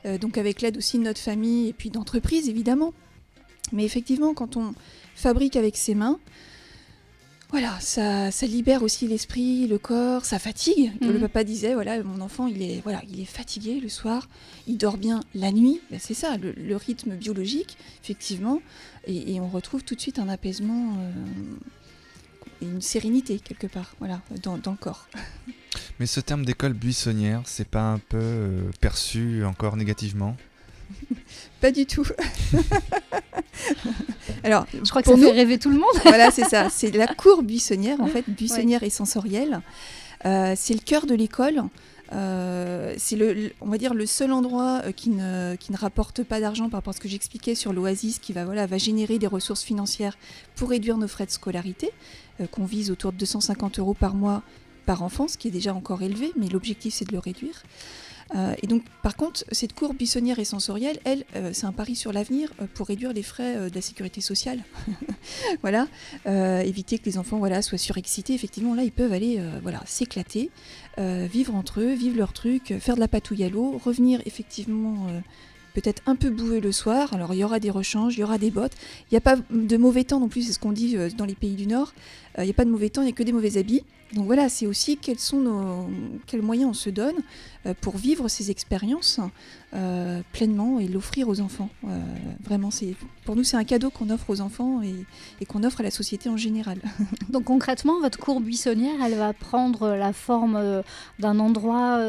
euh, 0.06 0.18
donc 0.18 0.38
avec 0.38 0.62
l'aide 0.62 0.78
aussi 0.78 0.98
de 0.98 1.04
notre 1.04 1.20
famille 1.20 1.70
et 1.70 1.74
puis 1.74 1.90
d'entreprises 1.90 2.50
évidemment. 2.50 2.94
Mais 3.72 3.84
effectivement, 3.84 4.34
quand 4.34 4.58
on 4.58 4.74
fabrique 5.16 5.56
avec 5.56 5.76
ses 5.76 5.96
mains, 5.96 6.20
voilà, 7.50 7.80
ça, 7.80 8.30
ça 8.32 8.46
libère 8.46 8.84
aussi 8.84 9.08
l'esprit, 9.08 9.68
le 9.68 9.78
corps, 9.78 10.26
ça 10.26 10.38
fatigue. 10.40 10.92
Mhm. 11.02 11.14
Le 11.14 11.20
papa 11.20 11.44
disait, 11.44 11.74
voilà, 11.74 12.04
mon 12.04 12.20
enfant, 12.22 12.48
il 12.48 12.62
est, 12.62 12.82
voilà, 12.84 13.02
il 13.10 13.20
est 13.22 13.26
fatigué 13.26 13.80
le 13.80 13.90
soir, 13.90 14.28
il 14.68 14.78
dort 14.78 14.98
bien 14.98 15.22
la 15.34 15.52
nuit. 15.52 15.80
Ben, 15.90 16.00
c'est 16.02 16.14
ça, 16.14 16.38
le, 16.38 16.52
le 16.52 16.76
rythme 16.76 17.16
biologique, 17.16 17.78
effectivement. 18.04 18.62
Et, 19.06 19.36
et 19.36 19.40
on 19.40 19.48
retrouve 19.48 19.84
tout 19.84 19.96
de 19.96 20.02
suite 20.02 20.20
un 20.20 20.28
apaisement 20.28 20.98
euh, 21.00 21.12
et 22.62 22.66
une 22.66 22.82
sérénité, 22.82 23.40
quelque 23.40 23.68
part, 23.68 23.96
voilà, 24.00 24.22
dans, 24.44 24.58
dans 24.58 24.72
le 24.72 24.78
corps. 24.78 25.08
Mais 26.00 26.06
ce 26.06 26.20
terme 26.20 26.44
d'école 26.44 26.74
buissonnière, 26.74 27.44
c'est 27.46 27.68
pas 27.68 27.94
un 27.94 28.00
peu 28.00 28.18
euh, 28.20 28.72
perçu 28.82 29.46
encore 29.46 29.78
négativement? 29.78 30.36
Pas 31.62 31.72
du 31.72 31.86
tout. 31.86 32.06
Alors, 34.44 34.66
Je 34.74 34.90
crois 34.90 35.02
que 35.02 35.10
ça 35.10 35.16
nous- 35.16 35.24
fait 35.24 35.32
rêver 35.32 35.58
tout 35.58 35.70
le 35.70 35.78
monde. 35.80 35.94
voilà, 36.04 36.32
c'est 36.32 36.46
ça. 36.46 36.70
C'est 36.70 36.92
la 36.92 37.08
cour 37.08 37.44
buissonnière, 37.44 38.00
en 38.02 38.08
fait, 38.08 38.26
buissonnière 38.30 38.84
et 38.84 38.90
sensorielle. 38.90 39.62
Euh, 40.26 40.54
c'est 40.56 40.74
le 40.74 40.80
cœur 40.80 41.06
de 41.06 41.16
l'école. 41.16 41.64
Euh, 42.14 42.94
c'est 42.98 43.18
le, 43.18 43.34
le- 43.34 43.52
on 43.60 43.68
va 43.68 43.78
dire 43.78 43.94
le 43.94 44.06
seul 44.06 44.32
endroit 44.32 44.82
euh, 44.86 44.92
qui 44.94 45.10
ne, 45.10 45.56
qui 45.56 45.74
ne 45.74 45.78
rapporte 45.78 46.24
pas 46.24 46.40
d'argent 46.40 46.70
par 46.70 46.78
rapport 46.80 46.92
à 46.92 46.96
ce 46.96 47.02
que 47.02 47.10
j'expliquais 47.10 47.54
sur 47.54 47.74
l'Oasis, 47.74 48.20
qui 48.20 48.32
va, 48.34 48.46
voilà, 48.46 48.66
va 48.66 48.78
générer 48.78 49.20
des 49.20 49.28
ressources 49.28 49.64
financières 49.64 50.18
pour 50.56 50.70
réduire 50.70 50.98
nos 50.98 51.08
frais 51.08 51.26
de 51.26 51.32
scolarité, 51.32 51.92
qu'on 52.52 52.66
vise 52.66 52.92
autour 52.92 53.12
de 53.12 53.18
250 53.18 53.80
euros 53.80 53.94
par 53.96 54.14
mois 54.16 54.42
par 54.86 55.04
enfant, 55.04 55.28
ce 55.28 55.38
qui 55.38 55.50
est 55.50 55.52
déjà 55.52 55.74
encore 55.74 56.02
élevé, 56.02 56.32
mais 56.38 56.48
l'objectif 56.48 56.94
c'est 56.94 57.04
de 57.06 57.12
le 57.12 57.20
réduire. 57.20 57.64
Euh, 58.36 58.54
et 58.62 58.68
donc, 58.68 58.84
par 59.02 59.16
contre, 59.16 59.44
cette 59.52 59.74
cour 59.74 59.94
buissonnière 59.94 60.40
et 60.40 60.46
sensorielle, 60.46 61.00
elle, 61.06 61.24
euh, 61.36 61.52
c'est 61.54 61.66
un 61.66 61.72
pari 61.72 61.96
sur 61.96 62.12
l'avenir 62.12 62.52
euh, 62.62 62.66
pour 62.74 62.88
réduire 62.88 63.14
les 63.14 63.24
frais 63.24 63.70
de 63.70 63.76
la 63.76 63.82
sécurité 63.82 64.22
sociale. 64.22 64.64
voilà, 65.62 65.88
éviter 66.26 67.00
que 67.00 67.06
les 67.06 67.18
enfants 67.18 67.38
voilà, 67.38 67.62
soient 67.62 67.78
surexcités. 67.78 68.34
Effectivement, 68.34 68.76
là, 68.76 68.84
ils 68.84 68.92
peuvent 68.92 69.14
aller 69.14 69.42
voilà, 69.62 69.82
s'éclater, 69.86 70.50
vivre 70.98 71.56
entre 71.56 71.82
eux, 71.82 71.94
vivre 71.94 72.18
leur 72.18 72.34
truc, 72.34 72.74
faire 72.80 72.96
de 72.96 73.00
la 73.00 73.08
patouille 73.08 73.44
à 73.44 73.50
l'eau, 73.50 73.80
revenir 73.84 74.22
effectivement 74.26 75.08
peut-être 75.74 76.02
un 76.06 76.16
peu 76.16 76.30
boueux 76.30 76.60
le 76.60 76.72
soir. 76.72 77.14
Alors, 77.14 77.34
il 77.34 77.38
y 77.38 77.44
aura 77.44 77.60
des 77.60 77.70
rechanges, 77.70 78.16
il 78.16 78.22
y 78.22 78.24
aura 78.24 78.38
des 78.38 78.52
bottes. 78.52 78.74
Il 79.04 79.14
n'y 79.14 79.18
a 79.18 79.22
pas 79.22 79.38
de 79.50 79.78
mauvais 79.78 80.04
temps 80.04 80.20
non 80.20 80.28
plus, 80.28 80.44
c'est 80.44 80.54
ce 80.54 80.60
qu'on 80.60 80.72
dit 80.72 80.98
dans 81.18 81.26
les 81.26 81.36
pays 81.36 81.56
du 81.56 81.68
Nord. 81.68 81.94
Il 82.38 82.44
n'y 82.44 82.52
a 82.52 82.54
pas 82.54 82.66
de 82.66 82.72
mauvais 82.72 82.90
temps, 82.90 83.02
il 83.02 83.06
n'y 83.06 83.12
a 83.12 83.16
que 83.16 83.24
des 83.24 83.34
mauvais 83.34 83.58
habits. 83.58 83.84
Donc 84.14 84.26
voilà, 84.26 84.48
c'est 84.48 84.66
aussi 84.66 84.98
quels 84.98 85.20
sont 85.20 85.40
nos, 85.40 85.90
quels 86.28 86.42
moyens 86.42 86.70
on 86.70 86.74
se 86.74 86.90
donne 86.90 87.18
euh, 87.66 87.74
pour 87.82 87.98
vivre 87.98 88.30
ces 88.30 88.52
expériences 88.52 89.20
euh, 89.74 90.22
pleinement 90.32 90.80
et 90.80 90.88
l'offrir 90.88 91.28
aux 91.28 91.42
enfants. 91.42 91.70
Euh, 91.86 92.00
vraiment, 92.44 92.72
c'est 92.72 92.96
pour 93.26 93.36
nous 93.36 93.44
c'est 93.44 93.58
un 93.58 93.66
cadeau 93.66 93.90
qu'on 93.90 94.10
offre 94.10 94.30
aux 94.30 94.40
enfants 94.40 94.82
et, 94.82 95.46
qu'on 95.46 95.64
offre 95.64 95.82
à 95.82 95.84
la 95.84 95.92
société 95.92 96.30
en 96.30 96.38
général. 96.38 96.80
Donc 97.30 97.46
concrètement, 97.46 98.00
votre 98.00 98.18
cour 98.18 98.40
buissonnière, 98.40 98.96
elle 99.04 99.16
va 99.16 99.34
prendre 99.34 99.90
la 99.90 100.14
forme 100.14 100.84
d'un 101.20 101.40
endroit 101.40 102.00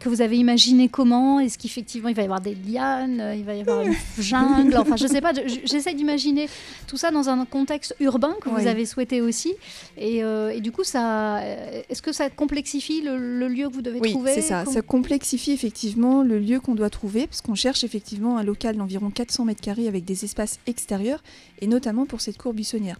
que 0.00 0.08
vous 0.08 0.20
avez 0.22 0.36
imaginé 0.36 0.88
comment? 0.88 1.40
Est-ce 1.40 1.58
qu'effectivement 1.58 2.08
il 2.08 2.14
va 2.14 2.22
y 2.22 2.24
avoir 2.24 2.40
des 2.40 2.54
lianes, 2.54 3.20
euh, 3.20 3.34
il 3.34 3.44
va 3.44 3.54
y 3.54 3.60
avoir 3.60 3.82
une 3.82 3.94
jungle? 4.18 4.76
Enfin, 4.76 4.96
je 4.96 5.06
sais 5.06 5.20
pas. 5.20 5.32
je- 5.34 5.60
J'essaie 5.64 5.94
d'imaginer 5.94 6.48
tout 6.86 6.96
ça 6.96 7.10
dans 7.10 7.28
un 7.28 7.44
contexte 7.44 7.94
urbain 8.00 8.34
que 8.40 8.48
Oui. 8.48 8.62
vous 8.62 8.66
avez 8.66 8.86
souhaité 8.86 9.20
aussi. 9.20 9.54
Et, 9.96 10.22
euh, 10.24 10.50
et 10.50 10.60
du 10.60 10.72
coup, 10.72 10.84
ça, 10.84 11.38
euh, 11.38 11.82
est-ce 11.88 12.02
que 12.02 12.12
ça 12.12 12.30
complexifie 12.30 13.02
le, 13.02 13.16
le 13.18 13.48
lieu 13.48 13.68
que 13.68 13.74
vous 13.74 13.82
devez 13.82 14.00
Oui, 14.00 14.10
trouver? 14.12 14.34
c'est 14.34 14.42
ça. 14.42 14.64
Ça 14.64 14.82
complexifie 14.82 15.52
effectivement 15.52 16.22
le 16.22 16.38
lieu 16.38 16.60
qu'on 16.60 16.74
doit 16.74 16.90
trouver, 16.90 17.26
parce 17.26 17.40
qu'on 17.40 17.54
cherche 17.54 17.84
effectivement 17.84 18.38
un 18.38 18.42
local 18.42 18.76
d'environ 18.76 19.10
400 19.10 19.44
mètres 19.44 19.60
carrés 19.60 19.88
avec 19.88 20.04
des 20.04 20.24
espaces 20.24 20.58
extérieurs, 20.66 21.22
et 21.60 21.66
notamment 21.66 22.04
pour 22.06 22.20
cette 22.20 22.38
cour 22.38 22.52
buissonnière. 22.54 22.98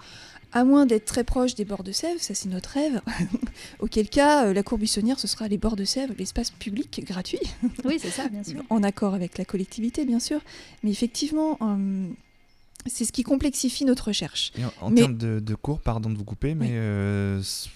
À 0.54 0.64
moins 0.64 0.86
d'être 0.86 1.04
très 1.04 1.24
proche 1.24 1.54
des 1.56 1.64
bords 1.64 1.82
de 1.82 1.92
Sèvres, 1.92 2.20
ça 2.20 2.32
c'est 2.32 2.48
notre 2.48 2.70
rêve, 2.70 3.00
auquel 3.80 4.08
cas 4.08 4.46
euh, 4.46 4.52
la 4.54 4.62
cour 4.62 4.78
buissonnière 4.78 5.18
ce 5.18 5.26
sera 5.26 5.48
les 5.48 5.58
bords 5.58 5.76
de 5.76 5.84
Sèvres, 5.84 6.14
l'espace 6.16 6.50
public 6.50 7.02
gratuit, 7.04 7.40
Oui, 7.84 7.98
c'est 8.00 8.10
ça, 8.10 8.28
bien 8.28 8.42
sûr. 8.44 8.62
en 8.70 8.82
accord 8.82 9.14
avec 9.14 9.36
la 9.36 9.44
collectivité 9.44 10.04
bien 10.04 10.20
sûr. 10.20 10.40
Mais 10.82 10.90
effectivement, 10.90 11.58
euh, 11.60 12.06
c'est 12.86 13.04
ce 13.04 13.12
qui 13.12 13.22
complexifie 13.24 13.84
notre 13.84 14.08
recherche. 14.08 14.52
Et 14.56 14.64
en, 14.64 14.72
en 14.80 14.90
Mais- 14.90 15.00
termes 15.00 15.16
de, 15.18 15.40
de 15.40 15.54
cours, 15.54 15.80
pardon 15.80 16.08
de 16.10 16.16
vous 16.16 16.24
couper, 16.24 16.54
mais 16.54 16.70
euh, 16.72 17.42
c'est- 17.42 17.68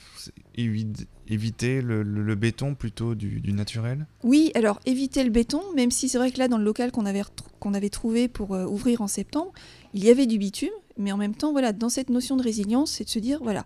évid- 0.57 1.07
éviter 1.29 1.81
le, 1.83 2.03
le- 2.03 2.23
le 2.23 2.35
béton 2.35 2.75
plutôt 2.75 3.15
du, 3.15 3.41
du 3.41 3.53
naturel? 3.53 4.07
Oui, 4.23 4.51
alors 4.55 4.81
éviter 4.87 5.25
le 5.25 5.31
béton, 5.31 5.63
même 5.75 5.91
si 5.91 6.09
c'est 6.09 6.19
vrai 6.19 6.31
que 6.31 6.39
là, 6.39 6.49
dans 6.49 6.59
le 6.59 6.65
local 6.65 6.91
qu'on 6.93 7.07
avait, 7.07 7.23
retrou- 7.23 7.49
qu'on 7.61 7.75
avait 7.75 7.91
trouvé 7.91 8.29
pour 8.29 8.55
euh, 8.55 8.67
ouvrir 8.67 9.01
en 9.03 9.09
septembre, 9.09 9.53
il 9.95 10.05
y 10.05 10.11
avait 10.11 10.27
du 10.27 10.39
bitume, 10.39 10.71
mais 10.97 11.13
en 11.13 11.17
même 11.17 11.35
temps, 11.35 11.53
voilà, 11.53 11.73
dans 11.73 11.89
cette 11.89 12.11
notion 12.11 12.37
de 12.37 12.43
résilience, 12.43 12.93
c'est 12.93 13.05
de 13.05 13.09
se 13.09 13.19
dire, 13.19 13.39
voilà, 13.43 13.65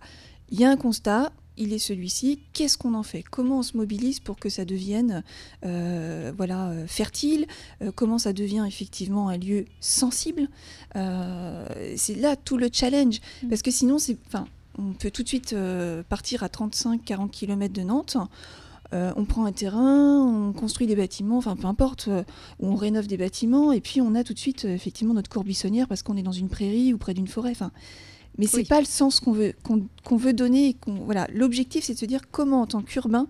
il 0.49 0.59
y 0.59 0.63
a 0.65 0.69
un 0.69 0.77
constat, 0.77 1.31
il 1.57 1.73
est 1.73 1.79
celui-ci, 1.79 2.39
qu'est-ce 2.53 2.77
qu'on 2.77 2.93
en 2.95 3.03
fait? 3.03 3.23
Comment 3.23 3.59
on 3.59 3.63
se 3.63 3.77
mobilise 3.77 4.19
pour 4.19 4.37
que 4.37 4.49
ça 4.49 4.65
devienne 4.65 5.23
euh, 5.65 6.31
voilà, 6.35 6.69
euh, 6.69 6.87
fertile? 6.87 7.45
Euh, 7.81 7.91
Comment 7.95 8.17
ça 8.17 8.33
devient 8.33 8.65
effectivement 8.67 9.29
un 9.29 9.37
lieu 9.37 9.65
sensible? 9.79 10.47
Euh, 10.95 11.67
C'est 11.95 12.15
là 12.15 12.35
tout 12.35 12.57
le 12.57 12.69
challenge, 12.71 13.19
parce 13.49 13.61
que 13.61 13.71
sinon, 13.71 13.99
c'est, 13.99 14.17
on 14.77 14.93
peut 14.93 15.11
tout 15.11 15.23
de 15.23 15.27
suite 15.27 15.55
partir 16.09 16.43
à 16.43 16.47
35-40 16.47 17.29
km 17.29 17.73
de 17.73 17.81
Nantes. 17.81 18.17
Euh, 18.93 19.11
on 19.15 19.25
prend 19.25 19.45
un 19.45 19.51
terrain, 19.51 20.19
on 20.23 20.53
construit 20.53 20.85
des 20.87 20.95
bâtiments, 20.95 21.37
enfin 21.37 21.55
peu 21.55 21.65
importe, 21.67 22.07
euh, 22.09 22.23
on 22.59 22.75
rénove 22.75 23.07
des 23.07 23.17
bâtiments, 23.17 23.71
et 23.71 23.81
puis 23.81 24.01
on 24.01 24.13
a 24.13 24.23
tout 24.23 24.33
de 24.33 24.39
suite 24.39 24.65
euh, 24.65 24.73
effectivement 24.75 25.13
notre 25.15 25.29
cour 25.31 25.43
buissonnière 25.43 25.87
parce 25.87 26.03
qu'on 26.03 26.15
est 26.15 26.21
dans 26.23 26.31
une 26.31 26.47
prairie 26.49 26.93
ou 26.93 26.97
près 26.99 27.13
d'une 27.15 27.27
forêt. 27.27 27.51
Enfin, 27.51 27.71
mais 28.37 28.45
c'est 28.45 28.57
Oui. 28.57 28.65
pas 28.65 28.79
le 28.79 28.85
sens 28.85 29.19
qu'on 29.19 29.31
veut 29.31 29.53
qu'on 29.63 30.15
veut 30.15 30.33
donner. 30.33 30.75
voilà, 30.87 31.27
l'objectif 31.33 31.83
c'est 31.85 31.93
de 31.95 31.99
se 31.99 32.05
dire 32.05 32.21
comment 32.31 32.61
en 32.61 32.67
tant 32.67 32.81
qu'urbain 32.81 33.27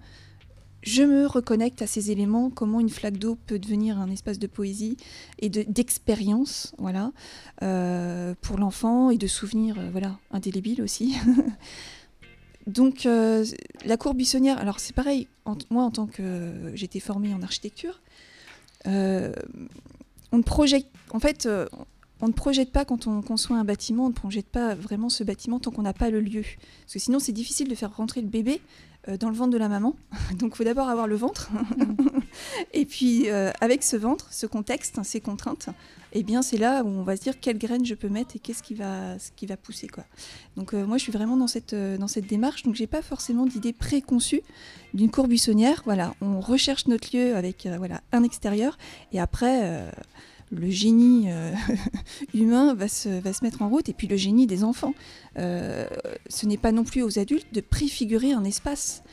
je 0.85 1.03
me 1.03 1.25
reconnecte 1.27 1.81
à 1.81 1.87
ces 1.87 2.11
éléments, 2.11 2.49
comment 2.49 2.81
une 2.81 2.89
flaque 2.89 3.17
d'eau 3.17 3.37
peut 3.47 3.57
devenir 3.57 3.97
un 3.99 4.09
espace 4.11 4.37
de 4.37 4.47
poésie 4.47 4.97
et 5.39 5.47
de- 5.49 5.63
d'expérience, 5.65 6.75
voilà, 6.77 7.13
pour 8.41 8.57
l'enfant 8.57 9.09
et 9.09 9.17
de 9.17 9.27
souvenirs, 9.27 9.77
voilà, 9.93 10.17
indélébiles 10.31 10.81
aussi. 10.81 11.15
Donc 12.67 13.05
euh, 13.05 13.45
la 13.85 13.97
cour 13.97 14.13
buissonnière, 14.13 14.57
alors 14.57 14.79
c'est 14.79 14.95
pareil, 14.95 15.27
moi 15.69 15.83
en 15.83 15.91
tant 15.91 16.07
que 16.07 16.71
j'étais 16.75 16.99
formée 16.99 17.33
en 17.33 17.41
architecture, 17.41 18.01
euh, 18.87 19.33
on 20.31 20.37
ne 20.37 20.43
projette, 20.43 20.87
en 21.11 21.19
fait, 21.19 21.45
euh, 21.45 21.67
on 22.21 22.27
ne 22.27 22.33
projette 22.33 22.71
pas 22.71 22.85
quand 22.85 23.07
on 23.07 23.21
conçoit 23.21 23.57
un 23.57 23.65
bâtiment, 23.65 24.05
on 24.05 24.09
ne 24.09 24.13
projette 24.13 24.47
pas 24.47 24.75
vraiment 24.75 25.09
ce 25.09 25.23
bâtiment 25.23 25.59
tant 25.59 25.71
qu'on 25.71 25.81
n'a 25.81 25.93
pas 25.93 26.09
le 26.09 26.21
lieu. 26.21 26.43
Parce 26.81 26.93
que 26.93 26.99
sinon 26.99 27.19
c'est 27.19 27.33
difficile 27.33 27.67
de 27.67 27.75
faire 27.75 27.95
rentrer 27.95 28.21
le 28.21 28.27
bébé 28.27 28.61
dans 29.19 29.27
le 29.27 29.35
ventre 29.35 29.51
de 29.51 29.57
la 29.57 29.67
maman. 29.67 29.95
Donc 30.37 30.53
il 30.53 30.55
faut 30.55 30.63
d'abord 30.63 30.87
avoir 30.87 31.07
le 31.07 31.15
ventre. 31.15 31.51
Et 32.73 32.85
puis 32.85 33.27
avec 33.29 33.83
ce 33.83 33.97
ventre, 33.97 34.31
ce 34.31 34.45
contexte, 34.45 35.03
ces 35.03 35.19
contraintes, 35.19 35.67
eh 36.15 36.23
bien 36.23 36.41
c'est 36.41 36.57
là 36.57 36.83
où 36.83 36.87
on 36.87 37.03
va 37.03 37.15
se 37.15 37.21
dire 37.21 37.39
quelle 37.39 37.57
graine 37.57 37.85
je 37.85 37.95
peux 37.95 38.07
mettre 38.07 38.35
et 38.35 38.39
qu'est-ce 38.39 38.63
qui 38.63 38.75
va, 38.75 39.17
ce 39.19 39.31
qui 39.35 39.45
va 39.45 39.57
pousser 39.57 39.87
quoi. 39.87 40.05
Donc 40.55 40.73
euh, 40.73 40.85
moi 40.85 40.97
je 40.97 41.03
suis 41.03 41.11
vraiment 41.11 41.35
dans 41.37 41.47
cette, 41.47 41.73
euh, 41.73 41.97
dans 41.97 42.07
cette 42.07 42.27
démarche, 42.27 42.63
donc 42.63 42.75
j'ai 42.75 42.87
pas 42.87 43.01
forcément 43.01 43.45
d'idée 43.45 43.73
préconçue 43.73 44.41
d'une 44.93 45.09
cour 45.09 45.27
buissonnière. 45.27 45.81
Voilà, 45.85 46.13
on 46.21 46.39
recherche 46.39 46.87
notre 46.87 47.15
lieu 47.15 47.35
avec 47.35 47.65
euh, 47.65 47.77
voilà 47.77 48.01
un 48.11 48.23
extérieur 48.23 48.77
et 49.11 49.19
après 49.19 49.91
le 50.51 50.69
génie 50.69 51.29
humain 52.33 52.75
va 52.75 52.87
se, 52.87 53.09
va 53.09 53.33
se 53.33 53.43
mettre 53.43 53.63
en 53.63 53.69
route 53.69 53.89
et 53.89 53.93
puis 53.93 54.07
le 54.07 54.17
génie 54.17 54.45
des 54.45 54.63
enfants. 54.63 54.93
Ce 55.35 56.45
n'est 56.45 56.57
pas 56.57 56.71
non 56.71 56.83
plus 56.83 57.01
aux 57.01 57.17
adultes 57.17 57.51
de 57.53 57.61
préfigurer 57.61 58.33
un 58.33 58.43
espace. 58.43 59.03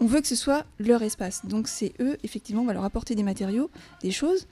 On 0.00 0.06
veut 0.06 0.20
que 0.20 0.26
ce 0.26 0.34
soit 0.34 0.64
leur 0.78 1.02
espace. 1.02 1.44
Donc 1.44 1.68
c'est 1.68 1.92
eux, 2.00 2.16
effectivement, 2.24 2.62
on 2.62 2.66
va 2.66 2.72
leur 2.72 2.84
apporter 2.84 3.14
des 3.14 3.22
matériaux, 3.22 3.70
des 4.02 4.10
choses, 4.10 4.46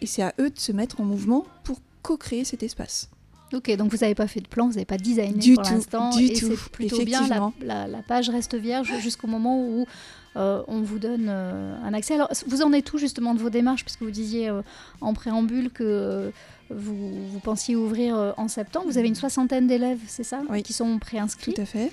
et 0.00 0.06
c'est 0.06 0.22
à 0.22 0.32
eux 0.40 0.50
de 0.50 0.58
se 0.58 0.72
mettre 0.72 1.00
en 1.00 1.04
mouvement 1.04 1.44
pour 1.64 1.78
co-créer 2.02 2.44
cet 2.44 2.62
espace. 2.62 3.08
Ok, 3.54 3.70
donc 3.76 3.92
vous 3.92 3.98
n'avez 3.98 4.16
pas 4.16 4.26
fait 4.26 4.40
de 4.40 4.48
plan, 4.48 4.66
vous 4.66 4.72
n'avez 4.74 4.84
pas 4.84 4.98
designé 4.98 5.32
Du 5.38 5.54
pour 5.54 5.62
tout, 5.64 5.74
l'instant. 5.74 6.10
du 6.10 6.24
et 6.24 6.32
tout, 6.32 6.50
c'est 6.50 6.70
plutôt 6.70 6.96
bien, 7.04 7.20
la, 7.20 7.26
effectivement. 7.26 7.52
la- 7.62 7.86
la 7.86 8.02
page 8.02 8.28
reste 8.28 8.56
vierge 8.56 8.92
jusqu'au 9.00 9.28
moment 9.28 9.60
où 9.64 9.86
euh, 10.34 10.62
on 10.66 10.80
vous 10.82 10.98
donne 10.98 11.26
euh, 11.28 11.76
un 11.84 11.94
accès. 11.94 12.14
Alors, 12.14 12.28
vous 12.48 12.62
en 12.62 12.72
êtes 12.72 12.92
où 12.92 12.98
justement 12.98 13.34
de 13.34 13.38
vos 13.38 13.48
démarches? 13.48 13.84
Puisque 13.84 14.02
vous 14.02 14.10
disiez 14.10 14.48
euh, 14.48 14.62
en 15.00 15.14
préambule 15.14 15.70
que 15.70 16.32
vous, 16.70 17.28
vous 17.28 17.38
pensiez 17.38 17.76
ouvrir 17.76 18.34
en 18.36 18.48
septembre. 18.48 18.86
Vous 18.88 18.98
avez 18.98 19.06
une 19.06 19.14
soixantaine 19.14 19.68
d'élèves, 19.68 20.00
c'est 20.08 20.24
ça? 20.24 20.42
Qui 20.64 20.72
sont 20.72 20.98
préinscrits. 20.98 21.54
Tout 21.54 21.60
à 21.60 21.66
fait. 21.66 21.92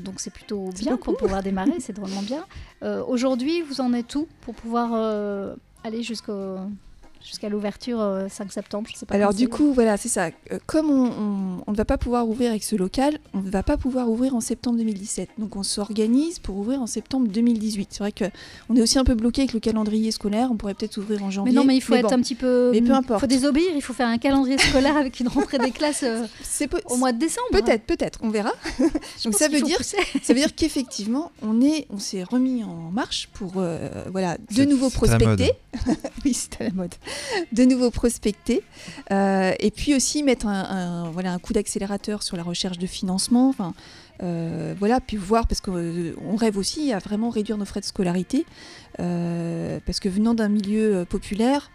Donc 0.00 0.14
c'est 0.18 0.32
plutôt 0.32 0.68
bien 0.76 0.96
pour 0.96 1.16
pouvoir 1.16 1.44
démarrer, 1.44 1.74
c'est 1.78 1.92
drôlement 1.94 2.22
bien. 2.22 2.44
Aujourd'hui, 3.06 3.62
vous 3.62 3.80
en 3.80 3.92
êtes 3.92 4.12
où 4.16 4.26
pour 4.40 4.54
pouvoir 4.54 4.92
aller 5.84 6.02
jusqu'au 6.02 6.56
jusqu'à 7.24 7.48
l'ouverture 7.48 8.00
euh, 8.00 8.28
5 8.28 8.52
septembre 8.52 8.88
je 8.92 8.96
sais 8.98 9.06
pas 9.06 9.14
Alors 9.14 9.34
du 9.34 9.48
coup, 9.48 9.72
voilà, 9.72 9.96
c'est 9.96 10.08
ça. 10.08 10.30
Euh, 10.52 10.58
Comme 10.66 10.90
on, 10.90 11.06
on- 11.06 11.62
on 11.66 11.72
ne 11.72 11.76
va 11.76 11.84
pas 11.84 11.98
pouvoir 11.98 12.28
ouvrir 12.28 12.50
avec 12.50 12.62
ce 12.64 12.76
local, 12.76 13.18
on 13.34 13.40
ne 13.40 13.50
va 13.50 13.62
pas 13.62 13.76
pouvoir 13.76 14.08
ouvrir 14.10 14.34
en 14.34 14.40
septembre 14.40 14.78
2017. 14.78 15.28
Donc 15.38 15.56
on 15.56 15.62
s'organise 15.62 16.38
pour 16.38 16.56
ouvrir 16.56 16.80
en 16.80 16.86
septembre 16.86 17.28
2018. 17.28 17.88
C'est 17.92 17.98
vrai 17.98 18.12
que 18.12 18.24
on 18.68 18.76
est 18.76 18.82
aussi 18.82 18.98
un 18.98 19.04
peu 19.04 19.14
bloqué 19.14 19.42
avec 19.42 19.52
le 19.52 19.60
calendrier 19.60 20.10
scolaire. 20.10 20.48
On 20.50 20.56
pourrait 20.56 20.74
peut-être 20.74 20.96
ouvrir 20.98 21.22
en 21.22 21.30
janvier. 21.30 21.52
Mais 21.52 21.58
non, 21.58 21.64
mais 21.64 21.76
il 21.76 21.80
faut 21.80 21.94
être 21.94 22.08
bon. 22.08 22.14
un 22.14 22.20
petit 22.20 22.34
peu. 22.34 22.70
Mais 22.72 22.80
peu 22.80 22.86
Il 22.86 22.92
importe. 22.92 23.20
faut 23.20 23.26
désobéir, 23.26 23.70
il 23.74 23.82
faut 23.82 23.92
faire 23.92 24.08
un 24.08 24.18
calendrier 24.18 24.58
scolaire 24.58 24.96
avec 24.96 25.20
une 25.20 25.28
rentrée 25.28 25.58
des 25.58 25.70
classes 25.72 26.02
euh, 26.04 26.26
au 26.86 26.96
mois 26.96 27.12
de 27.12 27.18
décembre. 27.18 27.48
Peut-être, 27.52 27.84
peut-être, 27.84 28.18
on 28.22 28.30
verra. 28.30 28.52
Donc 29.24 29.34
ça 29.34 29.48
veut 29.48 29.60
dire, 29.60 29.78
ça 29.82 30.32
veut 30.32 30.40
dire 30.40 30.54
qu'effectivement, 30.54 31.30
on 31.42 31.60
est, 31.60 31.86
on 31.90 31.98
s'est 31.98 32.22
remis 32.22 32.64
en 32.64 32.90
marche 32.90 33.28
pour, 33.34 33.54
euh, 33.56 33.88
voilà, 34.10 34.36
de 34.54 34.64
nouveau 34.64 34.90
prospecter. 34.90 35.52
oui, 36.24 36.34
c'est 36.34 36.60
à 36.60 36.64
la 36.64 36.70
mode. 36.72 36.94
De 37.52 37.64
nouveau 37.64 37.90
prospecter, 37.90 38.62
euh, 39.10 39.52
et 39.58 39.70
puis 39.70 39.94
aussi 39.94 40.22
mettre 40.22 40.46
un, 40.46 41.10
voilà, 41.10 41.32
un 41.32 41.38
coup 41.38 41.52
d'accélérateur 41.52 42.22
sur 42.22 42.36
la 42.36 42.42
recherche 42.42 42.78
de 42.78 42.86
financement. 42.86 43.54
Euh, 44.22 44.74
voilà, 44.78 45.00
puis 45.00 45.16
voir 45.16 45.46
parce 45.46 45.60
qu'on 45.60 46.36
rêve 46.36 46.58
aussi 46.58 46.92
à 46.92 46.98
vraiment 46.98 47.30
réduire 47.30 47.56
nos 47.56 47.64
frais 47.64 47.80
de 47.80 47.84
scolarité, 47.84 48.46
euh, 49.00 49.78
parce 49.86 50.00
que 50.00 50.08
venant 50.08 50.34
d'un 50.34 50.48
milieu 50.48 50.96
euh, 50.96 51.04
populaire. 51.04 51.70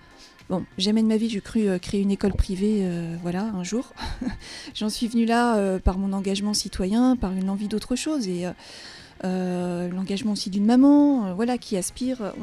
Bon, 0.50 0.66
jamais 0.78 1.02
de 1.02 1.08
ma 1.08 1.16
vie 1.16 1.30
j'ai 1.30 1.40
cru 1.40 1.68
euh, 1.68 1.80
créer 1.80 2.02
une 2.02 2.12
école 2.12 2.34
privée, 2.34 2.80
euh, 2.82 3.16
voilà, 3.22 3.44
un 3.44 3.64
jour. 3.64 3.94
J'en 4.76 4.90
suis 4.90 5.08
venue 5.08 5.26
là 5.26 5.56
euh, 5.56 5.80
par 5.80 5.98
mon 5.98 6.12
engagement 6.12 6.54
citoyen, 6.54 7.16
par 7.16 7.32
une 7.32 7.50
envie 7.50 7.70
d'autre 7.70 7.96
chose 7.96 8.28
et 8.28 8.46
euh, 8.46 8.52
euh, 9.24 9.90
l'engagement 9.90 10.34
aussi 10.34 10.50
d'une 10.50 10.66
maman, 10.66 11.28
euh, 11.28 11.34
voilà, 11.34 11.58
qui 11.58 11.78
aspire. 11.78 12.34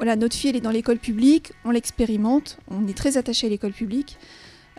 Voilà, 0.00 0.16
notre 0.16 0.34
fille 0.34 0.56
est 0.56 0.62
dans 0.62 0.70
l'école 0.70 0.96
publique, 0.96 1.52
on 1.66 1.70
l'expérimente, 1.70 2.56
on 2.70 2.88
est 2.88 2.96
très 2.96 3.18
attaché 3.18 3.46
à 3.46 3.50
l'école 3.50 3.72
publique. 3.72 4.16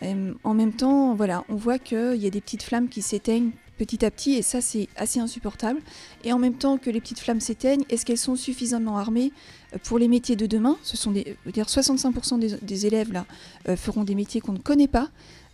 Et, 0.02 0.16
en 0.44 0.56
même 0.56 0.74
temps, 0.74 1.16
on 1.48 1.56
voit 1.56 1.78
qu'il 1.78 2.16
y 2.16 2.26
a 2.26 2.32
des 2.32 2.42
petites 2.42 2.64
flammes 2.64 2.90
qui 2.90 3.04
s'éteignent 3.04 3.52
petit 3.78 4.04
à 4.04 4.10
petit 4.10 4.34
et 4.34 4.42
ça 4.42 4.62
c'est 4.62 4.88
assez 4.96 5.20
insupportable. 5.20 5.80
Et 6.24 6.34
en 6.34 6.40
même 6.40 6.56
temps 6.56 6.80
que 6.80 6.90
les 6.90 7.00
petites 7.00 7.20
flammes 7.20 7.40
s'éteignent, 7.40 7.84
est-ce 7.90 8.04
qu'elles 8.04 8.18
sont 8.18 8.36
suffisamment 8.36 8.98
armées 8.98 9.32
euh, 9.76 9.78
pour 9.84 10.00
les 10.00 10.08
métiers 10.08 10.36
de 10.36 10.48
demain? 10.48 10.76
Ce 10.82 10.98
sont 10.98 11.12
des, 11.12 11.24
je 11.28 11.46
veux 11.46 11.52
dire 11.52 11.68
65% 11.68 12.40
des, 12.40 12.56
des 12.60 12.86
élèves 12.88 13.12
euh, 13.70 13.76
feront 13.76 14.04
des 14.04 14.16
métiers 14.16 14.42
qu'on 14.42 14.54
ne 14.54 14.60
connaît 14.60 14.88
pas. 14.88 15.10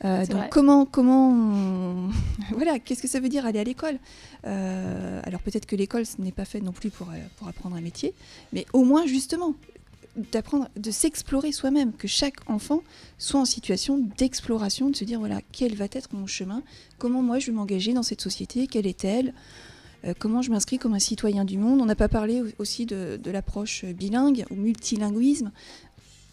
Euh, 0.06 0.26
donc 0.28 0.38
vrai. 0.38 0.50
comment 0.52 0.86
comment 0.86 1.32
on- 1.32 2.10
voilà 2.56 2.78
qu'est-ce 2.80 3.02
que 3.02 3.08
ça 3.08 3.20
veut 3.20 3.30
dire 3.30 3.46
aller 3.46 3.60
à 3.60 3.64
l'école? 3.64 3.98
Euh, 4.46 5.20
Alors 5.24 5.42
peut-être 5.42 5.66
que 5.66 5.76
l'école 5.76 6.06
ce 6.06 6.22
n'est 6.22 6.32
pas 6.32 6.46
fait 6.46 6.62
non 6.62 6.72
plus 6.72 6.90
pour 6.92 7.10
euh, 7.10 7.16
pour 7.38 7.48
apprendre 7.48 7.76
un 7.76 7.82
métier, 7.82 8.14
mais 8.54 8.66
au 8.74 8.84
moins 8.84 9.06
justement 9.08 9.56
d'apprendre 10.32 10.68
de 10.76 10.90
s'explorer 10.92 11.52
soi-même, 11.52 11.94
que 11.94 12.08
chaque 12.08 12.38
enfant 12.50 12.82
soit 13.18 13.40
en 13.40 13.46
situation 13.46 14.00
d'exploration, 14.18 14.90
de 14.90 14.96
se 14.96 15.04
dire 15.04 15.20
voilà 15.20 15.42
quel 15.52 15.76
va 15.76 15.86
être 15.92 16.10
mon 16.14 16.28
chemin, 16.28 16.62
comment 17.00 17.22
moi 17.22 17.40
je 17.40 17.48
vais 17.48 17.54
m'engager 17.54 17.94
dans 17.94 18.04
cette 18.04 18.22
société, 18.22 18.68
quelle 18.68 18.88
est-elle, 18.88 19.34
comment 20.20 20.42
je 20.42 20.50
m'inscris 20.52 20.78
comme 20.80 20.94
un 20.94 21.00
citoyen 21.00 21.44
du 21.46 21.58
monde? 21.58 21.82
On 21.82 21.86
n'a 21.86 21.96
pas 21.96 22.08
parlé 22.08 22.42
au- 22.42 22.48
aussi 22.60 22.86
de, 22.86 23.20
de 23.22 23.32
l'approche 23.32 23.84
bilingue 23.86 24.46
ou 24.52 24.56
multilinguisme. 24.56 25.52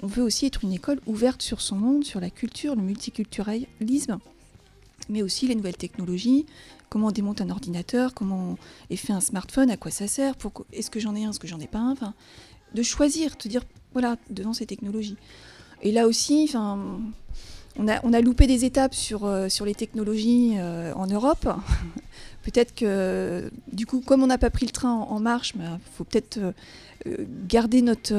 On 0.04 0.06
veut 0.06 0.22
aussi 0.22 0.44
être 0.44 0.62
une 0.64 0.74
école 0.74 1.00
ouverte 1.06 1.40
sur 1.40 1.62
son 1.62 1.76
monde, 1.76 2.04
sur 2.04 2.20
la 2.20 2.28
culture, 2.28 2.76
le 2.76 2.82
multiculturalisme, 2.82 4.18
mais 5.08 5.22
aussi 5.22 5.46
les 5.46 5.54
nouvelles 5.54 5.78
technologies, 5.78 6.44
comment 6.90 7.06
on 7.06 7.10
démonte 7.10 7.40
un 7.40 7.48
ordinateur, 7.48 8.12
comment 8.12 8.58
est 8.90 8.96
fait 8.96 9.14
un 9.14 9.22
smartphone, 9.22 9.70
à 9.70 9.78
quoi 9.78 9.90
ça 9.90 10.06
sert, 10.06 10.34
est-ce 10.74 10.90
que 10.90 11.00
j'en 11.00 11.14
ai 11.14 11.24
un, 11.24 11.30
est-ce 11.30 11.40
que 11.40 11.46
j'en 11.46 11.58
ai 11.58 11.66
pas 11.66 11.78
un, 11.78 11.94
de 12.74 12.82
choisir, 12.82 13.38
te 13.38 13.48
dire, 13.48 13.62
voilà, 13.94 14.16
devant 14.28 14.52
ces 14.52 14.66
technologies. 14.66 15.16
Et 15.80 15.90
là 15.90 16.06
aussi, 16.06 16.52
on 16.54 17.88
a, 17.88 18.20
loupé 18.20 18.46
des 18.46 18.66
étapes 18.66 18.94
sur, 18.94 19.24
euh, 19.24 19.48
les 19.64 19.74
technologies 19.74 20.56
euh, 20.58 20.92
en 20.96 21.06
Europe. 21.06 21.48
peut-être 22.42 22.74
que, 22.74 23.50
du 23.72 23.86
coup, 23.86 24.02
comme 24.02 24.22
on 24.22 24.26
n'a 24.26 24.36
pas 24.36 24.50
pris 24.50 24.66
le 24.66 24.72
train 24.72 24.92
en, 24.92 25.18
marche, 25.18 25.54
il 25.58 25.62
faut 25.96 26.04
peut-être 26.04 26.36
euh, 26.36 27.24
garder 27.48 27.80
notre, 27.80 28.12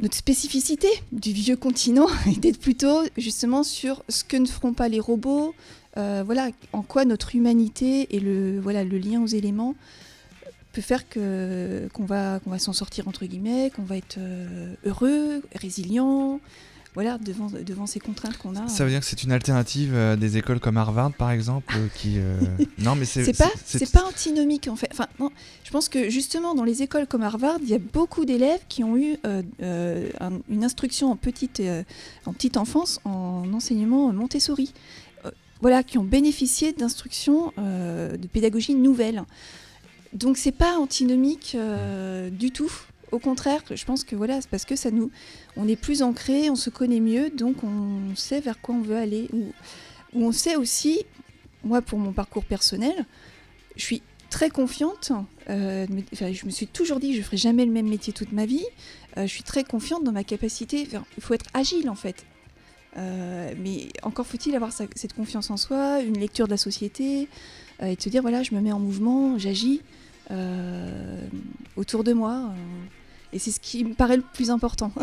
notre 0.00 0.16
spécificité 0.16 0.88
du 1.12 1.32
vieux 1.32 1.56
continent 1.56 2.08
et 2.26 2.36
d'être 2.36 2.60
plutôt 2.60 3.02
justement 3.16 3.62
sur 3.62 4.04
ce 4.08 4.24
que 4.24 4.36
ne 4.36 4.46
feront 4.46 4.72
pas 4.72 4.88
les 4.88 5.00
robots, 5.00 5.54
euh, 5.96 6.22
voilà, 6.24 6.50
en 6.72 6.82
quoi 6.82 7.04
notre 7.04 7.34
humanité 7.34 8.14
et 8.14 8.20
le, 8.20 8.60
voilà, 8.60 8.84
le 8.84 8.98
lien 8.98 9.22
aux 9.22 9.26
éléments 9.26 9.74
peut 10.72 10.82
faire 10.82 11.08
que 11.08 11.88
qu'on 11.94 12.04
va 12.04 12.40
qu'on 12.40 12.50
va 12.50 12.58
s'en 12.58 12.72
sortir 12.72 13.08
entre 13.08 13.24
guillemets, 13.24 13.72
qu'on 13.74 13.82
va 13.82 13.96
être 13.96 14.18
euh, 14.18 14.74
heureux, 14.84 15.42
résilient, 15.54 16.40
voilà, 17.00 17.16
devant, 17.18 17.46
devant 17.64 17.86
ces 17.86 18.00
contraintes 18.00 18.36
qu'on 18.38 18.56
a. 18.56 18.66
Ça 18.66 18.82
veut 18.84 18.90
dire 18.90 18.98
que 18.98 19.06
c'est 19.06 19.22
une 19.22 19.30
alternative 19.30 19.94
à 19.94 20.16
des 20.16 20.36
écoles 20.36 20.58
comme 20.58 20.76
Harvard, 20.76 21.12
par 21.12 21.30
exemple, 21.30 21.72
qui. 21.94 22.14
euh, 22.18 22.40
non, 22.78 22.96
mais 22.96 23.04
c'est. 23.04 23.22
C'est 23.24 23.36
pas, 23.38 23.50
c'est 23.64 23.92
pas 23.92 24.04
antinomique 24.04 24.66
en 24.66 24.74
fait. 24.74 24.88
Enfin, 24.90 25.06
non, 25.20 25.30
je 25.62 25.70
pense 25.70 25.88
que 25.88 26.10
justement 26.10 26.56
dans 26.56 26.64
les 26.64 26.82
écoles 26.82 27.06
comme 27.06 27.22
Harvard, 27.22 27.58
il 27.62 27.68
y 27.68 27.74
a 27.74 27.78
beaucoup 27.78 28.24
d'élèves 28.24 28.58
qui 28.68 28.82
ont 28.82 28.96
eu 28.96 29.16
euh, 29.26 29.42
euh, 29.62 30.08
un- 30.18 30.40
une 30.48 30.64
instruction 30.64 31.12
en 31.12 31.16
petite, 31.16 31.60
euh, 31.60 31.84
en 32.26 32.32
petite 32.32 32.56
enfance 32.56 32.98
en 33.04 33.44
enseignement 33.54 34.12
Montessori. 34.12 34.74
Euh, 35.24 35.30
voilà, 35.60 35.84
qui 35.84 35.98
ont 35.98 36.04
bénéficié 36.04 36.72
d'instructions 36.72 37.52
euh, 37.58 38.16
de 38.16 38.26
pédagogie 38.26 38.74
nouvelle. 38.74 39.22
Donc 40.12 40.36
c'est 40.36 40.50
pas 40.52 40.78
antinomique 40.78 41.52
euh, 41.54 42.28
du 42.30 42.50
tout. 42.50 42.72
Au 43.10 43.18
contraire, 43.18 43.62
je 43.70 43.84
pense 43.84 44.04
que 44.04 44.14
voilà, 44.16 44.40
c'est 44.40 44.50
parce 44.50 44.64
que 44.64 44.76
ça 44.76 44.90
nous, 44.90 45.10
on 45.56 45.66
est 45.66 45.76
plus 45.76 46.02
ancré, 46.02 46.50
on 46.50 46.56
se 46.56 46.68
connaît 46.68 47.00
mieux, 47.00 47.30
donc 47.30 47.64
on 47.64 48.14
sait 48.14 48.40
vers 48.40 48.60
quoi 48.60 48.74
on 48.74 48.82
veut 48.82 48.96
aller. 48.96 49.28
Ou, 49.32 49.52
on 50.14 50.32
sait 50.32 50.56
aussi, 50.56 51.04
moi 51.64 51.82
pour 51.82 51.98
mon 51.98 52.12
parcours 52.12 52.44
personnel, 52.44 53.06
je 53.76 53.82
suis 53.82 54.02
très 54.30 54.50
confiante. 54.50 55.12
euh, 55.48 55.86
je 56.12 56.44
me 56.44 56.50
suis 56.50 56.66
toujours 56.66 57.00
dit 57.00 57.12
que 57.12 57.16
je 57.16 57.22
ferai 57.22 57.36
jamais 57.36 57.64
le 57.64 57.72
même 57.72 57.88
métier 57.88 58.12
toute 58.12 58.32
ma 58.32 58.44
vie. 58.44 58.64
Euh, 59.16 59.22
je 59.22 59.32
suis 59.32 59.42
très 59.42 59.64
confiante 59.64 60.04
dans 60.04 60.12
ma 60.12 60.24
capacité. 60.24 60.86
il 61.16 61.22
faut 61.22 61.34
être 61.34 61.46
agile 61.54 61.88
en 61.88 61.94
fait. 61.94 62.26
Euh, 62.96 63.54
mais 63.58 63.88
encore 64.02 64.26
faut-il 64.26 64.54
avoir 64.54 64.72
cette 64.72 65.12
confiance 65.14 65.50
en 65.50 65.56
soi, 65.56 66.00
une 66.00 66.18
lecture 66.18 66.46
de 66.46 66.52
la 66.52 66.56
société, 66.56 67.28
et 67.82 67.96
de 67.96 68.00
se 68.00 68.08
dire 68.08 68.22
voilà, 68.22 68.42
je 68.42 68.54
me 68.54 68.60
mets 68.60 68.72
en 68.72 68.80
mouvement, 68.80 69.38
j'agis 69.38 69.82
autour 71.76 72.04
de 72.04 72.12
moi. 72.12 72.52
Et 73.32 73.38
c'est 73.38 73.50
ce 73.50 73.60
qui 73.60 73.84
me 73.84 73.94
paraît 73.94 74.16
le 74.16 74.24
plus 74.32 74.50
important. 74.50 74.92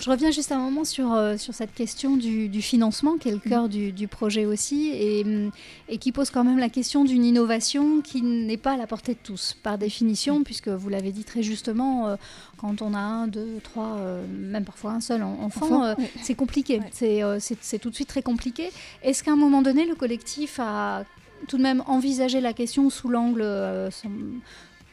Je 0.00 0.08
reviens 0.08 0.30
juste 0.30 0.52
un 0.52 0.58
moment 0.60 0.84
sur, 0.84 1.12
euh, 1.12 1.36
sur 1.36 1.54
cette 1.54 1.74
question 1.74 2.16
du, 2.16 2.48
du 2.48 2.62
financement, 2.62 3.16
qui 3.18 3.28
est 3.28 3.32
le 3.32 3.38
cœur 3.40 3.68
du, 3.68 3.90
du 3.90 4.06
projet 4.06 4.46
aussi, 4.46 4.90
et, 4.94 5.24
hum, 5.24 5.50
et 5.88 5.98
qui 5.98 6.12
pose 6.12 6.30
quand 6.30 6.44
même 6.44 6.58
la 6.58 6.68
question 6.68 7.02
d'une 7.02 7.24
innovation 7.24 8.00
qui 8.00 8.22
n'est 8.22 8.56
pas 8.56 8.74
à 8.74 8.76
la 8.76 8.86
portée 8.86 9.14
de 9.14 9.18
tous, 9.20 9.56
par 9.60 9.78
définition, 9.78 10.44
puisque 10.44 10.68
vous 10.68 10.88
l'avez 10.88 11.10
dit 11.10 11.24
très 11.24 11.42
justement, 11.42 12.06
euh, 12.06 12.16
quand 12.58 12.80
on 12.80 12.94
a 12.94 12.98
un, 13.00 13.26
deux, 13.26 13.58
trois, 13.64 13.96
euh, 13.98 14.24
même 14.30 14.64
parfois 14.64 14.92
un 14.92 15.00
seul 15.00 15.24
en- 15.24 15.36
enfant, 15.42 15.96
c'est 16.22 16.36
compliqué, 16.36 16.80
c'est 16.92 17.78
tout 17.80 17.90
de 17.90 17.94
suite 17.96 18.08
très 18.08 18.22
compliqué. 18.22 18.70
Est-ce 19.02 19.24
qu'à 19.24 19.32
un 19.32 19.36
moment 19.36 19.62
donné, 19.62 19.84
le 19.84 19.96
collectif 19.96 20.60
a 20.62 21.02
tout 21.48 21.56
de 21.58 21.62
même 21.62 21.82
envisagé 21.88 22.40
la 22.40 22.52
question 22.52 22.88
sous 22.88 23.08
l'angle... 23.08 23.40
euh, 23.42 23.90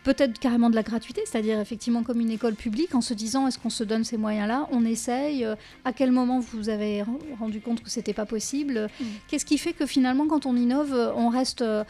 peut-être 0.09 0.39
carrément 0.39 0.71
de 0.71 0.75
la 0.75 0.81
gratuité, 0.81 1.21
c'est-à-dire 1.25 1.59
effectivement 1.59 2.01
comme 2.01 2.19
une 2.19 2.31
école 2.31 2.55
publique, 2.55 2.95
en 2.95 3.01
se 3.01 3.13
disant 3.13 3.45
est-ce 3.47 3.59
qu'on 3.59 3.69
se 3.69 3.83
donne 3.83 4.03
ces 4.03 4.17
moyens-là, 4.17 4.67
on 4.71 4.83
essaye, 4.83 5.45
euh, 5.45 5.53
à 5.85 5.93
quel 5.93 6.11
moment 6.11 6.39
vous 6.39 6.69
avez 6.69 7.03
ren- 7.03 7.19
rendu 7.39 7.61
compte 7.61 7.83
que 7.83 7.91
c'était 7.91 8.13
pas 8.21 8.25
possible, 8.25 8.89
qu'est-ce 9.27 9.45
qui 9.45 9.59
fait 9.59 9.73
que 9.73 9.85
finalement 9.85 10.25
quand 10.27 10.47
on 10.47 10.55
innove, 10.55 10.93
euh, 10.95 11.13
on 11.15 11.29
reste 11.29 11.61
euh, 11.61 11.83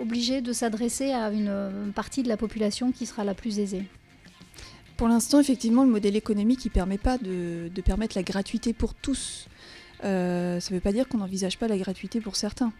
obligé 0.00 0.40
de 0.40 0.52
s'adresser 0.52 1.12
à 1.12 1.30
une 1.30 1.46
euh, 1.48 1.90
partie 1.94 2.24
de 2.24 2.28
la 2.28 2.36
population 2.36 2.90
qui 2.90 3.06
sera 3.06 3.22
la 3.22 3.34
plus 3.34 3.60
aisée? 3.60 3.84
Pour 4.96 5.06
l'instant, 5.06 5.38
effectivement, 5.38 5.84
le 5.84 5.90
modèle 5.90 6.16
économique 6.16 6.64
ne 6.64 6.70
permet 6.70 6.98
pas 6.98 7.18
de, 7.18 7.70
de 7.72 7.80
permettre 7.82 8.16
la 8.16 8.24
gratuité 8.24 8.72
pour 8.72 8.94
tous. 8.94 9.46
Euh, 10.02 10.58
ça 10.58 10.70
ne 10.70 10.74
veut 10.74 10.80
pas 10.82 10.92
dire 10.92 11.06
qu'on 11.08 11.18
n'envisage 11.18 11.56
pas 11.56 11.68
la 11.68 11.78
gratuité 11.78 12.20
pour 12.20 12.34
certains. 12.34 12.72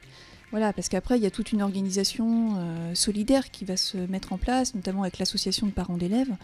Voilà, 0.50 0.72
parce 0.72 0.88
qu'après, 0.88 1.16
il 1.16 1.22
y 1.22 1.26
a 1.26 1.30
toute 1.30 1.52
une 1.52 1.62
organisation 1.62 2.56
euh, 2.56 2.94
solidaire 2.94 3.50
qui 3.50 3.64
va 3.64 3.76
se 3.76 3.96
mettre 3.96 4.32
en 4.32 4.38
place, 4.38 4.74
notamment 4.74 5.02
avec 5.02 5.18
l'association 5.18 5.66
de 5.66 5.72
parents 5.72 5.96
d'élèves. 5.96 6.34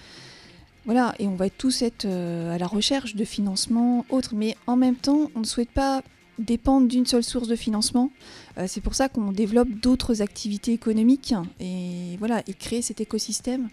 Voilà, 0.84 1.14
et 1.18 1.26
on 1.26 1.34
va 1.34 1.50
tous 1.50 1.82
être 1.82 2.04
euh, 2.04 2.54
à 2.54 2.58
la 2.58 2.68
recherche 2.68 3.16
de 3.16 3.24
financement 3.24 4.06
autres, 4.08 4.34
mais 4.36 4.56
en 4.68 4.76
même 4.76 4.94
temps, 4.94 5.30
on 5.34 5.40
ne 5.40 5.44
souhaite 5.44 5.70
pas 5.70 6.02
dépendre 6.38 6.86
d'une 6.86 7.06
seule 7.06 7.24
source 7.24 7.48
de 7.48 7.56
financement. 7.56 8.12
Euh, 8.58 8.66
c'est 8.68 8.80
pour 8.80 8.94
ça 8.94 9.08
qu'on 9.08 9.32
développe 9.32 9.70
d'autres 9.70 10.22
activités 10.22 10.72
économiques 10.72 11.34
et 11.58 12.16
voilà, 12.18 12.42
et 12.46 12.54
créer 12.54 12.82
cet 12.82 13.00
écosystème 13.00 13.68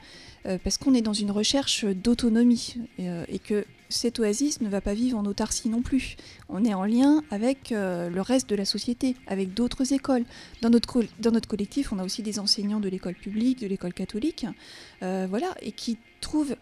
parce 0.65 0.77
qu'on 0.77 0.93
est 0.93 1.01
dans 1.01 1.13
une 1.13 1.31
recherche 1.31 1.85
d'autonomie 1.85 2.75
et 2.97 3.39
que 3.39 3.63
cette 3.93 4.19
oasis 4.19 4.61
ne 4.61 4.69
va 4.69 4.81
pas 4.81 4.93
vivre 4.93 5.17
en 5.17 5.25
autarcie 5.25 5.69
non 5.69 5.81
plus. 5.81 6.15
On 6.49 6.63
est 6.65 6.73
en 6.73 6.83
lien 6.85 7.23
avec 7.31 7.71
euh, 7.71 8.09
le 8.09 8.21
reste 8.21 8.49
de 8.49 8.55
la 8.55 8.65
société, 8.65 9.15
avec 9.27 9.53
d'autres 9.53 9.93
écoles. 9.93 10.25
Dans 10.61 10.69
notre, 10.69 10.87
co- 10.87 11.03
dans 11.19 11.31
notre 11.31 11.47
collectif, 11.47 11.93
on 11.93 11.99
a 11.99 12.03
aussi 12.03 12.21
des 12.23 12.39
enseignants 12.39 12.79
de 12.79 12.89
l'école 12.89 13.15
publique, 13.15 13.59
de 13.59 13.67
l'école 13.67 13.93
catholique, 13.93 14.45
euh, 15.01 15.27
voilà, 15.29 15.55
et 15.61 15.71
qui 15.71 15.97
trouvent 16.21 16.55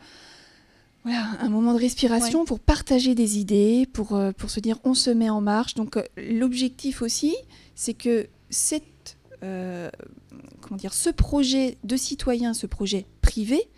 voilà, 1.03 1.25
un 1.39 1.49
moment 1.49 1.73
de 1.73 1.79
respiration 1.79 2.41
Ouais. 2.41 2.45
pour 2.45 2.59
partager 2.59 3.15
des 3.15 3.39
idées, 3.39 3.87
pour, 3.91 4.15
euh, 4.15 4.31
pour 4.33 4.49
se 4.51 4.59
dire 4.59 4.77
on 4.83 4.93
se 4.93 5.09
met 5.09 5.29
en 5.29 5.41
marche. 5.41 5.73
Donc 5.75 5.97
l'objectif 6.17 7.01
aussi, 7.01 7.35
c'est 7.75 7.93
que 7.95 8.27
cette, 8.49 9.17
comment 9.41 10.77
dire, 10.77 10.93
ce 10.93 11.09
projet 11.09 11.77
de 11.83 11.95
citoyen, 11.97 12.53
ce 12.53 12.67
projet 12.67 13.05
privé, 13.21 13.69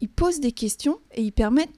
il 0.00 0.08
pose 0.08 0.40
des 0.40 0.52
questions 0.52 0.98
et 1.14 1.22
il 1.22 1.30
permet 1.32 1.68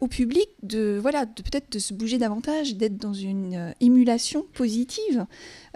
au 0.00 0.06
public 0.06 0.48
de 0.62 0.98
voilà 1.00 1.26
peut-être 1.26 1.72
de 1.72 1.78
se 1.78 1.92
bouger 1.92 2.18
davantage, 2.18 2.76
d'être 2.76 2.96
dans 2.96 3.12
une 3.12 3.54
euh, 3.54 3.72
émulation 3.80 4.46
positive. 4.52 5.26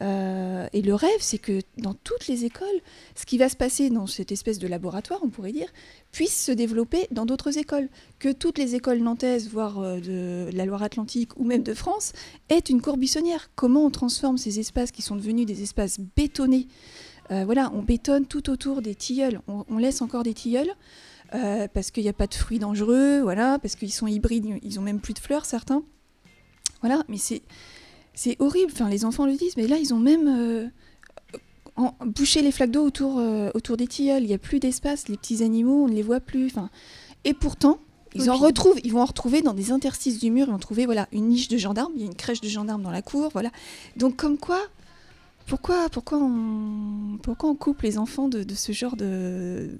Euh, 0.01 0.67
et 0.73 0.83
le 0.83 0.95
rêve, 0.95 1.11
c'est 1.21 1.39
que 1.39 1.61
dans 1.77 1.95
toutes 1.95 2.29
les 2.29 2.45
écoles, 2.45 2.67
ce 3.17 3.27
qui 3.27 3.37
va 3.39 3.49
se 3.49 3.57
passer 3.57 3.91
dans 3.91 4.07
cette 4.07 4.31
espèce 4.31 4.59
de 4.59 4.69
laboratoire, 4.69 5.21
on 5.23 5.29
pourrait 5.29 5.53
dire, 5.53 5.69
puisse 6.13 6.45
se 6.45 6.53
développer 6.53 7.09
dans 7.11 7.27
d'autres 7.27 7.59
écoles. 7.59 7.89
Que 8.21 8.31
toutes 8.31 8.59
les 8.59 8.75
écoles 8.77 8.99
nantaises, 8.99 9.49
voire 9.49 9.81
euh, 9.81 9.99
de 9.99 10.51
la 10.57 10.67
Loire-Atlantique 10.67 11.37
ou 11.37 11.45
même 11.45 11.63
de 11.63 11.75
France, 11.75 12.13
aient 12.49 12.59
une 12.59 12.81
cour 12.81 12.97
buissonnière. 12.97 13.51
Comment 13.57 13.87
on 13.87 13.91
transforme 13.91 14.39
ces 14.39 14.61
espaces 14.61 14.93
qui 14.93 15.03
sont 15.03 15.17
devenus 15.17 15.47
des 15.47 15.63
espaces 15.63 15.99
bétonnés? 16.17 16.69
Voilà, 17.31 17.73
on 17.73 17.81
bétonne 17.81 18.27
tout 18.27 18.51
autour 18.51 18.83
des 18.83 18.95
tilleuls. 18.95 19.41
On 19.47 19.79
laisse 19.79 20.03
encore 20.03 20.23
des 20.23 20.35
tilleuls. 20.35 20.71
Euh, 21.35 21.69
parce 21.73 21.91
qu'il 21.91 22.03
n'y 22.03 22.09
a 22.09 22.13
pas 22.15 22.27
de 22.27 22.35
fruits 22.35 22.59
dangereux, 22.59 23.21
voilà, 23.23 23.59
parce 23.59 23.75
qu'ils 23.77 23.93
sont 23.93 24.07
hybrides, 24.07 24.47
ils 24.63 24.79
ont 24.79 24.83
même 24.83 25.01
plus 25.01 25.15
de 25.15 25.19
fleurs 25.19 25.45
certains. 25.45 25.83
Voilà, 26.81 27.03
mais 27.09 27.17
c'est 27.19 27.43
c'est 28.15 28.37
horrible. 28.41 28.71
Enfin, 28.73 28.89
les 28.89 29.05
enfants 29.05 29.27
le 29.27 29.35
disent, 29.37 29.57
mais 29.57 29.67
là 29.67 29.79
ils 29.79 29.95
ont 29.95 29.99
même 29.99 30.29
euh, 30.29 30.67
en- 31.77 31.95
bouché 32.05 32.43
les 32.43 32.53
flaques 32.53 32.71
d'eau 32.71 32.85
autour 32.85 33.19
euh, 33.19 33.51
autour 33.55 33.77
des 33.77 33.87
tilleuls. 33.87 34.23
Il 34.23 34.29
n'y 34.29 34.35
a 34.35 34.39
plus 34.39 34.61
d'espace, 34.61 35.09
les 35.09 35.17
petits 35.17 35.43
animaux, 35.43 35.85
on 35.85 35.89
ne 35.89 35.95
les 35.95 36.03
voit 36.03 36.21
plus. 36.21 36.47
Enfin, 36.47 36.71
et 37.25 37.35
pourtant. 37.35 37.79
Ils 38.15 38.29
en 38.31 38.37
retrouvent, 38.37 38.79
ils 38.85 38.93
vont 38.93 39.01
en 39.01 39.07
retrouver 39.07 39.41
dans 39.41 39.55
des 39.55 39.71
interstices 39.73 40.19
du 40.19 40.31
mur, 40.31 40.47
ils 40.47 40.51
vont 40.53 40.59
trouver 40.59 40.85
voilà 40.85 41.09
une 41.13 41.29
niche 41.29 41.49
de 41.49 41.57
gendarmes, 41.57 41.93
il 41.97 42.03
y 42.03 42.05
a 42.05 42.07
une 42.09 42.15
crèche 42.15 42.43
de 42.43 42.49
gendarmes 42.49 42.83
dans 42.83 42.91
la 42.91 43.01
cour, 43.01 43.31
voilà. 43.33 43.51
Donc 43.97 44.17
comme 44.17 44.37
quoi, 44.37 44.61
pourquoi, 45.47 45.89
on, 46.13 47.19
coupe 47.55 47.83
les 47.83 47.99
enfants 47.99 48.29
de, 48.29 48.55
ce 48.55 48.73
genre 48.73 48.97
de, 48.97 49.71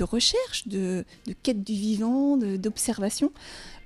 recherche, 0.00 0.66
de, 0.68 1.04
quête 1.42 1.62
du 1.62 1.72
vivant, 1.72 2.36
d'observation? 2.36 3.32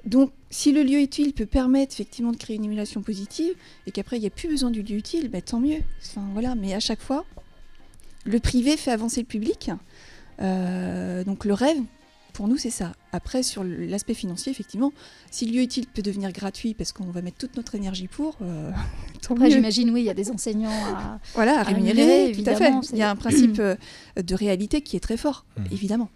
Donc, 0.05 0.33
si 0.51 0.73
le 0.73 0.83
lieu 0.83 1.01
utile 1.01 1.33
peut 1.33 1.47
permettre 1.47 1.95
effectivement 1.95 2.33
de 2.33 2.37
créer 2.37 2.57
une 2.57 2.65
émulation 2.65 3.03
positive 3.03 3.55
et 3.87 3.91
qu'après 3.91 4.17
il 4.17 4.21
n'y 4.21 4.27
a 4.27 4.31
plus 4.31 4.49
besoin 4.49 4.71
du 4.71 4.83
lieu 4.83 4.97
utile, 4.97 5.29
bah, 5.29 5.43
tant 5.43 5.61
mieux. 5.61 5.81
Voilà. 6.33 6.55
Mais 6.55 6.73
à 6.75 6.81
chaque 6.81 7.01
fois, 7.01 7.25
le 8.25 8.41
privé 8.41 8.77
fait 8.77 8.91
avancer 8.91 9.21
le 9.21 9.27
public. 9.27 9.71
Euh, 10.41 11.25
donc, 11.25 11.45
le 11.45 11.53
rêve, 11.53 11.79
pour 12.39 12.47
nous, 12.47 12.57
c'est 12.57 12.71
ça. 12.71 12.93
Après, 13.11 13.43
sur 13.43 13.65
l'aspect 13.65 14.15
financier, 14.15 14.53
effectivement, 14.53 14.93
si 15.29 15.45
le 15.45 15.57
lieu 15.57 15.63
utile 15.63 15.89
peut 15.89 16.03
devenir 16.03 16.31
gratuit 16.31 16.73
parce 16.73 16.93
qu'on 16.93 17.11
va 17.11 17.21
mettre 17.21 17.37
toute 17.37 17.57
notre 17.57 17.75
énergie 17.75 18.07
pour, 18.07 18.37
euh, 18.43 18.71
Après, 19.29 19.51
j'imagine, 19.51 19.91
oui, 19.91 20.03
il 20.03 20.05
y 20.05 20.11
a 20.11 20.15
des 20.15 20.31
enseignants 20.31 20.71
à, 20.71 21.19
Voilà, 21.35 21.57
à 21.57 21.61
à 21.63 21.63
rémunérer, 21.65 22.27
rémunérer, 22.27 22.33
tout 22.45 22.49
à 22.49 22.55
fait. 22.55 22.67
évidemment, 22.67 22.83
Il 22.93 22.99
y 22.99 23.03
a 23.03 23.11
un 23.11 23.17
principe 23.17 23.59
euh, 23.59 23.75
de 24.23 24.35
réalité 24.37 24.83
qui 24.83 24.95
est 24.95 25.01
très 25.01 25.17
fort, 25.17 25.47
évidemment. 25.73 26.11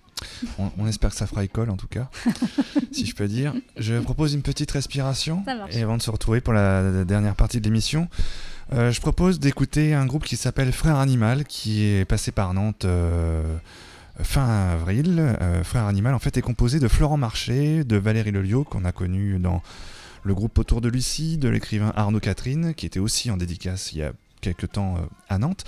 On, 0.61 0.71
on 0.79 0.87
espère 0.87 1.11
que 1.11 1.17
ça 1.17 1.27
fera 1.27 1.43
école 1.43 1.71
en 1.71 1.77
tout 1.77 1.89
cas, 1.89 2.09
si 2.93 3.05
je 3.05 3.17
peux 3.17 3.27
dire. 3.27 3.53
Je 3.77 3.99
propose 3.99 4.33
une 4.33 4.43
petite 4.43 4.71
respiration 4.71 5.45
et 5.73 5.83
avant 5.83 5.97
de 5.97 6.03
se 6.03 6.11
retrouver 6.13 6.41
pour 6.41 6.53
la, 6.53 6.83
la 6.83 7.05
dernière 7.05 7.35
partie 7.35 7.59
de 7.59 7.65
l'émission, 7.65 8.09
euh, 8.73 8.93
je 8.93 9.01
propose 9.01 9.41
d'écouter 9.41 9.93
un 9.93 10.07
groupe 10.07 10.25
qui 10.25 10.37
s'appelle 10.37 10.73
Frère 10.73 10.97
Animal 10.97 11.45
qui 11.45 11.83
est 11.83 12.05
passé 12.05 12.31
par 12.31 12.55
Nantes 12.55 12.85
euh, 12.85 13.43
fin 14.23 14.73
avril. 14.73 15.19
Euh, 15.19 15.65
Frère 15.65 15.85
Animal 15.85 16.15
en 16.15 16.19
fait 16.19 16.37
est 16.37 16.43
composé 16.43 16.79
de 16.81 16.89
Florent 16.89 17.17
Marché, 17.17 17.85
de 17.85 17.97
Valérie 17.97 18.33
Lelio 18.33 18.65
qu'on 18.65 18.85
a 18.85 18.93
connu 18.93 19.39
dans 19.39 19.63
le 20.25 20.35
groupe 20.35 20.59
Autour 20.59 20.81
de 20.81 20.89
Lucie, 20.89 21.39
de 21.39 21.49
l'écrivain 21.49 21.93
Arnaud 21.97 22.21
Catherine 22.21 22.75
qui 22.75 22.87
était 22.87 23.01
aussi 23.01 23.31
en 23.31 23.37
dédicace 23.37 23.93
il 23.93 23.99
y 23.99 24.03
a 24.03 24.13
quelques 24.41 24.73
temps 24.73 24.97
euh, 24.97 25.01
à 25.29 25.39
Nantes, 25.39 25.65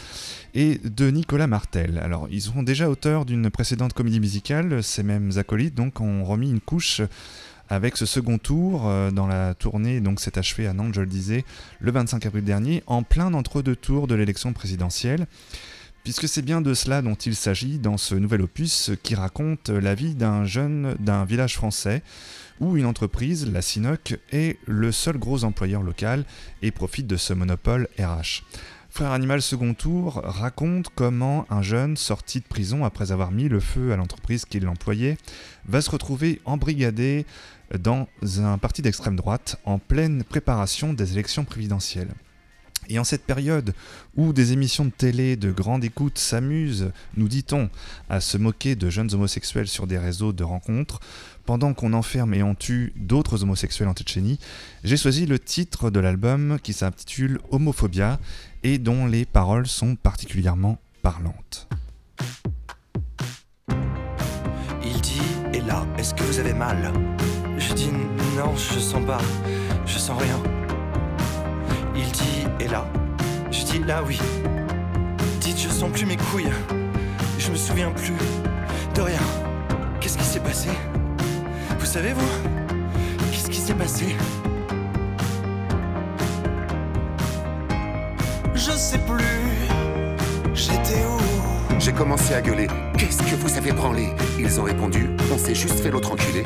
et 0.55 0.79
de 0.85 1.11
Nicolas 1.11 1.47
Martel. 1.47 1.99
Alors, 1.99 2.29
ils 2.31 2.43
sont 2.43 2.63
déjà 2.63 2.91
auteurs 2.91 3.25
d'une 3.25 3.49
précédente 3.51 3.95
comédie 3.95 4.21
musicale, 4.21 4.83
ces 4.83 5.03
mêmes 5.03 5.31
acolytes, 5.37 5.75
donc 5.75 6.01
ont 6.01 6.25
remis 6.25 6.51
une 6.51 6.61
couche 6.61 7.01
avec 7.71 7.97
ce 7.97 8.05
second 8.05 8.37
tour 8.37 8.87
euh, 8.87 9.11
dans 9.11 9.27
la 9.27 9.55
tournée, 9.55 10.01
donc 10.01 10.21
s'est 10.21 10.39
achevé 10.39 10.67
à 10.67 10.75
Nantes, 10.75 10.95
je 10.95 11.01
le 11.01 11.07
disais, 11.07 11.45
le 11.81 11.91
25 11.93 12.27
avril 12.27 12.45
dernier, 12.45 12.83
en 12.87 13.03
plein 13.03 13.31
d'entre-deux 13.31 13.77
tours 13.77 14.07
de 14.07 14.15
l'élection 14.15 14.53
présidentielle, 14.53 15.27
Puisque 16.05 16.29
c'est 16.29 16.43
bien 16.43 16.61
de 16.61 16.75
cela 16.75 17.01
dont 17.01 17.15
il 17.15 17.35
s'agit 17.35 17.79
dans 17.79 17.97
ce 17.97 18.15
nouvel 18.15 18.43
opus 18.43 18.91
qui 19.03 19.15
raconte 19.15 19.71
la 19.71 19.95
vie 19.95 20.15
d'un 20.15 20.45
jeune 20.45 20.97
d'un 21.01 21.25
village 21.25 21.55
français 21.55 22.03
où 22.61 22.77
une 22.77 22.85
entreprise, 22.85 23.51
la 23.51 23.63
Sinoc, 23.63 24.19
est 24.31 24.59
le 24.67 24.93
seul 24.93 25.17
gros 25.17 25.45
employeur 25.45 25.83
local 25.83 26.27
et 26.61 26.71
profite 26.73 27.07
de 27.07 27.17
ce 27.17 27.33
monopole 27.33 27.89
RH. 27.99 28.43
Frère 28.91 29.13
Animal 29.13 29.41
Second 29.41 29.73
Tour 29.73 30.21
raconte 30.23 30.91
comment 30.95 31.47
un 31.49 31.63
jeune 31.63 31.97
sorti 31.97 32.41
de 32.41 32.45
prison 32.45 32.85
après 32.85 33.11
avoir 33.11 33.33
mis 33.33 33.49
le 33.49 33.59
feu 33.59 33.91
à 33.93 33.97
l'entreprise 33.97 34.45
qui 34.45 34.61
l'employait 34.61 35.17
va 35.65 35.81
se 35.81 35.91
retrouver 35.91 36.43
embrigadé 36.45 37.25
dans 37.79 38.09
un 38.39 38.59
parti 38.59 38.83
d'extrême 38.83 39.17
droite 39.17 39.59
en 39.65 39.79
pleine 39.79 40.23
préparation 40.23 40.93
des 40.93 41.15
élections 41.15 41.45
présidentielles. 41.45 42.13
Et 42.89 42.99
en 42.99 43.05
cette 43.05 43.25
période 43.25 43.75
où 44.17 44.33
des 44.33 44.53
émissions 44.53 44.85
de 44.85 44.91
télé 44.91 45.37
de 45.37 45.51
grande 45.51 45.85
écoute 45.85 46.19
s'amusent, 46.19 46.93
nous 47.17 47.29
dit-on, 47.29 47.71
à 48.09 48.21
se 48.21 48.39
moquer 48.39 48.77
de 48.77 48.91
jeunes 48.91 49.13
homosexuels 49.13 49.69
sur 49.69 49.87
des 49.87 49.99
réseaux 49.99 50.33
de 50.33 50.45
rencontres, 50.45 51.01
pendant 51.45 51.75
qu'on 51.75 51.93
enferme 51.93 52.35
et 52.35 52.43
on 52.43 52.55
tue 52.55 52.93
d'autres 52.97 53.43
homosexuels 53.43 53.89
en 53.89 53.93
Tchétchénie, 53.93 54.39
j'ai 54.83 54.97
choisi 54.97 55.27
le 55.27 55.39
titre 55.39 55.91
de 55.91 56.01
l'album 56.01 56.59
qui 56.63 56.73
s'intitule 56.73 57.39
Homophobia 57.51 58.19
et 58.63 58.79
dont 58.79 59.07
les 59.07 59.27
paroles 59.27 59.67
sont 59.67 59.95
particulièrement 59.95 60.79
parlantes. 61.03 61.69
Il 64.83 65.01
dit 65.01 65.21
Et 65.53 65.63
est-ce 65.99 66.15
que 66.15 66.23
vous 66.23 66.39
avez 66.39 66.55
mal? 66.55 66.93
Je 67.59 67.73
dis 67.75 67.91
Non, 68.37 68.55
je 68.57 68.79
sens 68.79 69.05
pas. 69.05 69.21
Je 69.87 69.99
sens 69.99 70.21
rien. 70.21 70.54
Et 72.65 72.69
là 72.69 72.87
Je 73.51 73.63
dis 73.65 73.79
Là, 73.81 74.03
oui. 74.07 74.19
Dites, 75.41 75.61
je 75.61 75.69
sens 75.69 75.91
plus 75.93 76.07
mes 76.07 76.17
couilles. 76.17 76.51
Je 77.39 77.51
me 77.51 77.57
souviens 77.57 77.91
plus 77.91 78.15
de 78.95 79.03
rien. 79.03 79.19
Qu'est-ce 80.01 80.17
qui 80.17 80.25
s'est 80.25 80.41
passé? 80.41 80.71
Vous 81.79 81.85
savez, 81.85 82.15
vous? 82.15 82.49
Qu'est-ce 83.31 83.51
qui 83.51 83.59
s'est 83.59 83.75
passé? 83.75 84.17
Je 88.55 88.71
sais 88.71 88.99
plus. 88.99 89.25
J'étais 90.55 91.05
où? 91.05 91.79
J'ai 91.79 91.93
commencé 91.93 92.33
à 92.33 92.41
gueuler. 92.41 92.69
Qu'est-ce 92.97 93.23
que 93.23 93.37
vous 93.37 93.59
avez 93.59 93.73
branlé? 93.73 94.09
Ils 94.39 94.59
ont 94.59 94.65
répondu 94.65 95.11
On 95.31 95.37
s'est 95.37 95.55
juste 95.55 95.81
fait 95.81 95.91
l'autre 95.91 96.13
enculé. 96.13 96.45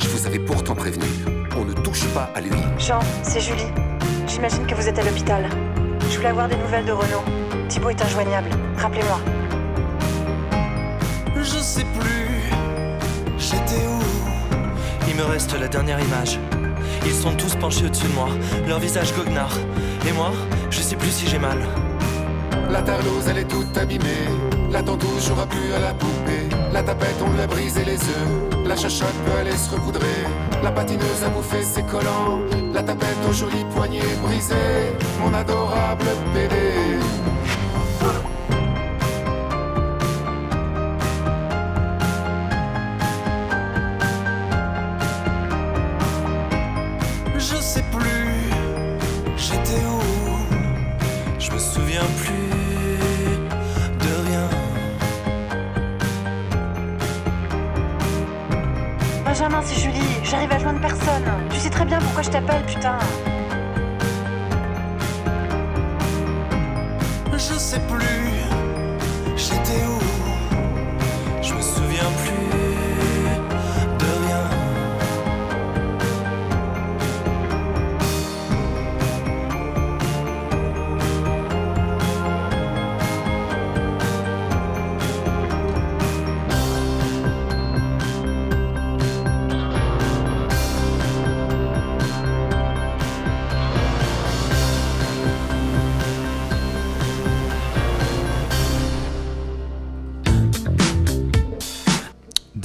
Je 0.00 0.08
vous 0.08 0.26
avais 0.26 0.40
pourtant 0.40 0.74
prévenu. 0.74 1.06
On 1.56 1.64
ne 1.64 1.72
touche 1.72 2.04
pas 2.06 2.30
à 2.34 2.40
lui. 2.40 2.50
Jean, 2.78 2.98
c'est 3.22 3.40
Julie. 3.40 3.70
J'imagine 4.36 4.66
que 4.66 4.74
vous 4.74 4.86
êtes 4.86 4.98
à 4.98 5.02
l'hôpital. 5.02 5.48
Je 6.10 6.16
voulais 6.16 6.28
avoir 6.28 6.46
des 6.46 6.56
nouvelles 6.56 6.84
de 6.84 6.92
Renaud. 6.92 7.24
Thibaut 7.70 7.88
est 7.88 8.02
injoignable. 8.02 8.50
Rappelez-moi. 8.76 9.18
Je 11.36 11.58
sais 11.58 11.86
plus. 11.98 12.42
J'étais 13.38 13.86
où? 13.88 13.98
Il 15.08 15.16
me 15.16 15.22
reste 15.22 15.58
la 15.58 15.68
dernière 15.68 15.98
image. 16.00 16.38
Ils 17.06 17.14
sont 17.14 17.32
tous 17.32 17.54
penchés 17.54 17.86
au-dessus 17.86 18.08
de 18.08 18.12
moi, 18.12 18.28
leur 18.68 18.78
visage 18.78 19.14
goguenard. 19.14 19.56
Et 20.06 20.12
moi, 20.12 20.32
je 20.68 20.82
sais 20.82 20.96
plus 20.96 21.12
si 21.12 21.26
j'ai 21.26 21.38
mal. 21.38 21.56
La 22.70 22.82
tarlouse, 22.82 23.26
elle 23.30 23.38
est 23.38 23.48
toute 23.48 23.74
abîmée. 23.78 24.28
La 24.70 24.82
tantouche 24.82 25.28
jouera 25.28 25.46
plus 25.46 25.72
à 25.72 25.78
la 25.78 25.94
poupée. 25.94 26.46
La 26.74 26.82
tapette, 26.82 27.16
on 27.26 27.32
lui 27.32 27.40
a 27.40 27.46
brisé 27.46 27.86
les 27.86 27.94
œufs. 27.94 28.66
La 28.66 28.76
chachotte 28.76 29.16
peut 29.24 29.38
aller 29.40 29.56
se 29.56 29.70
recoudrer. 29.70 30.26
La 30.66 30.72
patineuse 30.72 31.22
a 31.24 31.28
bouffé 31.28 31.62
ses 31.62 31.84
collants. 31.84 32.40
La 32.74 32.82
tapette 32.82 33.22
aux 33.30 33.32
jolis 33.32 33.64
poignets 33.72 34.16
brisés. 34.20 34.90
Mon 35.20 35.32
adorable 35.32 36.06
bébé. 36.34 36.98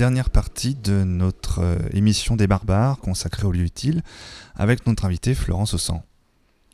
Dernière 0.02 0.32
partie 0.32 0.74
de 0.74 1.04
notre 1.04 1.60
euh, 1.60 1.78
émission 1.93 2.36
des 2.36 2.47
barbares 2.47 2.97
consacrée 2.97 3.45
au 3.45 3.52
lieu 3.52 3.62
utile 3.62 4.02
avec 4.56 4.88
notre 4.88 5.06
invitée 5.06 5.36
Florence 5.36 5.76
Ossan. 5.76 6.02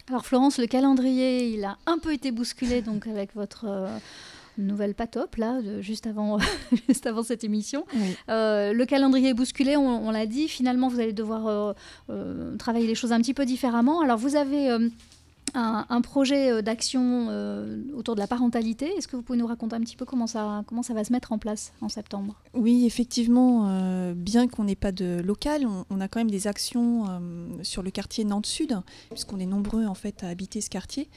Alors 0.07 0.25
Florence, 0.25 0.59
le 0.59 0.65
calendrier, 0.65 1.49
il 1.49 1.65
a 1.65 1.77
un 1.87 1.97
peu 1.97 2.13
été 2.13 2.31
bousculé 2.31 2.81
donc 2.81 3.05
avec 3.05 3.35
votre 3.35 3.65
euh, 3.67 3.97
nouvelle 4.57 4.95
patop 4.95 5.35
là, 5.35 5.61
de- 5.61 5.81
juste 5.81 6.07
avant, 6.07 6.37
juste 6.87 7.05
avant 7.05 7.21
cette 7.21 7.43
émission. 7.43 7.83
Euh, 8.29 8.71
le 8.71 8.85
calendrier 8.85 9.31
est 9.31 9.33
bousculé, 9.33 9.75
on, 9.75 10.07
on 10.07 10.11
l'a 10.11 10.25
dit. 10.25 10.47
Finalement, 10.47 10.87
vous 10.87 11.01
allez 11.01 11.11
devoir 11.11 11.47
euh, 11.47 11.73
euh, 12.09 12.55
travailler 12.55 12.87
les 12.87 12.95
choses 12.95 13.11
un 13.11 13.19
petit 13.19 13.33
peu 13.33 13.45
différemment. 13.45 13.99
Alors 13.99 14.17
vous 14.17 14.37
avez 14.37 14.71
euh, 14.71 14.87
un, 15.53 16.01
projet 16.01 16.51
euh, 16.51 16.61
d'action 16.61 17.27
euh, 17.29 17.81
autour 17.93 18.15
de 18.15 18.19
la 18.19 18.27
parentalité. 18.27 18.85
Est-ce 18.97 19.07
que 19.07 19.15
vous 19.15 19.21
pouvez 19.21 19.37
nous 19.37 19.47
raconter 19.47 19.75
un 19.75 19.79
petit 19.79 19.95
peu 19.95 20.05
comment 20.05 20.27
ça, 20.27 20.63
va 20.89 21.03
se 21.03 21.11
mettre 21.11 21.31
en 21.31 21.37
place 21.37 21.73
en 21.81 21.89
septembre? 21.89 22.41
Oui, 22.53 22.85
effectivement, 22.85 23.67
euh, 23.69 24.13
bien 24.13 24.47
qu'on 24.47 24.65
n'ait 24.65 24.75
pas 24.75 24.91
de 24.91 25.21
local, 25.23 25.67
on, 25.89 26.01
a 26.01 26.07
quand 26.07 26.19
même 26.19 26.31
des 26.31 26.47
actions 26.47 27.05
sur 27.63 27.83
le 27.83 27.91
quartier 27.91 28.23
Nantes-Sud, 28.23 28.79
puisqu'on 29.09 29.39
est 29.39 29.45
nombreux 29.45 29.85
en 29.85 29.93
fait 29.93 30.23
à 30.23 30.29
habiter 30.29 30.61
ce 30.61 30.69
quartier. 30.69 31.09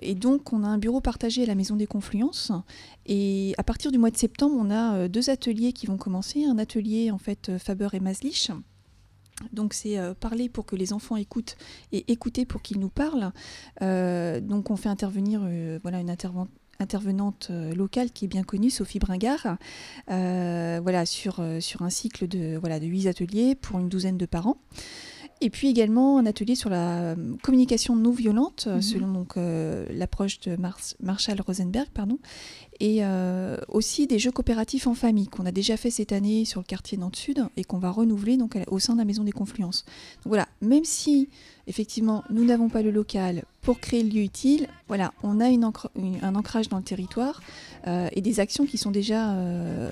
Et 0.00 0.14
donc, 0.14 0.52
on 0.52 0.62
a 0.62 0.68
un 0.68 0.78
bureau 0.78 1.00
partagé 1.00 1.42
à 1.42 1.46
la 1.46 1.54
Maison 1.54 1.76
des 1.76 1.86
Confluences. 1.86 2.52
Et 3.06 3.54
à 3.58 3.64
partir 3.64 3.90
du 3.90 3.98
mois 3.98 4.10
de 4.10 4.16
septembre, 4.16 4.54
on 4.58 4.70
a 4.70 5.08
deux 5.08 5.30
ateliers 5.30 5.72
qui 5.72 5.86
vont 5.86 5.96
commencer. 5.96 6.44
Un 6.44 6.58
atelier 6.58 7.10
en 7.10 7.18
fait 7.18 7.58
Faber 7.58 7.88
et 7.92 8.00
Maslich. 8.00 8.50
Donc 9.52 9.74
c'est 9.74 9.98
euh, 9.98 10.14
parler 10.14 10.48
pour 10.48 10.66
que 10.66 10.76
les 10.76 10.92
enfants 10.92 11.16
écoutent 11.16 11.56
et 11.92 12.10
écouter 12.12 12.44
pour 12.46 12.62
qu'ils 12.62 12.78
nous 12.80 12.88
parlent. 12.90 13.32
Euh, 13.82 14.40
donc 14.40 14.70
on 14.70 14.76
fait 14.76 14.88
intervenir 14.88 15.40
euh, 15.44 15.78
voilà 15.82 16.00
une 16.00 16.10
interven- 16.10 16.48
intervenante 16.78 17.50
locale 17.76 18.10
qui 18.10 18.24
est 18.24 18.28
bien 18.28 18.42
connue, 18.42 18.70
Sophie 18.70 18.98
Bringard, 18.98 19.58
voilà 20.08 21.04
sur, 21.06 21.42
sur 21.60 21.82
un 21.82 21.90
cycle 21.90 22.26
de 22.26 22.56
voilà 22.58 22.80
de 22.80 22.86
huit 22.86 23.06
ateliers 23.06 23.54
pour 23.54 23.78
une 23.78 23.88
douzaine 23.88 24.16
de 24.16 24.26
parents. 24.26 24.56
Et 25.42 25.48
puis 25.48 25.68
également 25.68 26.18
un 26.18 26.26
atelier 26.26 26.54
sur 26.54 26.68
la 26.68 27.16
communication 27.42 27.96
non 27.96 28.10
violente, 28.10 28.66
Mhm. 28.66 28.82
selon 28.82 29.10
donc 29.12 29.36
euh, 29.38 29.86
l'approche 29.90 30.38
de 30.40 30.54
Mars- 30.56 30.96
Marshall 31.00 31.40
Rosenberg, 31.40 31.88
pardon, 31.94 32.18
et 32.80 32.98
euh, 33.02 33.56
aussi 33.68 34.06
des 34.06 34.18
jeux 34.18 34.32
coopératifs 34.32 34.86
en 34.86 34.94
famille 34.94 35.28
qu'on 35.28 35.46
a 35.46 35.52
déjà 35.52 35.76
fait 35.76 35.90
cette 35.90 36.12
année 36.12 36.44
sur 36.44 36.60
le 36.60 36.64
quartier 36.64 36.96
Nantes 36.96 37.16
Sud 37.16 37.46
et 37.56 37.64
qu'on 37.64 37.78
va 37.78 37.90
renouveler 37.90 38.36
donc 38.36 38.56
au 38.68 38.78
sein 38.78 38.94
de 38.94 38.98
la 38.98 39.04
Maison 39.04 39.22
des 39.22 39.32
Confluences. 39.32 39.84
Donc 40.24 40.28
voilà, 40.28 40.48
même 40.62 40.84
si 40.84 41.28
effectivement 41.66 42.24
nous 42.30 42.44
n'avons 42.44 42.68
pas 42.68 42.82
le 42.82 42.90
local 42.90 43.44
pour 43.60 43.78
créer 43.80 44.02
le 44.02 44.08
lieu 44.08 44.22
utile, 44.22 44.66
voilà, 44.88 45.12
on 45.22 45.40
a 45.40 45.46
un 45.46 46.34
ancrage 46.34 46.68
dans 46.70 46.78
le 46.78 46.82
territoire 46.82 47.42
euh, 47.86 48.08
et 48.12 48.22
des 48.22 48.40
actions 48.40 48.64
qui 48.64 48.78
sont 48.78 48.90
déjà 48.90 49.32
euh, 49.32 49.90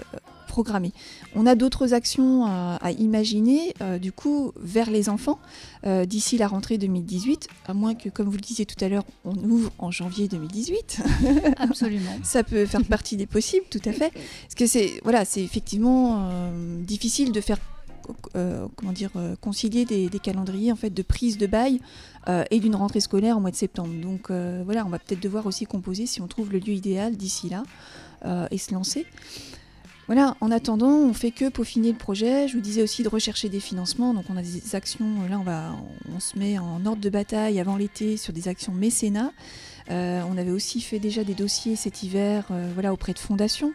On 1.35 1.47
a 1.47 1.55
d'autres 1.55 1.95
actions 1.95 2.47
à, 2.47 2.79
à 2.81 2.91
imaginer 2.93 3.75
euh, 3.81 3.99
du 3.99 4.13
coup 4.13 4.53
vers 4.61 4.91
les 4.91 5.09
enfants 5.09 5.39
euh, 5.87 6.05
d'ici 6.05 6.39
la 6.39 6.49
rentrée 6.49 6.79
2018, 6.79 7.49
à 7.67 7.75
moins 7.75 7.95
que, 7.95 8.09
comme 8.09 8.27
vous 8.27 8.37
le 8.37 8.41
disiez 8.41 8.67
tout 8.67 8.83
à 8.85 8.89
l'heure, 8.89 9.05
on 9.25 9.35
ouvre 9.37 9.71
en 9.79 9.91
janvier 9.91 10.29
2018. 10.29 11.03
Absolument. 11.59 12.17
Ça 12.23 12.43
peut 12.43 12.67
faire 12.67 12.85
partie 12.89 13.17
des 13.17 13.27
possibles, 13.27 13.67
tout 13.71 13.81
à 13.85 13.93
fait. 13.93 14.11
Parce 14.11 14.55
que 14.57 14.67
c'est 14.67 15.01
voilà, 15.03 15.25
c'est 15.25 15.43
effectivement 15.43 16.29
euh, 16.31 16.83
difficile 16.83 17.33
de 17.33 17.41
faire 17.41 17.59
comment 18.77 18.93
dire, 18.93 19.11
concilier 19.43 19.85
des, 19.85 20.09
calendriers 20.19 20.73
en 20.73 20.77
fait 20.77 20.89
de 20.89 21.03
prise 21.03 21.37
de 21.37 21.47
bail 21.47 21.79
et 22.51 22.59
d'une 22.59 22.75
rentrée 22.75 23.01
scolaire 23.01 23.37
au 23.37 23.41
mois 23.41 23.51
de 23.51 23.57
septembre. 23.57 23.93
Donc 24.01 24.31
voilà, 24.31 24.87
on 24.87 24.89
va 24.89 24.99
peut-être 24.99 25.21
devoir 25.21 25.45
aussi 25.45 25.67
composer 25.67 26.07
si 26.07 26.23
on 26.23 26.27
trouve 26.27 26.51
le 26.51 26.59
lieu 26.59 26.73
idéal 26.73 27.19
d'ici 27.19 27.51
là 27.51 27.65
et 28.51 28.57
se 28.57 28.73
lancer. 28.73 29.05
Voilà, 30.09 30.39
en 30.41 30.51
attendant, 30.51 30.89
on 30.89 31.13
fait 31.13 31.31
que 31.31 31.51
peaufiner 31.51 31.93
le 31.93 31.99
projet. 31.99 32.49
Je 32.49 32.55
vous 32.55 32.63
disais 32.63 32.83
aussi 32.83 33.03
de 33.03 33.11
rechercher 33.11 33.51
des 33.51 33.61
financements. 33.61 34.15
Donc 34.15 34.25
on 34.31 34.39
a 34.39 34.43
des 34.43 34.75
actions, 34.75 35.07
là 35.29 35.39
on, 35.39 35.43
va, 35.43 35.77
on 36.15 36.19
se 36.19 36.39
met 36.39 36.59
en 36.59 36.85
ordre 36.87 37.03
de 37.03 37.11
bataille 37.11 37.61
avant 37.61 37.77
l'été 37.77 38.17
sur 38.17 38.33
des 38.33 38.49
actions 38.49 38.73
mécénat. 38.73 39.33
Euh, 39.91 40.23
on 40.31 40.39
avait 40.39 40.51
aussi 40.51 40.81
fait 40.81 40.99
déjà 40.99 41.25
des 41.25 41.35
dossiers 41.35 41.77
cet 41.77 42.03
hiver 42.03 42.47
euh, 42.51 42.71
voilà, 42.73 42.95
auprès 42.95 43.13
de 43.13 43.19
fondations. 43.19 43.75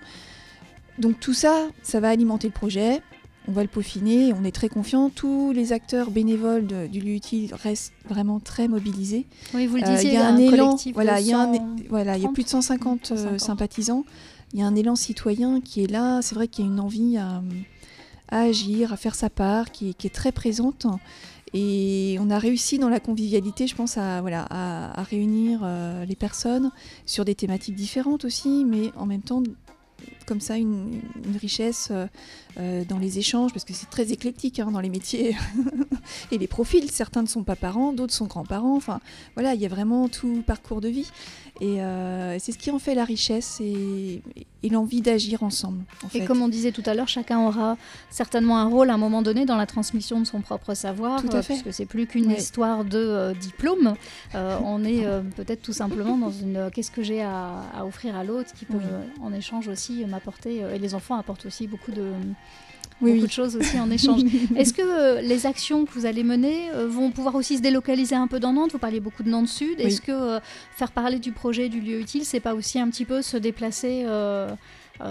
Donc 0.98 1.20
tout 1.20 1.36
ça, 1.36 1.68
ça 1.84 2.00
va 2.00 2.10
alimenter 2.10 2.48
le 2.48 2.54
projet. 2.54 3.02
On 3.48 3.52
va 3.52 3.62
le 3.62 3.68
peaufiner, 3.68 4.34
on 4.34 4.44
est 4.44 4.56
très 4.56 4.70
confiant. 4.70 5.12
Tous 5.12 5.52
les 5.52 5.72
acteurs 5.72 6.10
bénévoles 6.10 6.66
du 6.90 7.00
lieu 7.00 7.14
utile 7.14 7.54
restent 7.54 7.94
vraiment 8.10 8.40
très 8.40 8.68
mobilisés. 8.68 9.28
Oui, 9.54 9.68
vous 9.68 9.76
le 9.76 9.84
disiez, 9.84 10.12
il 10.12 10.14
y 10.16 10.18
a 10.18 10.26
un, 10.26 10.38
élan. 10.38 10.78
Voilà, 10.96 11.20
il 11.20 11.28
y 11.28 11.34
a, 11.34 11.52
voilà, 11.90 12.18
il 12.18 12.24
y 12.24 12.26
a 12.26 12.30
plus 12.30 12.44
de 12.44 12.50
150, 12.50 13.38
sympathisants 13.38 14.06
il 14.54 14.60
y 14.60 14.64
a 14.64 14.68
un 14.68 14.76
élan 14.76 14.96
citoyen 14.96 15.62
qui 15.62 15.84
est 15.84 15.92
là. 15.92 16.22
C'est 16.22 16.36
vrai 16.36 16.48
qu'il 16.48 16.66
y 16.66 16.68
a 16.68 16.72
une 16.72 16.80
envie 16.80 17.18
à, 17.18 17.42
agir, 18.30 18.94
à 18.94 18.98
faire 18.98 19.16
sa 19.16 19.30
part, 19.30 19.72
qui, 19.72 19.90
est 19.90 20.14
très 20.14 20.32
présente. 20.32 20.86
Et 21.54 22.18
on 22.20 22.30
a 22.30 22.40
réussi 22.40 22.80
dans 22.80 22.90
la 22.90 23.00
convivialité, 23.00 23.68
je 23.68 23.76
pense, 23.76 23.98
à, 23.98 24.22
réunir 25.10 25.62
euh, 25.64 26.06
les 26.06 26.16
personnes 26.16 26.72
sur 27.06 27.26
des 27.26 27.36
thématiques 27.36 27.76
différentes 27.76 28.26
aussi, 28.26 28.66
mais 28.66 28.92
en 28.96 29.06
même 29.06 29.22
temps 29.22 29.44
comme 30.26 30.42
ça 30.42 30.58
une, 30.58 31.02
richesse 31.40 31.92
euh, 32.58 32.64
euh, 32.64 32.84
dans 32.86 32.98
les 32.98 33.20
échanges, 33.20 33.52
parce 33.52 33.66
que 33.66 33.74
c'est 33.74 33.90
très 33.90 34.12
éclectique 34.12 34.60
hein, 34.60 34.72
dans 34.72 34.80
les 34.80 34.90
métiers 34.90 35.36
et 36.32 36.38
les 36.38 36.48
profils. 36.48 36.90
Certains 36.90 37.22
ne 37.22 37.28
sont 37.28 37.44
pas 37.44 37.56
parents, 37.56 37.94
d'autres 37.94 38.14
sont 38.14 38.26
grands-parents. 38.26 38.76
Enfin, 38.76 39.00
voilà, 39.36 39.54
il 39.54 39.62
y 39.62 39.66
a 39.66 39.70
vraiment 39.70 40.08
tout 40.08 40.44
parcours 40.46 40.82
de 40.82 40.90
vie. 40.90 41.10
Et 41.62 41.82
euh, 41.82 42.38
c'est 42.40 42.52
ce 42.52 42.58
qui 42.58 42.72
en 42.72 42.80
fait 42.80 42.96
la 42.96 43.06
richesse 43.06 43.60
et, 43.62 44.22
l'envie 44.72 45.02
d'agir 45.02 45.44
ensemble. 45.44 45.84
et 46.16 46.24
comme 46.26 46.42
on 46.42 46.48
disait 46.48 46.72
tout 46.72 46.82
à 46.86 46.94
l'heure, 46.94 47.10
chacun 47.10 47.40
aura 47.46 47.78
certainement 48.10 48.58
un 48.58 48.66
rôle 48.66 48.90
à 48.90 48.94
un 48.94 48.98
moment 48.98 49.22
donné 49.22 49.46
dans 49.46 49.58
la 49.58 49.66
transmission 49.66 50.20
de 50.20 50.26
son 50.26 50.42
propre 50.42 50.74
savoir, 50.74 51.22
tout 51.22 51.36
à 51.36 51.44
fait. 51.44 51.54
puisque 51.54 51.74
c'est 51.74 51.86
plus 51.86 52.08
qu'une 52.08 52.32
histoire 52.32 52.86
de 52.86 53.34
diplôme. 53.40 53.94
on 54.34 54.84
est 54.84 55.06
peut-être 55.36 55.62
tout 55.62 55.74
simplement 55.74 56.18
dans 56.18 56.32
une 56.32 56.72
qu'est-ce 56.74 56.92
que 56.92 57.04
j'ai 57.04 57.22
à, 57.22 57.86
offrir 57.86 58.16
à 58.16 58.24
l'autre 58.24 58.54
qui 58.54 58.66
peut 58.66 58.80
en 59.22 59.34
échange 59.34 59.68
aussi 59.68 60.06
m'apporter, 60.06 60.64
euh, 60.64 60.76
et 60.76 60.80
les 60.80 60.96
enfants 60.96 61.16
apportent 61.16 61.46
aussi 61.46 61.68
beaucoup 61.68 61.92
de, 61.92 62.12
beaucoup 63.02 63.28
de 63.28 63.32
choses 63.32 63.56
aussi 63.56 63.80
en 63.80 63.90
échange. 63.92 64.22
Est-ce 64.56 64.74
que 64.74 64.82
euh, 64.82 65.22
les 65.22 65.46
actions 65.46 65.86
que 65.86 65.92
vous 65.92 66.06
allez 66.06 66.24
mener 66.24 66.70
euh, 66.74 66.88
vont 66.88 67.12
pouvoir 67.12 67.36
aussi 67.36 67.58
se 67.58 67.62
délocaliser 67.62 68.16
un 68.16 68.28
peu 68.28 68.40
dans 68.40 68.54
Nantes? 68.54 68.72
Vous 68.72 68.80
parliez 68.80 69.00
beaucoup 69.00 69.24
de 69.24 69.30
Nantes 69.30 69.48
Sud. 69.48 69.80
Est-ce 69.80 70.02
que 70.02 70.40
faire 70.76 70.92
parler 70.92 71.20
du 71.20 71.32
projet 71.32 71.70
du 71.70 71.82
lieu 71.82 72.00
utile, 72.00 72.26
c'est 72.26 72.40
pas 72.40 72.54
aussi 72.54 72.80
un 72.80 72.90
petit 72.90 73.06
peu 73.06 73.22
se 73.22 73.38
déplacer 73.38 74.06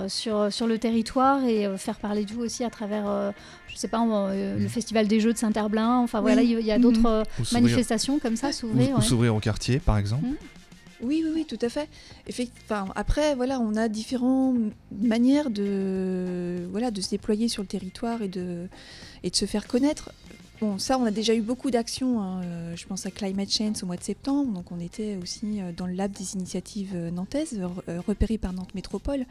sur, 0.09 0.53
sur 0.53 0.67
le 0.67 0.79
territoire 0.79 1.45
et 1.45 1.69
faire 1.77 1.99
parler 1.99 2.25
de 2.25 2.33
vous 2.33 2.43
aussi 2.43 2.65
à 2.65 2.71
travers, 2.71 3.33
je 3.69 3.77
sais 3.77 3.89
pas, 3.89 4.05
le 4.05 4.65
mm. 4.65 4.69
Festival 4.69 5.07
des 5.07 5.21
Jeux 5.21 5.33
de 5.33 5.39
Saint-Herblain? 5.39 5.99
Enfin 5.99 6.21
voilà, 6.21 6.43
il 6.43 6.61
y, 6.61 6.73
a 6.73 6.79
d'autres 6.79 7.25
mm-hmm. 7.25 7.55
manifestations 7.55 8.19
comme 8.19 8.37
ça, 8.37 8.53
s'ouvrir. 8.53 8.97
Ou, 8.97 9.03
s'ouvrir 9.03 9.35
au 9.35 9.41
quartier, 9.41 9.79
par 9.79 9.99
exemple. 9.99 10.27
Mm. 10.27 10.37
Oui, 11.03 11.23
oui, 11.25 11.31
oui, 11.35 11.45
tout 11.45 11.59
à 11.65 11.69
fait. 11.69 11.89
Enfin, 12.65 12.87
après, 12.95 13.35
voilà, 13.35 13.61
on 13.61 13.75
a 13.75 13.89
différentes 13.89 14.73
manières 14.93 15.51
de, 15.51 16.67
voilà, 16.71 16.91
de 16.91 17.01
se 17.01 17.11
déployer 17.11 17.49
sur 17.49 17.63
le 17.63 17.69
territoire 17.69 18.23
et 18.23 18.29
de, 18.29 18.69
et 19.23 19.31
de 19.31 19.37
se 19.37 19.47
faire 19.47 19.67
connaître. 19.67 20.13
Bon, 20.63 20.79
ça, 20.79 20.97
on 20.97 21.05
a 21.05 21.11
déjà 21.11 21.35
eu 21.35 21.41
beaucoup 21.41 21.73
d'actions. 21.73 22.23
Hein. 22.23 22.43
Euh, 22.45 22.77
je 22.77 22.87
pense 22.87 23.05
à 23.05 23.11
Climate 23.11 23.51
Change 23.51 23.83
au 23.83 23.87
mois 23.87 23.97
de 23.97 24.05
septembre. 24.05 24.53
Donc, 24.53 24.71
on 24.71 24.79
était 24.79 25.19
aussi 25.21 25.61
euh, 25.61 25.73
dans 25.77 25.87
le 25.87 25.95
lab 25.95 26.13
des 26.13 26.35
initiatives 26.35 26.93
euh, 26.95 27.11
nantaises, 27.11 27.61
repérées 28.07 28.39
par 28.39 28.53
Nantes 28.53 28.75
Métropole 28.75 29.27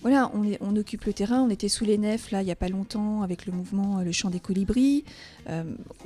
voilà, 0.00 0.30
on, 0.60 0.76
occupe 0.76 1.06
le 1.06 1.12
terrain, 1.12 1.42
on 1.42 1.50
était 1.50 1.68
sous 1.68 1.84
les 1.84 1.98
nefs 1.98 2.30
là 2.30 2.40
il 2.40 2.44
n'y 2.44 2.52
a 2.52 2.56
pas 2.56 2.68
longtemps 2.68 3.22
avec 3.22 3.46
le 3.46 3.52
mouvement 3.52 4.00
Le 4.00 4.12
Chant 4.12 4.30
des 4.30 4.38
Colibris. 4.38 5.04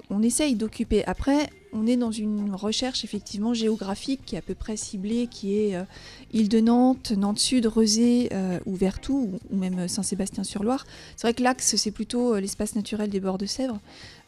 On 0.08 0.22
essaye 0.22 0.54
d'occuper. 0.54 1.04
Après, 1.04 1.50
on 1.72 1.86
est 1.86 1.96
dans 1.96 2.10
une 2.10 2.54
recherche 2.54 3.04
effectivement 3.04 3.54
géographique 3.54 4.20
qui 4.26 4.34
est 4.34 4.38
à 4.38 4.42
peu 4.42 4.54
près 4.54 4.76
ciblée, 4.76 5.26
qui 5.26 5.58
est 5.58 5.74
euh, 5.74 5.84
Île 6.32 6.48
de 6.48 6.60
Nantes, 6.60 7.12
Nantes 7.12 7.38
Sud, 7.38 7.66
Rezé 7.66 8.28
euh, 8.32 8.58
ou 8.66 8.74
Vertou, 8.74 9.38
ou, 9.50 9.56
même 9.56 9.88
Saint-Sébastien-sur-Loire. 9.88 10.86
C'est 11.16 11.26
vrai 11.26 11.34
que 11.34 11.42
l'axe, 11.42 11.76
c'est 11.76 11.90
plutôt 11.90 12.36
l'espace 12.36 12.74
naturel 12.74 13.10
des 13.10 13.20
bords 13.20 13.38
de 13.38 13.46
Sèvres. 13.46 13.80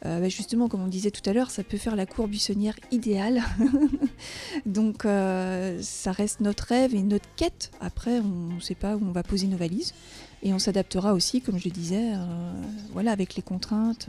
Bah, 0.03 0.29
justement, 0.29 0.67
comme 0.67 0.83
on 0.83 0.87
disait 0.87 1.09
tout 1.09 1.27
à 1.27 1.33
l'heure, 1.33 1.49
ça 1.49 1.63
peut 1.63 1.77
faire 1.77 1.95
la 1.95 2.05
cour 2.05 2.27
buissonnière 2.27 2.75
idéale. 2.91 3.41
Donc 4.67 5.01
ça 5.01 6.11
reste 6.11 6.41
notre 6.41 6.65
rêve 6.65 6.93
et 6.93 7.01
notre 7.01 7.25
quête. 7.35 7.71
Après, 7.81 8.19
on 8.19 8.53
ne 8.53 8.59
sait 8.59 8.75
pas 8.75 8.97
où 8.97 9.03
on 9.03 9.11
va 9.11 9.23
poser 9.23 9.47
nos 9.47 9.57
valises. 9.57 9.95
Et 10.43 10.53
on 10.53 10.59
s'adaptera 10.59 11.13
aussi, 11.13 11.41
comme 11.41 11.57
je 11.57 11.69
disais, 11.69 12.11
voilà, 12.93 13.13
avec 13.13 13.35
les 13.35 13.41
contraintes. 13.41 14.07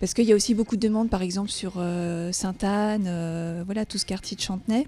Parce 0.00 0.14
qu'il 0.14 0.24
y 0.24 0.32
a 0.32 0.36
aussi 0.36 0.54
beaucoup 0.54 0.76
de 0.76 0.80
demandes, 0.80 1.10
par 1.10 1.22
exemple, 1.22 1.50
sur 1.50 1.74
euh, 1.76 2.30
Sainte-Anne, 2.32 3.06
euh, 3.08 3.62
voilà, 3.66 3.84
tout 3.84 3.98
ce 3.98 4.06
quartier 4.06 4.36
de 4.36 4.40
Chantenay. 4.40 4.86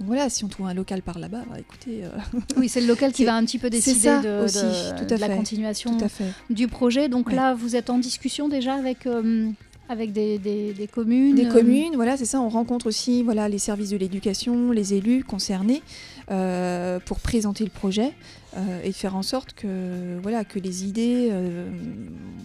voilà, 0.00 0.28
si 0.28 0.44
on 0.44 0.48
trouve 0.48 0.66
un 0.66 0.74
local 0.74 1.00
par 1.00 1.18
là-bas, 1.18 1.44
bah, 1.48 1.56
écoutez. 1.58 2.04
Euh, 2.04 2.10
oui, 2.58 2.68
c'est 2.68 2.82
le 2.82 2.86
local 2.86 3.12
qui 3.12 3.24
va 3.26 3.34
un 3.34 3.44
petit 3.44 3.58
peu 3.58 3.70
décider 3.70 4.08
de, 4.20 5.16
la 5.16 5.28
continuation 5.34 5.96
du 6.50 6.68
projet. 6.68 7.08
Donc 7.08 7.32
là, 7.32 7.54
vous 7.54 7.74
êtes 7.74 7.88
en 7.88 7.98
discussion 7.98 8.48
déjà 8.48 8.74
avec 8.74 9.06
avec 9.88 10.12
des, 10.12 10.38
des, 10.38 10.88
communes 10.90 11.34
Des 11.34 11.48
communes, 11.48 11.96
voilà, 11.96 12.16
c'est 12.16 12.24
ça. 12.24 12.40
On 12.40 12.48
rencontre 12.48 12.86
aussi 12.86 13.22
voilà, 13.22 13.48
les 13.48 13.58
services 13.58 13.90
de 13.90 13.96
l'éducation, 13.96 14.70
les 14.70 14.94
élus 14.94 15.24
concernés 15.24 15.82
pour 16.26 17.20
présenter 17.20 17.64
le 17.64 17.70
projet. 17.70 18.14
Euh, 18.54 18.82
et 18.84 18.92
faire 18.92 19.16
en 19.16 19.22
sorte 19.22 19.54
que, 19.54 20.18
voilà, 20.20 20.44
que 20.44 20.58
les 20.58 20.84
idées 20.84 21.28
euh, 21.30 21.70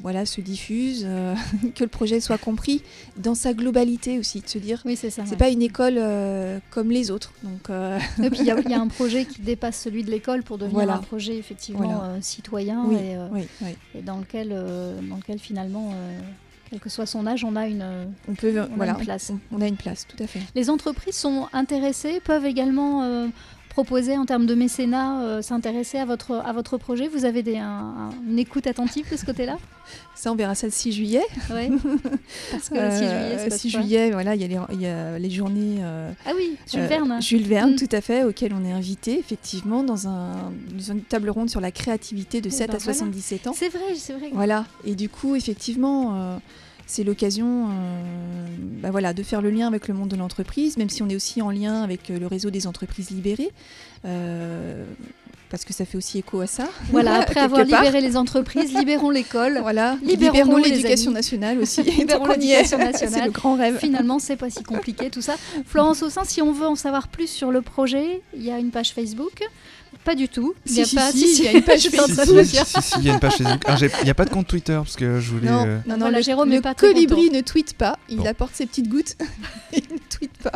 voilà, 0.02 0.26
se 0.26 0.40
diffusent, 0.40 1.06
euh, 1.06 1.36
que 1.76 1.84
le 1.84 1.90
projet 1.90 2.22
soit 2.22 2.38
compris 2.38 2.82
dans 3.18 3.36
sa 3.36 3.54
globalité 3.54 4.18
aussi, 4.18 4.40
de 4.40 4.48
se 4.48 4.58
dire 4.58 4.82
oui, 4.86 4.96
c'est 4.96 5.10
ça. 5.10 5.24
C'est 5.26 5.36
pas 5.36 5.50
une 5.50 5.62
école 5.62 6.00
comme 6.70 6.92
les 6.92 7.12
autres. 7.12 7.34
Donc, 7.44 7.70
Et 8.24 8.30
puis 8.30 8.40
il 8.40 8.46
y, 8.46 8.52
a 8.74 8.80
un 8.80 8.88
projet 8.88 9.26
qui 9.26 9.42
dépasse 9.42 9.82
celui 9.82 10.04
de 10.06 10.12
l'école 10.12 10.44
pour 10.44 10.58
devenir 10.58 10.90
un 10.90 11.00
projet 11.00 11.38
effectivement 11.38 12.22
citoyen 12.22 12.86
et, 12.92 14.02
dans, 14.02 14.20
lequel, 14.20 14.50
dans 15.10 15.18
lequel 15.18 15.40
finalement 15.40 15.94
quel 16.70 16.80
que 16.80 16.90
soit 16.90 17.06
son 17.06 17.26
âge, 17.28 17.44
on 17.44 17.56
a 17.56 17.68
une, 17.68 17.86
on 18.28 18.34
peut, 18.34 18.54
voilà, 18.76 18.94
une 18.94 19.06
place. 19.06 19.32
On, 19.52 19.62
a 19.62 19.68
une 19.68 19.78
place, 19.78 20.06
tout 20.08 20.22
à 20.22 20.28
fait. 20.28 20.42
Les 20.56 20.70
entreprises 20.70 21.16
sont 21.16 21.48
intéressées, 21.54 22.20
peuvent 22.20 22.46
également 22.46 23.30
proposer 23.84 24.18
en 24.18 24.26
termes 24.26 24.48
de 24.48 24.56
mécénat, 24.56 25.22
euh, 25.22 25.42
s'intéresser 25.44 26.00
à 26.00 26.06
votre, 26.06 26.34
à 26.34 26.52
votre 26.52 26.80
projet? 26.80 27.08
Vous 27.08 27.26
avez 27.26 27.44
des, 27.44 27.58
une 27.58 28.40
écoute 28.40 28.66
attentive 28.66 29.06
de 29.12 29.16
ce 29.16 29.24
côté-là? 29.24 29.60
Ça, 30.16 30.32
on 30.32 30.36
verra 30.36 30.56
ça 30.56 30.66
le 30.66 30.72
6 30.72 30.94
juillet. 30.94 31.22
Oui, 31.52 31.70
parce 32.52 32.70
que 32.70 32.74
le 32.74 32.90
6 32.90 32.98
juillet, 32.98 33.38
c'est 33.38 33.56
6 33.56 33.70
juillet, 33.70 34.10
voilà, 34.10 34.34
il 34.34 34.42
y, 34.42 34.82
y, 34.82 34.88
a 34.88 35.20
les 35.20 35.30
journées... 35.30 35.78
Euh, 35.82 36.12
ah 36.26 36.32
oui, 36.36 36.58
Jules 36.68 36.82
euh, 36.82 36.88
Verne. 36.88 37.22
Jules 37.22 37.48
Verne, 37.48 37.74
mm. 37.74 37.76
tout 37.76 37.96
à 37.96 38.02
fait, 38.02 38.24
auquel 38.24 38.52
on 38.56 38.66
est 38.66 38.72
invité, 38.72 39.20
effectivement, 39.20 39.84
dans, 39.84 40.08
un, 40.08 40.52
une 40.90 41.02
table 41.02 41.30
ronde 41.30 41.52
sur 41.52 41.62
la 41.62 41.70
créativité 41.70 42.42
de 42.42 42.50
7 42.50 42.72
ben 42.72 42.78
à 42.78 42.80
77 42.80 43.46
ans. 43.46 43.54
C'est 43.56 43.70
vrai, 43.70 43.94
c'est 43.96 44.14
vrai. 44.14 44.32
Voilà, 44.34 44.66
et 44.86 44.96
du 44.96 45.08
coup, 45.08 45.36
effectivement 45.36 46.40
c'est 46.88 47.04
l'occasion 47.04 47.68
euh, 47.70 48.48
bah 48.82 48.92
voilà, 48.92 49.14
de 49.14 49.22
faire 49.22 49.42
le 49.42 49.50
lien 49.50 49.68
avec 49.68 49.88
le 49.88 49.94
monde 49.94 50.10
de 50.10 50.16
l'entreprise, 50.16 50.78
même 50.78 50.90
si 50.90 51.04
on 51.04 51.10
est 51.10 51.16
aussi 51.16 51.42
en 51.42 51.52
lien 51.52 51.84
avec 51.84 52.10
euh, 52.10 52.18
le 52.18 52.28
réseau 52.28 52.50
des 52.50 52.66
entreprises 52.66 53.12
libérées. 53.12 53.52
Euh, 54.06 54.86
parce 55.50 55.64
que 55.64 55.74
ça 55.74 55.86
fait 55.86 55.98
aussi 55.98 56.18
écho 56.18 56.40
à 56.42 56.48
ça. 56.48 56.68
Voilà, 56.92 57.16
après 57.22 57.42
avoir 57.42 57.64
libéré 57.64 58.00
les 58.00 58.16
entreprises, 58.16 58.74
libérons 58.74 59.10
l'école. 59.10 59.60
Voilà, 59.62 59.98
libérons, 60.02 60.58
l'éducation 60.58 61.12
nationale 61.12 61.60
aussi. 61.60 61.84
libérons 61.84 62.26
l'éducation 62.28 62.78
nationale. 62.78 63.14
c'est 63.14 63.26
le 63.26 63.32
grand 63.32 63.56
rêve. 63.56 63.78
Finalement, 63.80 64.20
c'est 64.20 64.38
pas 64.38 64.50
si 64.50 64.64
compliqué 64.64 65.10
tout 65.10 65.22
ça. 65.22 65.36
Florence 65.66 66.02
Aussin, 66.04 66.24
si 66.24 66.42
on 66.42 66.54
veut 66.54 66.68
en 66.68 66.76
savoir 66.76 67.10
plus 67.10 67.28
sur 67.28 67.52
le 67.52 67.62
projet, 67.62 68.22
il 68.34 68.44
y 68.44 68.52
a 68.52 68.60
une 68.60 68.72
page 68.72 68.94
Facebook. 68.94 69.44
Pas 70.08 70.16
du 70.16 70.30
tout. 70.30 70.56
Il 70.66 70.74
y 70.74 70.82
a 70.82 70.86
pas. 70.96 71.12
il 71.14 71.44
y 71.44 71.48
a 71.50 71.52
une 71.52 71.64
page 71.64 71.90
Facebook. 71.90 72.46
il 73.00 73.04
y 73.04 73.10
a 73.10 73.14
une 73.16 73.20
page 73.20 73.36
Facebook. 73.36 73.62
il 74.00 74.06
n'y 74.06 74.10
a 74.10 74.14
pas 74.14 74.24
de 74.24 74.30
compte 74.30 74.48
Twitter 74.48 74.76
parce 74.78 74.96
que 74.96 75.20
je 75.20 75.32
voulais. 75.32 75.50
Non, 75.50 75.66
euh, 75.68 75.80
non, 75.86 75.98
non 75.98 76.10
le, 76.10 76.22
Jérôme 76.22 76.50
le 76.50 76.62
pas 76.62 76.76
colibri 76.76 77.30
ne 77.30 77.42
tweet 77.42 77.74
pas. 77.74 78.00
Il 78.08 78.26
apporte 78.26 78.56
ses 78.56 78.68
petites 78.68 78.88
gouttes. 78.88 79.18
il 79.74 79.84
ne 79.84 80.00
tweet 80.10 80.32
pas. 80.42 80.54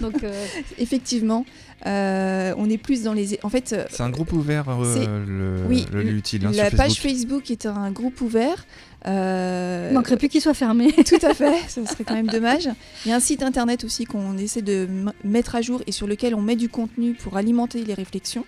Donc, 0.00 0.22
euh, 0.22 0.46
effectivement. 0.78 1.44
Euh, 1.86 2.54
on 2.56 2.70
est 2.70 2.78
plus 2.78 3.02
dans 3.02 3.12
les. 3.12 3.40
En 3.42 3.48
fait, 3.48 3.74
c'est 3.90 4.00
un 4.00 4.10
groupe 4.10 4.32
ouvert. 4.32 4.66
le, 4.70 5.56
oui, 5.68 5.86
le, 5.92 6.02
utile, 6.04 6.46
hein, 6.46 6.52
la 6.54 6.70
page 6.70 7.00
Facebook 7.00 7.50
est 7.50 7.66
un 7.66 7.90
groupe 7.90 8.20
ouvert. 8.20 8.64
Euh... 9.06 9.88
Il 9.90 9.94
manquerait 9.94 10.16
plus 10.16 10.28
qu'il 10.28 10.40
soit 10.40 10.54
fermé. 10.54 10.92
Tout 11.04 11.26
à 11.26 11.34
fait, 11.34 11.58
ça 11.68 11.84
serait 11.84 12.04
quand 12.04 12.14
même 12.14 12.28
dommage. 12.28 12.68
Il 13.04 13.10
y 13.10 13.12
a 13.12 13.16
un 13.16 13.20
site 13.20 13.42
internet 13.42 13.84
aussi 13.84 14.04
qu'on 14.04 14.38
essaie 14.38 14.62
de 14.62 14.88
mettre 15.24 15.56
à 15.56 15.62
jour 15.62 15.82
et 15.86 15.92
sur 15.92 16.06
lequel 16.06 16.34
on 16.34 16.40
met 16.40 16.56
du 16.56 16.68
contenu 16.68 17.14
pour 17.14 17.36
alimenter 17.36 17.84
les 17.84 17.94
réflexions. 17.94 18.46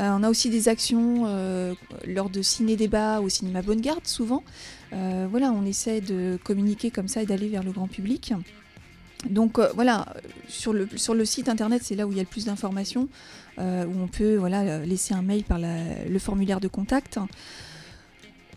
Euh, 0.00 0.10
on 0.12 0.22
a 0.22 0.30
aussi 0.30 0.50
des 0.50 0.68
actions 0.68 1.24
euh, 1.26 1.74
lors 2.06 2.30
de 2.30 2.42
ciné-débats 2.42 3.20
au 3.20 3.28
cinéma 3.28 3.62
Bonne-Garde, 3.62 4.06
souvent. 4.06 4.44
Euh, 4.92 5.26
voilà, 5.30 5.52
on 5.52 5.64
essaie 5.64 6.00
de 6.00 6.38
communiquer 6.44 6.90
comme 6.90 7.08
ça 7.08 7.22
et 7.22 7.26
d'aller 7.26 7.48
vers 7.48 7.64
le 7.64 7.72
grand 7.72 7.88
public. 7.88 8.32
Donc 9.28 9.58
voilà, 9.74 10.06
sur 10.46 10.72
le, 10.72 11.24
site 11.24 11.48
internet, 11.48 11.82
c'est 11.84 11.96
là 11.96 12.06
où 12.06 12.12
il 12.12 12.16
y 12.16 12.20
a 12.20 12.22
le 12.22 12.28
plus 12.28 12.44
d'informations, 12.44 13.08
où 13.58 13.62
on 13.62 14.06
peut 14.06 14.36
voilà, 14.36 14.84
laisser 14.84 15.12
un 15.12 15.22
mail 15.22 15.42
par 15.42 15.58
le 15.58 16.18
formulaire 16.20 16.60
de 16.60 16.68
contact. 16.68 17.18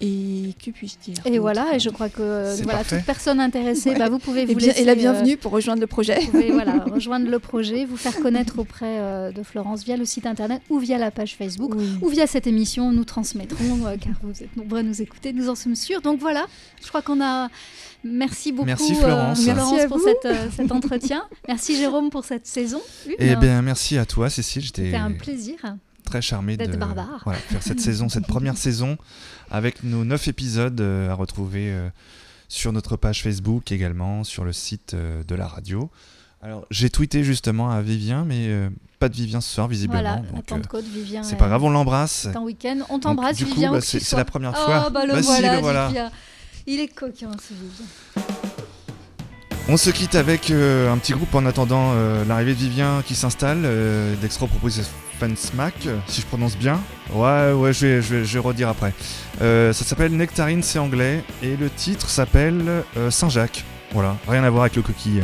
Et 0.04 0.56
que 0.64 0.72
puis-je 0.72 1.12
dire 1.12 1.24
Et 1.26 1.38
voilà, 1.38 1.76
et 1.76 1.80
je 1.80 1.90
crois 1.90 2.10
que 2.10 2.54
C'est 2.56 2.64
voilà, 2.64 2.80
parfait. 2.80 2.98
toute 2.98 3.06
personne 3.06 3.40
intéressée, 3.40 3.92
Ouais. 3.92 4.00
bah, 4.00 4.10
vous 4.10 4.18
pouvez 4.20 4.42
Et 4.42 4.46
vous 4.46 4.60
et 4.60 4.68
laisser, 4.68 4.84
la 4.84 4.94
euh, 4.94 4.96
bienvenue 4.96 5.38
pour 5.38 5.52
rejoindre 5.52 5.80
le 5.82 5.88
projet. 5.88 6.20
Vous 6.22 6.32
pouvez 6.32 6.52
voilà, 6.52 6.80
rejoindre 6.92 7.30
le 7.30 7.38
projet, 7.40 7.86
vous 7.86 7.98
faire 7.98 8.16
connaître 8.20 8.58
auprès 8.60 8.98
euh, 9.00 9.32
de 9.32 9.44
Florence 9.44 9.84
via 9.84 9.98
le 9.98 10.06
site 10.06 10.26
internet 10.26 10.62
ou 10.70 10.80
via 10.80 10.98
la 10.98 11.12
page 11.12 11.36
Facebook 11.36 11.76
ou 12.02 12.08
via 12.10 12.26
cette 12.28 12.48
émission. 12.48 12.92
Nous 12.92 13.04
transmettrons, 13.06 13.86
euh, 13.86 13.96
car 13.98 14.14
vous 14.24 14.42
êtes 14.44 14.58
nombreux 14.58 14.80
à 14.80 14.84
nous 14.84 15.02
écouter, 15.02 15.34
nous 15.34 15.50
en 15.50 15.56
sommes 15.56 15.76
sûrs. 15.76 16.02
Donc 16.02 16.20
voilà, 16.20 16.46
je 16.84 16.88
crois 16.88 17.02
qu'on 17.04 17.22
a. 17.22 17.50
Merci 18.04 18.52
beaucoup 18.52 18.66
Merci, 18.66 18.96
Florence. 18.96 19.40
euh, 19.48 19.54
Merci 19.54 19.88
pour 19.88 20.00
cette, 20.00 20.26
euh, 20.26 20.48
cet 20.56 20.72
entretien. 20.72 21.24
Merci 21.48 21.76
Jérôme 21.76 22.10
pour 22.10 22.26
cette 22.26 22.48
saison. 22.48 22.82
une. 23.08 23.14
Eh 23.20 23.36
bien, 23.36 23.62
merci 23.62 24.00
à 24.00 24.06
toi, 24.08 24.32
Cécile. 24.32 24.64
C'était 24.66 24.96
un 24.96 25.12
plaisir. 25.12 25.58
Très 26.12 26.22
charmé 26.22 26.58
de 26.58 26.66
voilà, 27.24 27.40
faire 27.40 27.64
cette 27.64 27.80
saison, 27.80 28.10
cette 28.10 28.28
première 28.28 28.58
saison, 28.68 28.98
avec 29.50 29.84
nos 29.84 30.04
neuf 30.04 30.28
épisodes 30.28 30.80
euh, 30.82 31.10
à 31.10 31.14
retrouver 31.14 31.72
euh, 31.72 31.90
sur 32.50 32.74
notre 32.74 32.98
page 32.98 33.24
Facebook 33.24 33.72
également, 33.72 34.24
sur 34.26 34.44
le 34.44 34.52
site 34.52 34.94
euh, 34.94 35.24
de 35.24 35.36
la 35.36 35.48
radio. 35.48 35.90
Alors, 36.44 36.66
j'ai 36.72 36.90
tweeté 36.90 37.24
justement 37.24 37.70
à 37.72 37.82
Vivien, 37.82 38.26
mais 38.26 38.48
euh, 38.48 38.70
pas 39.00 39.08
de 39.10 39.16
Vivien 39.16 39.40
ce 39.42 39.54
soir, 39.54 39.68
visiblement. 39.68 40.02
Voilà, 40.02 40.18
donc, 40.18 40.50
la 40.50 40.58
Pentecôte, 40.58 40.86
Vivien. 40.86 41.24
C'est 41.24 41.38
pas 41.38 41.48
grave, 41.48 41.64
on 41.64 41.70
l'embrasse. 41.70 42.28
C'est 42.32 42.36
un 42.36 42.42
week-end. 42.42 42.80
On 42.90 43.00
t'embrasse, 43.00 43.38
Vivien. 43.38 43.72
bah, 43.72 43.80
c'est- 43.80 44.12
la 44.18 44.26
première 44.26 44.54
Oh, 44.60 44.66
fois. 44.66 44.90
bah, 44.90 45.06
le 45.06 45.14
Bah 45.14 45.22
si, 45.22 45.28
voilà, 45.28 45.56
le 45.56 45.62
voilà. 45.62 45.88
Vivien. 45.88 46.12
Il 46.68 46.80
est 46.80 46.88
coquin, 46.88 47.30
ce 47.34 47.54
Vivien. 47.54 47.86
On 49.70 49.78
se 49.78 49.92
quitte 49.92 50.16
avec 50.16 50.50
euh, 50.50 50.92
un 50.92 50.98
petit 50.98 51.14
groupe 51.14 51.34
en 51.36 51.46
attendant 51.46 51.92
euh, 51.94 52.26
l'arrivée 52.26 52.54
de 52.56 52.60
Vivien 52.60 53.04
qui 53.06 53.16
s'installe. 53.16 53.62
Euh, 53.64 54.16
Dextro 54.22 54.48
Smack, 55.36 55.88
si 56.08 56.22
je 56.22 56.26
prononce 56.26 56.58
bien. 56.58 56.80
Ouais, 57.14 57.52
ouais, 57.54 57.74
je 57.74 57.86
vais, 57.86 58.02
je 58.02 58.16
vais, 58.16 58.26
je 58.26 58.34
vais 58.34 58.40
redire 58.40 58.70
après. 58.70 58.94
Euh, 59.42 59.72
ça 59.74 59.86
s'appelle 59.86 60.16
Nectarine, 60.16 60.64
c'est 60.64 60.80
anglais, 60.80 61.24
et 61.44 61.56
le 61.56 61.70
titre 61.70 62.10
s'appelle 62.10 62.84
euh, 62.98 63.12
Saint-Jacques. 63.12 63.64
Voilà, 63.92 64.18
rien 64.28 64.44
à 64.44 64.50
voir 64.50 64.64
avec 64.64 64.76
le 64.76 64.82
coquille. 64.82 65.22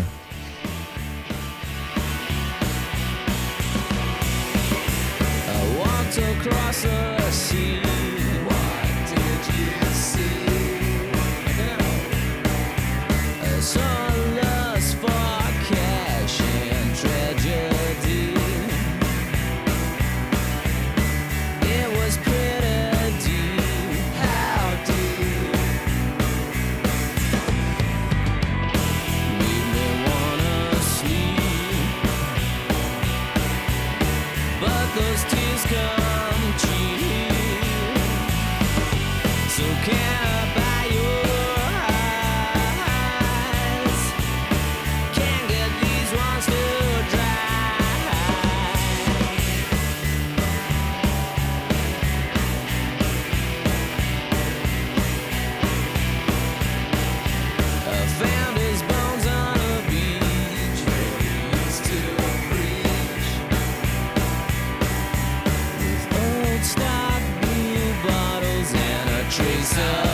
myself 69.78 70.07